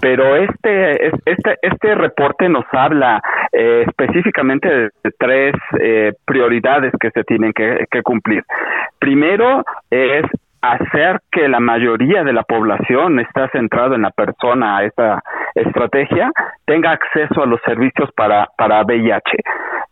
Pero 0.00 0.36
este 0.36 1.06
este 1.24 1.56
este 1.62 1.94
reporte 1.94 2.48
nos 2.48 2.64
habla 2.72 3.22
eh, 3.52 3.84
específicamente 3.86 4.68
de, 4.68 4.90
tres 5.18 5.54
eh, 5.80 6.12
prioridades 6.24 6.92
que 7.00 7.10
se 7.10 7.24
tienen 7.24 7.52
que, 7.52 7.86
que 7.90 8.02
cumplir. 8.02 8.44
Primero 8.98 9.64
es 9.90 10.24
hacer 10.72 11.20
que 11.30 11.48
la 11.48 11.60
mayoría 11.60 12.24
de 12.24 12.32
la 12.32 12.42
población 12.42 13.20
está 13.20 13.48
centrado 13.48 13.94
en 13.94 14.02
la 14.02 14.10
persona 14.10 14.82
esta 14.82 15.22
estrategia 15.54 16.30
tenga 16.64 16.92
acceso 16.92 17.42
a 17.42 17.46
los 17.46 17.60
servicios 17.62 18.10
para 18.16 18.48
para 18.56 18.82
VIH. 18.82 19.42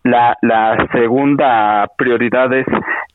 La, 0.04 0.36
la 0.42 0.86
segunda 0.92 1.86
prioridad 1.96 2.52
es 2.52 2.66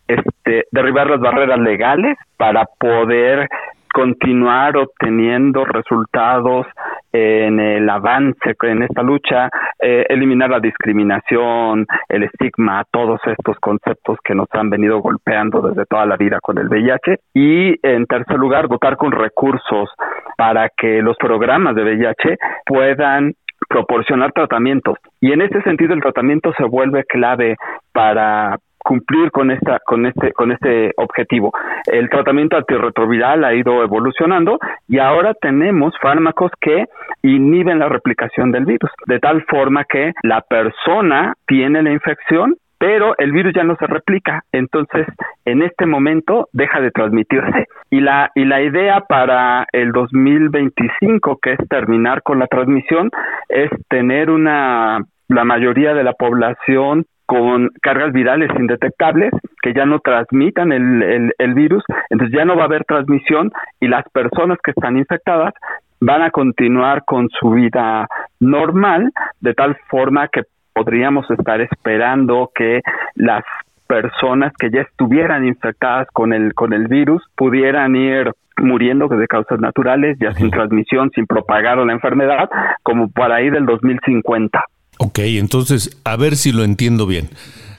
este, 0.08 0.66
derribar 0.72 1.08
las 1.08 1.20
barreras 1.20 1.60
legales 1.60 2.18
para 2.38 2.66
poder 2.80 3.48
continuar 3.94 4.78
obteniendo 4.78 5.66
resultados 5.66 6.66
en 7.12 7.60
el 7.60 7.90
avance 7.90 8.56
en 8.64 8.84
esta 8.84 9.04
lucha, 9.04 9.50
eh, 9.82 10.06
eliminar 10.10 10.50
la 10.50 10.60
discriminación, 10.60 11.86
el 12.08 12.24
estigma, 12.24 12.84
todos 12.92 13.20
estos 13.26 13.58
conceptos 13.60 14.18
que 14.24 14.36
nos 14.36 14.48
han 14.52 14.70
venido 14.70 15.00
golpeando 15.00 15.62
desde 15.62 15.86
toda 15.86 16.06
la 16.06 16.18
vida 16.18 16.40
con 16.42 16.58
el 16.58 16.68
VIH 16.68 17.20
y 17.34 17.76
en 17.88 18.06
tercer 18.06 18.38
lugar 18.38 18.68
dotar 18.68 18.98
con 18.98 19.12
recursos 19.12 19.90
para 20.38 20.70
que 20.70 21.02
los 21.02 21.18
programas 21.18 21.76
de 21.76 21.84
VIH 21.84 22.38
puedan 22.66 23.34
proporcionar 23.68 24.32
tratamientos. 24.32 24.98
Y 25.22 25.32
en 25.32 25.42
este 25.42 25.62
sentido 25.64 25.94
el 25.94 26.02
tratamiento 26.02 26.52
se 26.58 26.64
vuelve 26.64 27.04
clave 27.06 27.56
para 27.94 28.58
cumplir 28.80 29.32
con 29.32 29.52
esta 29.52 29.80
con 29.80 30.06
este 30.06 30.34
con 30.34 30.52
este 30.52 30.94
objetivo. 30.98 31.52
El 31.92 32.10
tratamiento 32.10 32.58
antirretroviral 32.58 33.44
ha 33.44 33.54
ido 33.54 33.84
evolucionando 33.84 34.60
y 34.88 35.00
ahora 35.00 35.34
tenemos 35.34 35.94
fármacos 36.02 36.52
que 36.60 36.86
inhiben 37.22 37.80
la 37.80 37.90
replicación 37.90 38.52
del 38.52 38.66
virus, 38.66 38.92
de 39.06 39.20
tal 39.20 39.44
forma 39.44 39.86
que 39.86 40.14
la 40.24 40.42
persona 40.42 41.34
tiene 41.46 41.84
la 41.84 41.92
infección 41.92 42.56
pero 42.80 43.14
el 43.18 43.34
virus 43.34 43.54
ya 43.54 43.66
no 43.66 43.76
se 43.76 43.86
replica, 43.86 44.46
entonces 44.54 45.06
en 45.44 45.62
este 45.62 45.86
momento 45.86 46.48
deja 46.54 46.80
de 46.80 46.92
transmitirse. 46.92 47.68
Y 47.92 48.00
la 48.00 48.32
y 48.36 48.46
la 48.46 48.62
idea 48.62 49.02
para 49.02 49.68
el 49.74 49.92
2025, 49.92 51.40
que 51.42 51.54
es 51.54 51.60
terminar 51.70 52.24
con 52.24 52.40
la 52.40 52.48
transmisión, 52.48 53.12
es 53.50 53.70
tener 53.90 54.30
una 54.30 55.00
la 55.28 55.44
mayoría 55.44 55.94
de 55.94 56.04
la 56.04 56.14
población 56.14 57.06
con 57.30 57.70
cargas 57.84 58.12
virales 58.12 58.50
indetectables 58.58 59.32
que 59.62 59.72
ya 59.72 59.86
no 59.86 60.00
transmitan 60.00 60.72
el, 60.72 61.32
el, 61.38 61.54
virus, 61.54 61.84
entonces 62.10 62.36
ya 62.36 62.44
no 62.44 62.56
va 62.56 62.64
a 62.64 62.66
haber 62.66 62.86
transmisión 62.86 63.52
y 63.80 63.88
las 63.88 64.04
personas 64.10 64.58
que 64.64 64.72
están 64.72 64.98
infectadas 64.98 65.54
van 66.02 66.24
a 66.24 66.32
continuar 66.32 67.04
con 67.06 67.30
su 67.30 67.52
vida 67.52 68.08
normal 68.40 69.12
de 69.42 69.54
tal 69.54 69.78
forma 69.92 70.28
que 70.30 70.42
podríamos 70.74 71.30
estar 71.30 71.62
esperando 71.62 72.50
que 72.56 72.82
las 73.14 73.44
personas 73.86 74.52
que 74.58 74.72
ya 74.72 74.82
estuvieran 74.82 75.46
infectadas 75.46 76.08
con 76.12 76.34
el 76.34 76.56
con 76.56 76.74
el 76.74 76.88
virus 76.88 77.22
pudieran 77.36 77.96
ir 77.96 78.32
muriendo 78.58 79.08
de 79.08 79.28
causas 79.28 79.60
naturales, 79.60 80.18
ya 80.20 80.34
sin 80.34 80.50
transmisión, 80.50 81.12
sin 81.12 81.28
propagar 81.28 81.78
la 81.78 81.94
enfermedad, 81.94 82.50
como 82.82 83.08
por 83.10 83.32
ahí 83.32 83.52
del 83.52 83.68
2050. 83.68 84.64
Ok, 85.02 85.20
entonces, 85.20 85.98
a 86.04 86.18
ver 86.18 86.36
si 86.36 86.52
lo 86.52 86.66
entiendo 86.66 87.06
bien. 87.06 87.30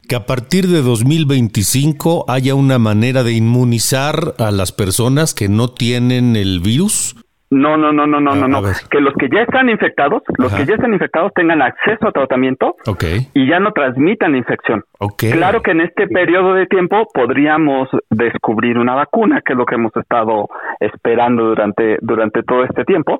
Que 0.09 0.17
a 0.17 0.25
partir 0.25 0.69
de 0.69 0.81
2025 0.81 2.25
haya 2.29 2.55
una 2.55 2.79
manera 2.79 3.23
de 3.23 3.35
inmunizar 3.35 4.35
a 4.39 4.51
las 4.51 4.73
personas 4.73 5.35
que 5.35 5.51
no 5.51 5.71
tienen 5.71 6.35
el 6.35 6.61
virus. 6.61 7.17
No, 7.51 7.77
no, 7.77 7.93
no, 7.93 8.07
no, 8.07 8.21
no, 8.21 8.35
no, 8.35 8.47
no. 8.47 8.63
Que 8.91 9.01
los 9.01 9.13
que 9.15 9.29
ya 9.29 9.43
están 9.43 9.69
infectados, 9.69 10.23
los 10.39 10.55
que 10.55 10.65
ya 10.67 10.75
están 10.75 10.93
infectados 10.93 11.33
tengan 11.35 11.61
acceso 11.63 12.09
a 12.09 12.13
tratamiento 12.13 12.77
y 13.35 13.49
ya 13.49 13.59
no 13.59 13.73
transmitan 13.73 14.33
la 14.33 14.39
infección. 14.39 14.85
Claro 15.33 15.61
que 15.61 15.73
en 15.73 15.81
este 15.81 16.07
periodo 16.07 16.55
de 16.55 16.67
tiempo 16.67 17.09
podríamos 17.13 17.89
descubrir 18.11 18.79
una 18.79 18.95
vacuna, 18.95 19.43
que 19.45 19.55
es 19.55 19.59
lo 19.59 19.67
que 19.67 19.75
hemos 19.75 19.97
estado 19.97 20.49
esperando 20.79 21.45
durante 21.47 21.99
durante 22.03 22.43
todo 22.43 22.65
este 22.65 22.85
tiempo. 22.85 23.19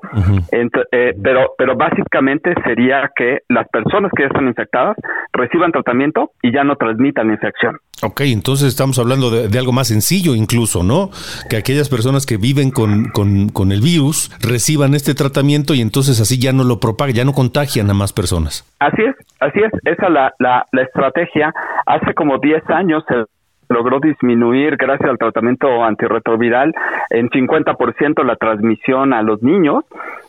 Eh, 0.91 1.13
pero 1.21 1.53
pero 1.57 1.75
básicamente 1.75 2.53
sería 2.63 3.09
que 3.15 3.39
las 3.49 3.67
personas 3.69 4.11
que 4.15 4.23
ya 4.23 4.27
están 4.27 4.47
infectadas 4.47 4.95
reciban 5.33 5.71
tratamiento 5.71 6.31
y 6.41 6.53
ya 6.53 6.63
no 6.63 6.75
transmitan 6.75 7.27
la 7.27 7.33
infección. 7.33 7.77
Ok, 8.03 8.21
entonces 8.21 8.67
estamos 8.69 8.97
hablando 8.97 9.29
de, 9.29 9.59
algo 9.59 9.71
más 9.71 9.89
sencillo 9.89 10.33
incluso, 10.33 10.83
¿no? 10.83 11.11
Que 11.49 11.57
aquellas 11.57 11.87
personas 11.87 12.25
que 12.25 12.37
viven 12.37 12.71
con, 12.71 13.09
con, 13.09 13.49
con, 13.49 13.71
el 13.71 13.81
virus 13.81 14.31
reciban 14.41 14.95
este 14.95 15.13
tratamiento 15.13 15.75
y 15.75 15.81
entonces 15.81 16.19
así 16.19 16.39
ya 16.41 16.51
no 16.51 16.63
lo 16.63 16.79
propagan, 16.79 17.13
ya 17.13 17.25
no 17.25 17.33
contagian 17.33 17.89
a 17.91 17.93
más 17.93 18.11
personas. 18.11 18.65
Así 18.79 19.03
es, 19.03 19.15
así 19.39 19.59
es, 19.59 19.71
esa 19.85 20.07
es 20.07 20.11
la, 20.11 20.33
la, 20.39 20.65
la 20.71 20.81
estrategia. 20.81 21.53
Hace 21.85 22.13
como 22.15 22.39
10 22.39 22.67
años 22.71 23.03
se 23.07 23.25
logró 23.69 23.99
disminuir 23.99 24.77
gracias 24.77 25.09
al 25.09 25.17
tratamiento 25.17 25.83
antirretroviral 25.83 26.73
en 27.11 27.29
50% 27.29 28.23
la 28.23 28.35
transmisión 28.35 29.13
a 29.13 29.21
los 29.21 29.41
niños 29.43 29.85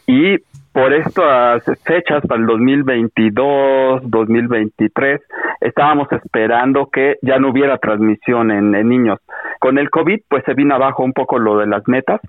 y 0.07 0.37
por 0.73 0.93
estas 0.95 1.63
fechas, 1.85 2.25
para 2.27 2.41
el 2.41 2.47
2022, 2.47 4.11
2023, 4.11 5.21
estábamos 5.61 6.11
esperando 6.13 6.89
que 6.91 7.17
ya 7.23 7.39
no 7.39 7.51
hubiera 7.51 7.79
transmisión 7.79 8.51
en, 8.51 8.71
niños. 8.89 9.19
Con 9.61 9.79
el 9.79 9.91
COVID, 9.91 10.21
pues 10.29 10.43
se 10.45 10.55
vino 10.55 10.75
abajo 10.75 11.03
un 11.03 11.13
poco 11.13 11.39
lo 11.39 11.59
de 11.59 11.67
las 11.67 11.87
metas, 11.89 12.21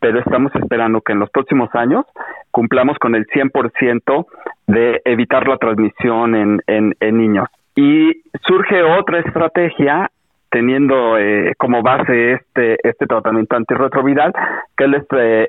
pero 0.00 0.18
estamos 0.18 0.54
esperando 0.54 1.02
que 1.02 1.12
en 1.12 1.20
los 1.20 1.30
próximos 1.30 1.68
años 1.74 2.06
cumplamos 2.50 2.98
con 2.98 3.14
el 3.14 3.26
100% 3.26 4.26
de 4.66 5.02
evitar 5.04 5.46
la 5.46 5.58
transmisión 5.58 6.34
en, 6.34 6.60
en, 6.66 7.16
niños. 7.16 7.48
Y 7.76 8.22
surge 8.46 8.82
otra 8.82 9.20
estrategia 9.20 10.10
teniendo 10.50 11.18
eh, 11.18 11.54
como 11.56 11.82
base 11.82 12.32
este 12.32 12.76
este 12.86 13.06
tratamiento 13.06 13.56
antirretroviral 13.56 14.32
que 14.76 14.84
es 14.84 14.90
la, 14.90 15.02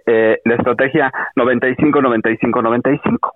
eh, 0.06 0.40
la 0.46 0.56
estrategia 0.56 1.12
95 1.36 2.02
95 2.02 2.62
95 2.62 3.34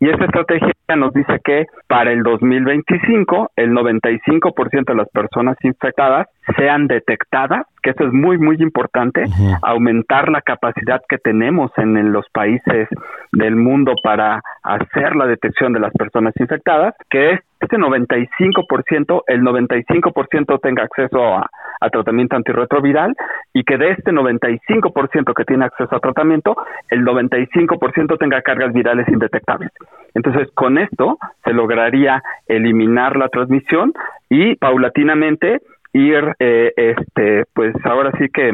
y 0.00 0.10
esta 0.10 0.24
estrategia 0.24 0.72
nos 0.96 1.14
dice 1.14 1.40
que 1.44 1.66
para 1.86 2.12
el 2.12 2.22
2025 2.22 3.52
el 3.56 3.70
95% 3.70 4.84
de 4.84 4.94
las 4.94 5.08
personas 5.08 5.56
infectadas 5.62 6.26
sean 6.56 6.88
detectadas, 6.88 7.66
que 7.82 7.90
eso 7.90 8.04
es 8.04 8.12
muy 8.12 8.36
muy 8.36 8.56
importante, 8.56 9.24
aumentar 9.62 10.28
la 10.28 10.42
capacidad 10.42 11.00
que 11.08 11.18
tenemos 11.18 11.70
en, 11.76 12.12
los 12.12 12.26
países 12.30 12.88
del 13.32 13.56
mundo 13.56 13.94
para 14.02 14.42
hacer 14.62 15.16
la 15.16 15.26
detección 15.26 15.72
de 15.72 15.80
las 15.80 15.92
personas 15.92 16.34
infectadas, 16.38 16.94
que 17.08 17.32
es 17.32 17.40
este 17.64 17.76
95%, 17.76 19.22
el 19.26 19.42
95% 19.42 20.60
tenga 20.60 20.84
acceso 20.84 21.22
a, 21.22 21.50
tratamiento 21.92 22.34
antirretroviral 22.34 23.14
y 23.52 23.62
que 23.62 23.76
de 23.76 23.90
este 23.90 24.10
95% 24.10 25.34
que 25.34 25.44
tiene 25.44 25.66
acceso 25.66 25.94
a 25.94 26.00
tratamiento, 26.00 26.56
el 26.88 27.04
95% 27.04 28.18
tenga 28.18 28.40
cargas 28.40 28.72
virales 28.72 29.06
indetectables. 29.08 29.70
Entonces, 30.14 30.48
con 30.54 30.78
esto 30.78 31.18
se 31.44 31.52
lograría 31.52 32.22
eliminar 32.46 33.16
la 33.16 33.28
transmisión 33.28 33.92
y 34.30 34.56
paulatinamente 34.56 35.60
ir, 35.92 36.34
eh, 36.38 36.72
este, 36.76 37.44
pues 37.52 37.74
ahora 37.84 38.12
sí 38.18 38.28
que 38.32 38.52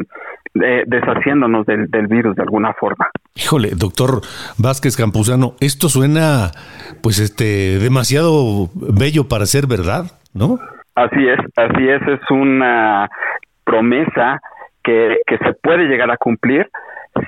eh, 0.54 0.84
deshaciéndonos 0.86 1.66
del, 1.66 1.90
del 1.90 2.06
virus 2.06 2.36
de 2.36 2.42
alguna 2.42 2.72
forma. 2.74 3.08
Híjole, 3.34 3.70
doctor 3.76 4.20
Vázquez 4.58 4.96
Campuzano, 4.96 5.54
esto 5.60 5.88
suena 5.88 6.50
pues 7.02 7.18
este 7.18 7.78
demasiado 7.78 8.68
bello 8.74 9.28
para 9.28 9.46
ser 9.46 9.66
verdad, 9.66 10.10
¿no? 10.34 10.58
Así 10.94 11.26
es, 11.26 11.38
así 11.56 11.88
es, 11.88 12.02
es 12.08 12.20
una 12.30 13.08
promesa 13.64 14.40
que, 14.82 15.18
que 15.26 15.38
se 15.38 15.52
puede 15.62 15.84
llegar 15.84 16.10
a 16.10 16.16
cumplir 16.16 16.68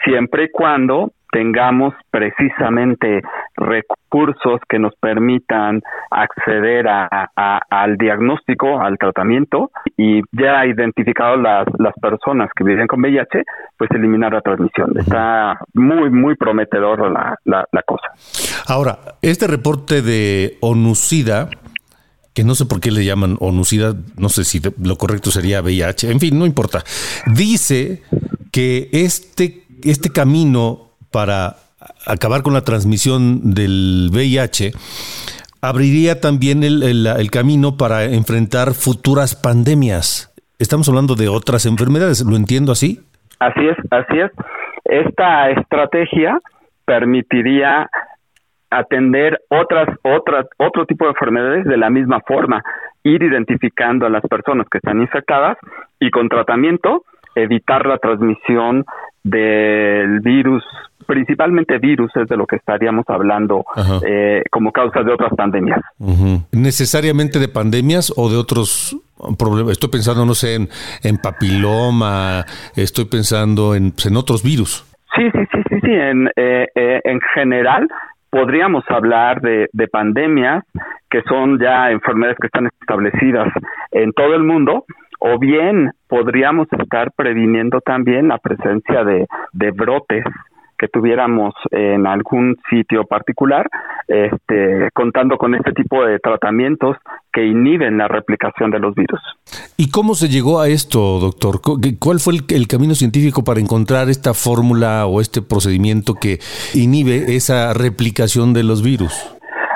siempre 0.04 0.44
y 0.44 0.50
cuando 0.50 1.12
tengamos 1.32 1.94
precisamente 2.10 3.22
recursos 3.56 4.60
que 4.68 4.78
nos 4.78 4.92
permitan 5.00 5.80
acceder 6.10 6.86
a, 6.88 7.08
a- 7.34 7.60
al 7.70 7.96
diagnóstico, 7.96 8.80
al 8.80 8.98
tratamiento 8.98 9.70
y 9.96 10.20
ya 10.32 10.64
identificado 10.66 11.36
las, 11.36 11.66
las 11.78 11.94
personas 12.00 12.50
que 12.54 12.64
viven 12.64 12.86
con 12.86 13.00
VIH, 13.00 13.42
pues 13.78 13.90
eliminar 13.92 14.32
la 14.34 14.42
transmisión. 14.42 14.92
Está 14.98 15.58
muy, 15.74 16.10
muy 16.10 16.36
prometedor 16.36 17.10
la, 17.10 17.36
la, 17.44 17.64
la 17.72 17.82
cosa. 17.82 18.08
Ahora, 18.68 18.98
este 19.22 19.46
reporte 19.46 20.02
de 20.02 20.58
ONUCIDA, 20.60 21.48
que 22.34 22.44
no 22.44 22.54
sé 22.54 22.66
por 22.66 22.80
qué 22.80 22.90
le 22.90 23.04
llaman 23.04 23.36
ONUCIDA, 23.40 23.94
no 24.18 24.28
sé 24.28 24.44
si 24.44 24.60
lo 24.82 24.96
correcto 24.96 25.30
sería 25.30 25.62
VIH, 25.62 26.10
en 26.12 26.20
fin, 26.20 26.38
no 26.38 26.44
importa, 26.46 26.82
dice 27.34 28.02
que 28.52 28.90
este, 28.92 29.62
este 29.82 30.10
camino 30.10 30.91
para 31.12 31.56
acabar 32.06 32.42
con 32.42 32.54
la 32.54 32.62
transmisión 32.62 33.54
del 33.54 34.10
VIH 34.12 34.72
abriría 35.62 36.20
también 36.20 36.64
el, 36.64 37.30
camino 37.30 37.76
para 37.78 38.04
enfrentar 38.04 38.74
futuras 38.74 39.36
pandemias. 39.36 40.28
Estamos 40.58 40.88
hablando 40.88 41.14
de 41.14 41.28
otras 41.28 41.66
enfermedades, 41.66 42.24
¿lo 42.28 42.36
entiendo 42.36 42.72
así? 42.72 43.00
Así 43.38 43.68
es, 43.68 43.76
así 43.90 44.18
es. 44.18 44.30
Esta 44.84 45.50
estrategia 45.50 46.38
permitiría 46.84 47.88
atender 48.70 49.40
otras, 49.48 49.88
otras, 50.02 50.46
otro 50.58 50.84
tipo 50.86 51.04
de 51.04 51.10
enfermedades 51.12 51.64
de 51.64 51.76
la 51.76 51.90
misma 51.90 52.20
forma, 52.26 52.62
ir 53.04 53.22
identificando 53.22 54.06
a 54.06 54.10
las 54.10 54.22
personas 54.22 54.66
que 54.68 54.78
están 54.78 55.00
infectadas 55.00 55.58
y 56.00 56.10
con 56.10 56.28
tratamiento 56.28 57.04
evitar 57.34 57.86
la 57.86 57.98
transmisión 57.98 58.84
del 59.22 60.20
virus, 60.20 60.64
principalmente 61.06 61.78
virus 61.78 62.10
es 62.16 62.28
de 62.28 62.36
lo 62.36 62.46
que 62.46 62.56
estaríamos 62.56 63.04
hablando 63.08 63.64
eh, 64.06 64.42
como 64.50 64.72
causa 64.72 65.02
de 65.02 65.12
otras 65.12 65.32
pandemias. 65.36 65.80
¿Necesariamente 66.52 67.38
de 67.38 67.48
pandemias 67.48 68.12
o 68.16 68.30
de 68.30 68.36
otros 68.36 68.96
problemas? 69.38 69.72
Estoy 69.72 69.90
pensando, 69.90 70.24
no 70.24 70.34
sé, 70.34 70.54
en, 70.54 70.68
en 71.02 71.18
papiloma, 71.18 72.44
estoy 72.76 73.06
pensando 73.06 73.74
en, 73.74 73.92
pues, 73.92 74.06
en 74.06 74.16
otros 74.16 74.42
virus. 74.42 74.84
Sí, 75.14 75.30
sí, 75.32 75.40
sí, 75.52 75.62
sí, 75.68 75.80
sí. 75.82 75.92
En, 75.92 76.28
eh, 76.36 76.66
eh, 76.74 77.00
en 77.04 77.20
general 77.34 77.88
podríamos 78.30 78.84
hablar 78.88 79.42
de, 79.42 79.68
de 79.72 79.88
pandemias 79.88 80.64
que 81.10 81.22
son 81.28 81.58
ya 81.60 81.90
enfermedades 81.90 82.38
que 82.40 82.46
están 82.46 82.66
establecidas 82.80 83.48
en 83.90 84.12
todo 84.12 84.34
el 84.34 84.42
mundo 84.42 84.86
o 85.24 85.38
bien 85.38 85.92
podríamos 86.08 86.66
estar 86.72 87.12
previniendo 87.14 87.80
también 87.80 88.28
la 88.28 88.38
presencia 88.38 89.04
de, 89.04 89.26
de 89.52 89.70
brotes 89.70 90.24
que 90.82 90.88
tuviéramos 90.88 91.54
en 91.70 92.08
algún 92.08 92.56
sitio 92.68 93.04
particular, 93.04 93.68
este, 94.08 94.88
contando 94.92 95.36
con 95.36 95.54
este 95.54 95.70
tipo 95.70 96.04
de 96.04 96.18
tratamientos 96.18 96.96
que 97.32 97.46
inhiben 97.46 97.98
la 97.98 98.08
replicación 98.08 98.72
de 98.72 98.80
los 98.80 98.92
virus. 98.96 99.20
¿Y 99.76 99.92
cómo 99.92 100.14
se 100.14 100.28
llegó 100.28 100.60
a 100.60 100.66
esto, 100.66 101.20
doctor? 101.20 101.60
¿Cuál 102.00 102.18
fue 102.18 102.34
el, 102.34 102.40
el 102.48 102.66
camino 102.66 102.94
científico 102.96 103.44
para 103.44 103.60
encontrar 103.60 104.08
esta 104.08 104.34
fórmula 104.34 105.06
o 105.06 105.20
este 105.20 105.40
procedimiento 105.40 106.14
que 106.20 106.40
inhibe 106.74 107.36
esa 107.36 107.72
replicación 107.74 108.52
de 108.52 108.64
los 108.64 108.82
virus? 108.82 109.14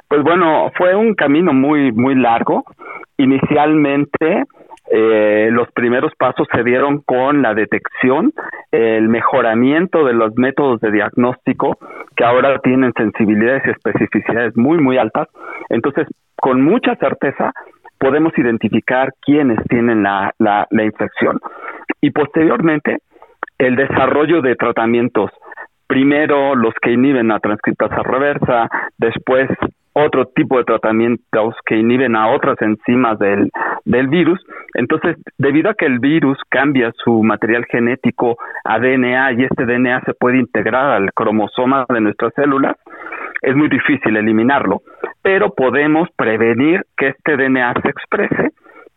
Pues 0.08 0.24
bueno, 0.24 0.72
fue 0.76 0.96
un 0.96 1.14
camino 1.14 1.52
muy, 1.52 1.92
muy 1.92 2.16
largo. 2.16 2.64
Inicialmente, 3.16 4.42
eh, 4.90 5.48
los 5.50 5.70
primeros 5.72 6.12
pasos 6.16 6.46
se 6.52 6.62
dieron 6.62 7.00
con 7.02 7.42
la 7.42 7.54
detección, 7.54 8.32
el 8.70 9.08
mejoramiento 9.08 10.04
de 10.04 10.14
los 10.14 10.36
métodos 10.36 10.80
de 10.80 10.92
diagnóstico, 10.92 11.78
que 12.16 12.24
ahora 12.24 12.58
tienen 12.60 12.92
sensibilidades 12.96 13.62
y 13.66 13.70
especificidades 13.70 14.56
muy, 14.56 14.78
muy 14.78 14.98
altas. 14.98 15.28
Entonces, 15.68 16.06
con 16.36 16.62
mucha 16.62 16.94
certeza, 16.96 17.52
podemos 17.98 18.32
identificar 18.38 19.12
quiénes 19.22 19.58
tienen 19.68 20.02
la, 20.02 20.32
la, 20.38 20.66
la 20.70 20.84
infección. 20.84 21.40
Y 22.00 22.10
posteriormente, 22.10 22.98
el 23.58 23.74
desarrollo 23.74 24.42
de 24.42 24.54
tratamientos 24.54 25.30
primero 25.86 26.54
los 26.54 26.74
que 26.82 26.92
inhiben 26.92 27.28
la 27.28 27.38
transcriptasa 27.38 28.02
reversa, 28.02 28.68
después 28.98 29.48
otro 29.98 30.26
tipo 30.26 30.58
de 30.58 30.64
tratamientos 30.64 31.54
que 31.64 31.76
inhiben 31.76 32.16
a 32.16 32.28
otras 32.28 32.60
enzimas 32.60 33.18
del, 33.18 33.50
del 33.86 34.08
virus. 34.08 34.38
Entonces, 34.74 35.16
debido 35.38 35.70
a 35.70 35.74
que 35.74 35.86
el 35.86 36.00
virus 36.00 36.38
cambia 36.50 36.92
su 37.02 37.22
material 37.22 37.64
genético 37.64 38.36
a 38.64 38.78
DNA 38.78 39.32
y 39.32 39.44
este 39.44 39.64
DNA 39.64 40.02
se 40.02 40.12
puede 40.12 40.38
integrar 40.38 40.90
al 40.90 41.14
cromosoma 41.14 41.86
de 41.88 42.02
nuestras 42.02 42.34
células, 42.34 42.76
es 43.40 43.56
muy 43.56 43.70
difícil 43.70 44.16
eliminarlo, 44.18 44.82
pero 45.22 45.54
podemos 45.54 46.08
prevenir 46.14 46.82
que 46.96 47.08
este 47.08 47.36
DNA 47.36 47.72
se 47.82 47.88
exprese 47.88 48.50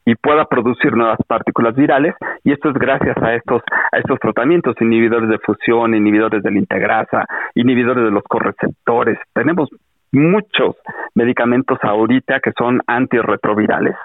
y 0.05 0.15
pueda 0.15 0.45
producir 0.45 0.93
nuevas 0.97 1.19
partículas 1.27 1.75
virales 1.75 2.15
y 2.43 2.51
esto 2.51 2.69
es 2.69 2.75
gracias 2.75 3.15
a 3.21 3.35
estos 3.35 3.61
a 3.91 3.99
estos 3.99 4.19
tratamientos 4.19 4.75
inhibidores 4.81 5.29
de 5.29 5.37
fusión, 5.39 5.93
inhibidores 5.93 6.41
de 6.41 6.51
la 6.51 6.59
integrasa, 6.59 7.25
inhibidores 7.53 8.03
de 8.03 8.11
los 8.11 8.23
correceptores. 8.23 9.19
Tenemos 9.33 9.69
muchos 10.11 10.75
medicamentos 11.15 11.77
ahorita 11.81 12.39
que 12.39 12.51
son 12.57 12.81
antirretrovirales. 12.87 13.95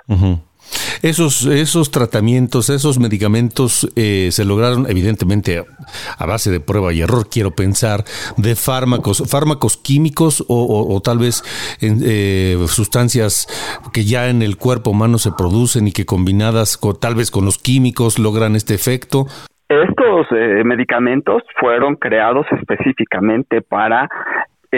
Esos, 1.03 1.45
esos 1.45 1.91
tratamientos, 1.91 2.71
esos 2.71 2.99
medicamentos 2.99 3.87
eh, 3.97 4.29
se 4.33 4.47
lograron 4.47 4.87
evidentemente 4.89 5.63
a 6.19 6.27
base 6.27 6.51
de 6.51 6.61
prueba 6.61 6.93
y 6.95 7.03
error, 7.03 7.29
quiero 7.31 7.51
pensar, 7.51 8.05
de 8.39 8.55
fármacos, 8.57 9.23
fármacos 9.31 9.77
químicos 9.77 10.41
o, 10.49 10.65
o- 10.65 10.95
o 10.97 11.01
tal 11.03 11.19
vez 11.19 11.43
en, 11.83 12.01
eh, 12.03 12.57
sustancias 12.69 13.47
que 13.93 14.05
ya 14.05 14.29
en 14.31 14.41
el 14.41 14.57
cuerpo 14.57 14.91
humano 14.91 15.19
se 15.19 15.33
producen 15.33 15.89
y 15.89 15.93
que 15.93 16.07
combinadas 16.07 16.79
con, 16.79 16.99
tal 16.99 17.15
vez 17.15 17.31
con 17.31 17.45
los 17.45 17.59
químicos 17.59 18.19
logran 18.19 18.57
este 18.57 18.73
efecto. 18.75 19.27
Estos 19.69 20.27
eh, 20.31 20.63
medicamentos 20.65 21.43
fueron 21.61 21.97
creados 21.97 22.47
específicamente 22.59 23.61
para 23.61 24.09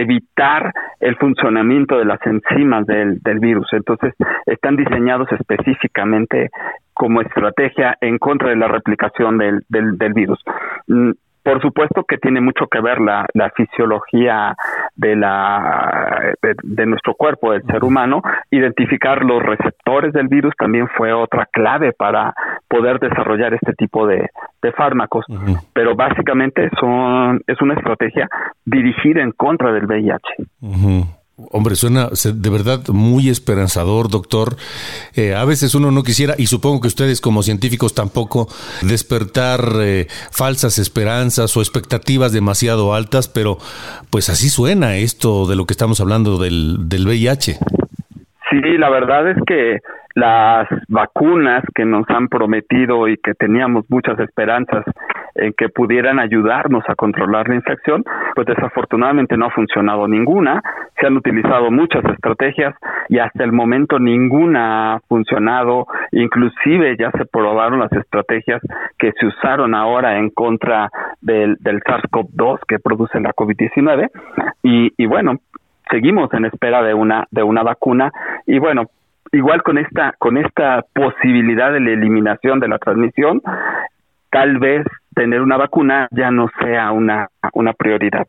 evitar 0.00 0.72
el 1.00 1.16
funcionamiento 1.16 1.98
de 1.98 2.04
las 2.04 2.20
enzimas 2.26 2.86
del, 2.86 3.20
del 3.22 3.38
virus. 3.38 3.68
Entonces, 3.72 4.14
están 4.46 4.76
diseñados 4.76 5.28
específicamente 5.32 6.50
como 6.94 7.20
estrategia 7.20 7.96
en 8.00 8.18
contra 8.18 8.50
de 8.50 8.56
la 8.56 8.68
replicación 8.68 9.38
del, 9.38 9.62
del, 9.68 9.98
del 9.98 10.12
virus. 10.14 10.42
Por 11.46 11.62
supuesto 11.62 12.02
que 12.02 12.18
tiene 12.18 12.40
mucho 12.40 12.66
que 12.66 12.80
ver 12.80 13.00
la, 13.00 13.24
la 13.32 13.50
fisiología 13.50 14.56
de, 14.96 15.14
la, 15.14 16.34
de, 16.42 16.54
de 16.60 16.86
nuestro 16.86 17.14
cuerpo, 17.14 17.52
del 17.52 17.62
ser 17.62 17.84
humano. 17.84 18.20
Identificar 18.50 19.24
los 19.24 19.40
receptores 19.40 20.12
del 20.12 20.26
virus 20.26 20.52
también 20.58 20.88
fue 20.96 21.12
otra 21.12 21.46
clave 21.52 21.92
para 21.92 22.34
poder 22.66 22.98
desarrollar 22.98 23.54
este 23.54 23.74
tipo 23.74 24.08
de, 24.08 24.28
de 24.60 24.72
fármacos. 24.72 25.24
Pero 25.72 25.94
básicamente 25.94 26.68
son, 26.80 27.40
es 27.46 27.62
una 27.62 27.74
estrategia 27.74 28.28
dirigida 28.64 29.22
en 29.22 29.30
contra 29.30 29.70
del 29.70 29.86
VIH. 29.86 30.48
Hombre, 31.38 31.74
suena 31.74 32.08
de 32.08 32.50
verdad 32.50 32.80
muy 32.88 33.28
esperanzador, 33.28 34.08
doctor. 34.08 34.56
Eh, 35.14 35.34
a 35.34 35.44
veces 35.44 35.74
uno 35.74 35.90
no 35.90 36.02
quisiera, 36.02 36.32
y 36.38 36.46
supongo 36.46 36.80
que 36.80 36.88
ustedes 36.88 37.20
como 37.20 37.42
científicos 37.42 37.94
tampoco, 37.94 38.46
despertar 38.80 39.60
eh, 39.80 40.06
falsas 40.08 40.78
esperanzas 40.78 41.54
o 41.54 41.60
expectativas 41.60 42.32
demasiado 42.32 42.94
altas, 42.94 43.28
pero 43.28 43.58
pues 44.10 44.30
así 44.30 44.48
suena 44.48 44.96
esto 44.96 45.46
de 45.46 45.56
lo 45.56 45.66
que 45.66 45.74
estamos 45.74 46.00
hablando 46.00 46.38
del, 46.38 46.88
del 46.88 47.06
VIH. 47.06 47.58
Sí, 48.48 48.78
la 48.78 48.88
verdad 48.88 49.30
es 49.30 49.36
que 49.46 49.80
las 50.14 50.66
vacunas 50.88 51.62
que 51.74 51.84
nos 51.84 52.08
han 52.08 52.28
prometido 52.28 53.08
y 53.08 53.18
que 53.18 53.34
teníamos 53.34 53.84
muchas 53.90 54.18
esperanzas 54.20 54.86
en 55.38 55.52
que 55.52 55.68
pudieran 55.68 56.18
ayudarnos 56.18 56.84
a 56.88 56.94
controlar 56.94 57.48
la 57.48 57.54
infección, 57.54 58.04
pues 58.34 58.46
desafortunadamente 58.46 59.36
no 59.36 59.46
ha 59.46 59.50
funcionado 59.50 60.08
ninguna. 60.08 60.62
Se 61.00 61.06
han 61.06 61.16
utilizado 61.16 61.70
muchas 61.70 62.04
estrategias 62.04 62.74
y 63.08 63.18
hasta 63.18 63.44
el 63.44 63.52
momento 63.52 63.98
ninguna 63.98 64.94
ha 64.94 65.00
funcionado. 65.08 65.86
Inclusive 66.12 66.96
ya 66.98 67.10
se 67.12 67.26
probaron 67.26 67.80
las 67.80 67.92
estrategias 67.92 68.62
que 68.98 69.12
se 69.12 69.26
usaron 69.26 69.74
ahora 69.74 70.18
en 70.18 70.30
contra 70.30 70.90
del, 71.20 71.56
del 71.60 71.80
SARS-CoV-2 71.80 72.60
que 72.66 72.78
produce 72.78 73.20
la 73.20 73.32
COVID-19. 73.32 74.10
Y, 74.62 74.92
y 74.96 75.06
bueno, 75.06 75.38
seguimos 75.90 76.32
en 76.34 76.46
espera 76.46 76.82
de 76.82 76.94
una 76.94 77.26
de 77.30 77.42
una 77.42 77.62
vacuna 77.62 78.10
y 78.46 78.58
bueno 78.58 78.86
igual 79.32 79.62
con 79.62 79.78
esta 79.78 80.14
con 80.18 80.36
esta 80.36 80.84
posibilidad 80.92 81.72
de 81.72 81.80
la 81.80 81.90
eliminación 81.90 82.60
de 82.60 82.68
la 82.68 82.78
transmisión 82.78 83.40
tal 84.30 84.58
vez 84.58 84.84
tener 85.16 85.40
una 85.40 85.56
vacuna 85.56 86.08
ya 86.12 86.30
no 86.30 86.48
sea 86.60 86.92
una, 86.92 87.28
una 87.54 87.72
prioridad. 87.72 88.28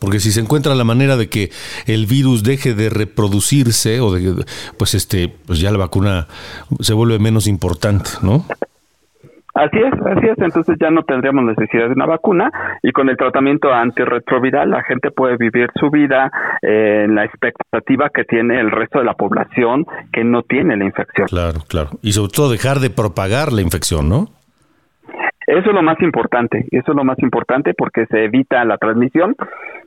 Porque 0.00 0.18
si 0.18 0.32
se 0.32 0.40
encuentra 0.40 0.74
la 0.74 0.82
manera 0.82 1.16
de 1.16 1.28
que 1.28 1.50
el 1.86 2.06
virus 2.06 2.42
deje 2.42 2.74
de 2.74 2.90
reproducirse 2.90 4.00
o 4.00 4.12
de 4.12 4.44
pues 4.76 4.94
este 4.94 5.28
pues 5.46 5.60
ya 5.60 5.70
la 5.70 5.78
vacuna 5.78 6.26
se 6.80 6.94
vuelve 6.94 7.20
menos 7.20 7.46
importante, 7.46 8.10
¿no? 8.22 8.44
Así 9.54 9.76
es, 9.78 9.92
así 9.92 10.26
es. 10.26 10.38
Entonces 10.38 10.76
ya 10.80 10.90
no 10.90 11.02
tendríamos 11.02 11.44
necesidad 11.44 11.86
de 11.86 11.92
una 11.92 12.06
vacuna 12.06 12.50
y 12.82 12.90
con 12.90 13.10
el 13.10 13.16
tratamiento 13.16 13.70
antirretroviral 13.72 14.70
la 14.70 14.82
gente 14.82 15.10
puede 15.10 15.36
vivir 15.36 15.68
su 15.78 15.90
vida 15.90 16.32
eh, 16.62 17.04
en 17.04 17.14
la 17.14 17.24
expectativa 17.26 18.08
que 18.08 18.24
tiene 18.24 18.58
el 18.58 18.70
resto 18.70 18.98
de 18.98 19.04
la 19.04 19.14
población 19.14 19.84
que 20.10 20.24
no 20.24 20.42
tiene 20.42 20.76
la 20.76 20.84
infección. 20.86 21.28
Claro, 21.28 21.60
claro. 21.68 21.90
Y 22.00 22.12
sobre 22.12 22.32
todo 22.32 22.50
dejar 22.50 22.80
de 22.80 22.88
propagar 22.88 23.52
la 23.52 23.60
infección, 23.60 24.08
¿no? 24.08 24.30
Eso 25.46 25.68
es 25.70 25.74
lo 25.74 25.82
más 25.82 26.00
importante, 26.00 26.66
eso 26.70 26.92
es 26.92 26.96
lo 26.96 27.04
más 27.04 27.18
importante 27.18 27.74
porque 27.74 28.06
se 28.06 28.24
evita 28.24 28.64
la 28.64 28.78
transmisión 28.78 29.34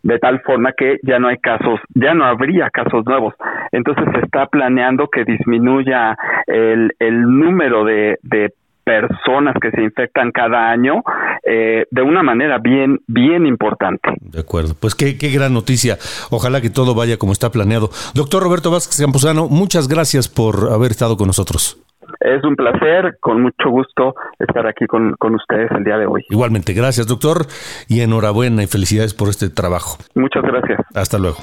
de 0.03 0.19
tal 0.19 0.41
forma 0.41 0.73
que 0.73 0.97
ya 1.03 1.17
no 1.19 1.27
hay 1.27 1.37
casos, 1.37 1.79
ya 1.93 2.13
no 2.13 2.25
habría 2.25 2.69
casos 2.69 3.05
nuevos. 3.05 3.33
Entonces 3.71 4.05
se 4.13 4.19
está 4.19 4.45
planeando 4.47 5.07
que 5.07 5.23
disminuya 5.23 6.15
el, 6.45 6.91
el 6.99 7.21
número 7.21 7.83
de, 7.85 8.19
de 8.21 8.53
personas 8.85 9.55
que 9.59 9.71
se 9.71 9.81
infectan 9.81 10.31
cada 10.31 10.69
año 10.69 11.03
eh, 11.43 11.85
de 11.89 12.01
una 12.01 12.23
manera 12.23 12.59
bien, 12.59 13.01
bien 13.07 13.45
importante. 13.47 14.13
De 14.21 14.41
acuerdo, 14.41 14.75
pues 14.79 14.93
qué, 14.95 15.17
qué 15.17 15.29
gran 15.31 15.53
noticia. 15.53 15.97
Ojalá 16.29 16.61
que 16.61 16.69
todo 16.69 16.93
vaya 16.93 17.17
como 17.17 17.33
está 17.33 17.51
planeado. 17.51 17.89
Doctor 18.13 18.43
Roberto 18.43 18.71
Vázquez 18.71 19.01
Campuzano, 19.01 19.47
muchas 19.49 19.87
gracias 19.87 20.29
por 20.29 20.71
haber 20.71 20.91
estado 20.91 21.17
con 21.17 21.27
nosotros. 21.27 21.77
Es 22.19 22.43
un 22.43 22.55
placer, 22.55 23.17
con 23.19 23.41
mucho 23.41 23.69
gusto 23.69 24.15
estar 24.39 24.67
aquí 24.67 24.85
con, 24.85 25.15
con, 25.17 25.35
ustedes 25.35 25.69
el 25.71 25.83
día 25.83 25.97
de 25.97 26.05
hoy. 26.05 26.23
Igualmente, 26.29 26.73
gracias 26.73 27.07
doctor 27.07 27.45
y 27.87 28.01
enhorabuena 28.01 28.63
y 28.63 28.67
felicidades 28.67 29.13
por 29.13 29.29
este 29.29 29.49
trabajo. 29.49 29.97
Muchas 30.15 30.43
gracias. 30.43 30.79
Hasta 30.93 31.17
luego. 31.17 31.37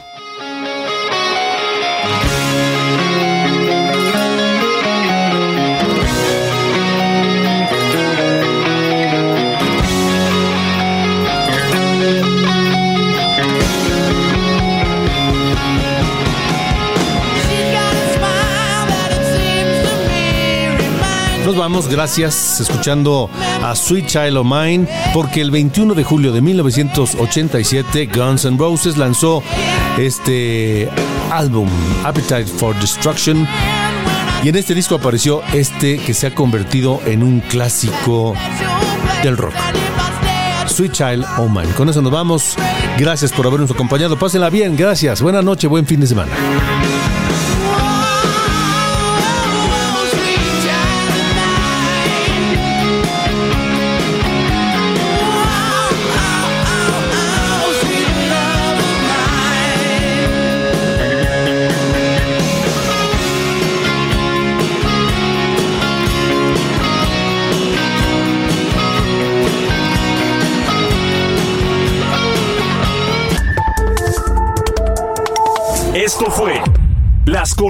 Nos 21.44 21.56
vamos, 21.56 21.88
gracias, 21.88 22.60
escuchando 22.60 23.28
a 23.62 23.74
Sweet 23.74 24.06
Child 24.06 24.36
of 24.36 24.46
Mine, 24.46 24.86
porque 25.12 25.40
el 25.40 25.50
21 25.50 25.94
de 25.94 26.04
julio 26.04 26.32
de 26.32 26.40
1987 26.40 28.06
Guns 28.06 28.44
N' 28.44 28.56
Roses 28.56 28.96
lanzó 28.96 29.42
este 29.98 30.88
álbum, 31.30 31.68
Appetite 32.04 32.46
for 32.46 32.78
Destruction, 32.78 33.46
y 34.44 34.48
en 34.50 34.56
este 34.56 34.74
disco 34.74 34.94
apareció 34.94 35.42
este 35.52 35.98
que 35.98 36.14
se 36.14 36.28
ha 36.28 36.34
convertido 36.34 37.00
en 37.06 37.24
un 37.24 37.40
clásico 37.40 38.34
del 39.24 39.36
rock. 39.36 39.54
Sweet 40.68 40.92
Child 40.92 41.24
of 41.38 41.50
Mine. 41.50 41.72
Con 41.76 41.88
eso 41.88 42.00
nos 42.00 42.12
vamos. 42.12 42.56
Gracias 42.98 43.30
por 43.32 43.46
habernos 43.46 43.70
acompañado. 43.70 44.18
Pásenla 44.18 44.48
bien. 44.48 44.76
Gracias. 44.76 45.20
Buenas 45.20 45.44
noches. 45.44 45.68
Buen 45.68 45.86
fin 45.86 46.00
de 46.00 46.06
semana. 46.06 46.32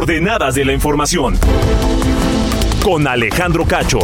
Coordenadas 0.02 0.56
de 0.56 0.64
la 0.64 0.72
Información 0.72 1.38
con 2.82 3.06
Alejandro 3.06 3.64
Cacho. 3.64 4.00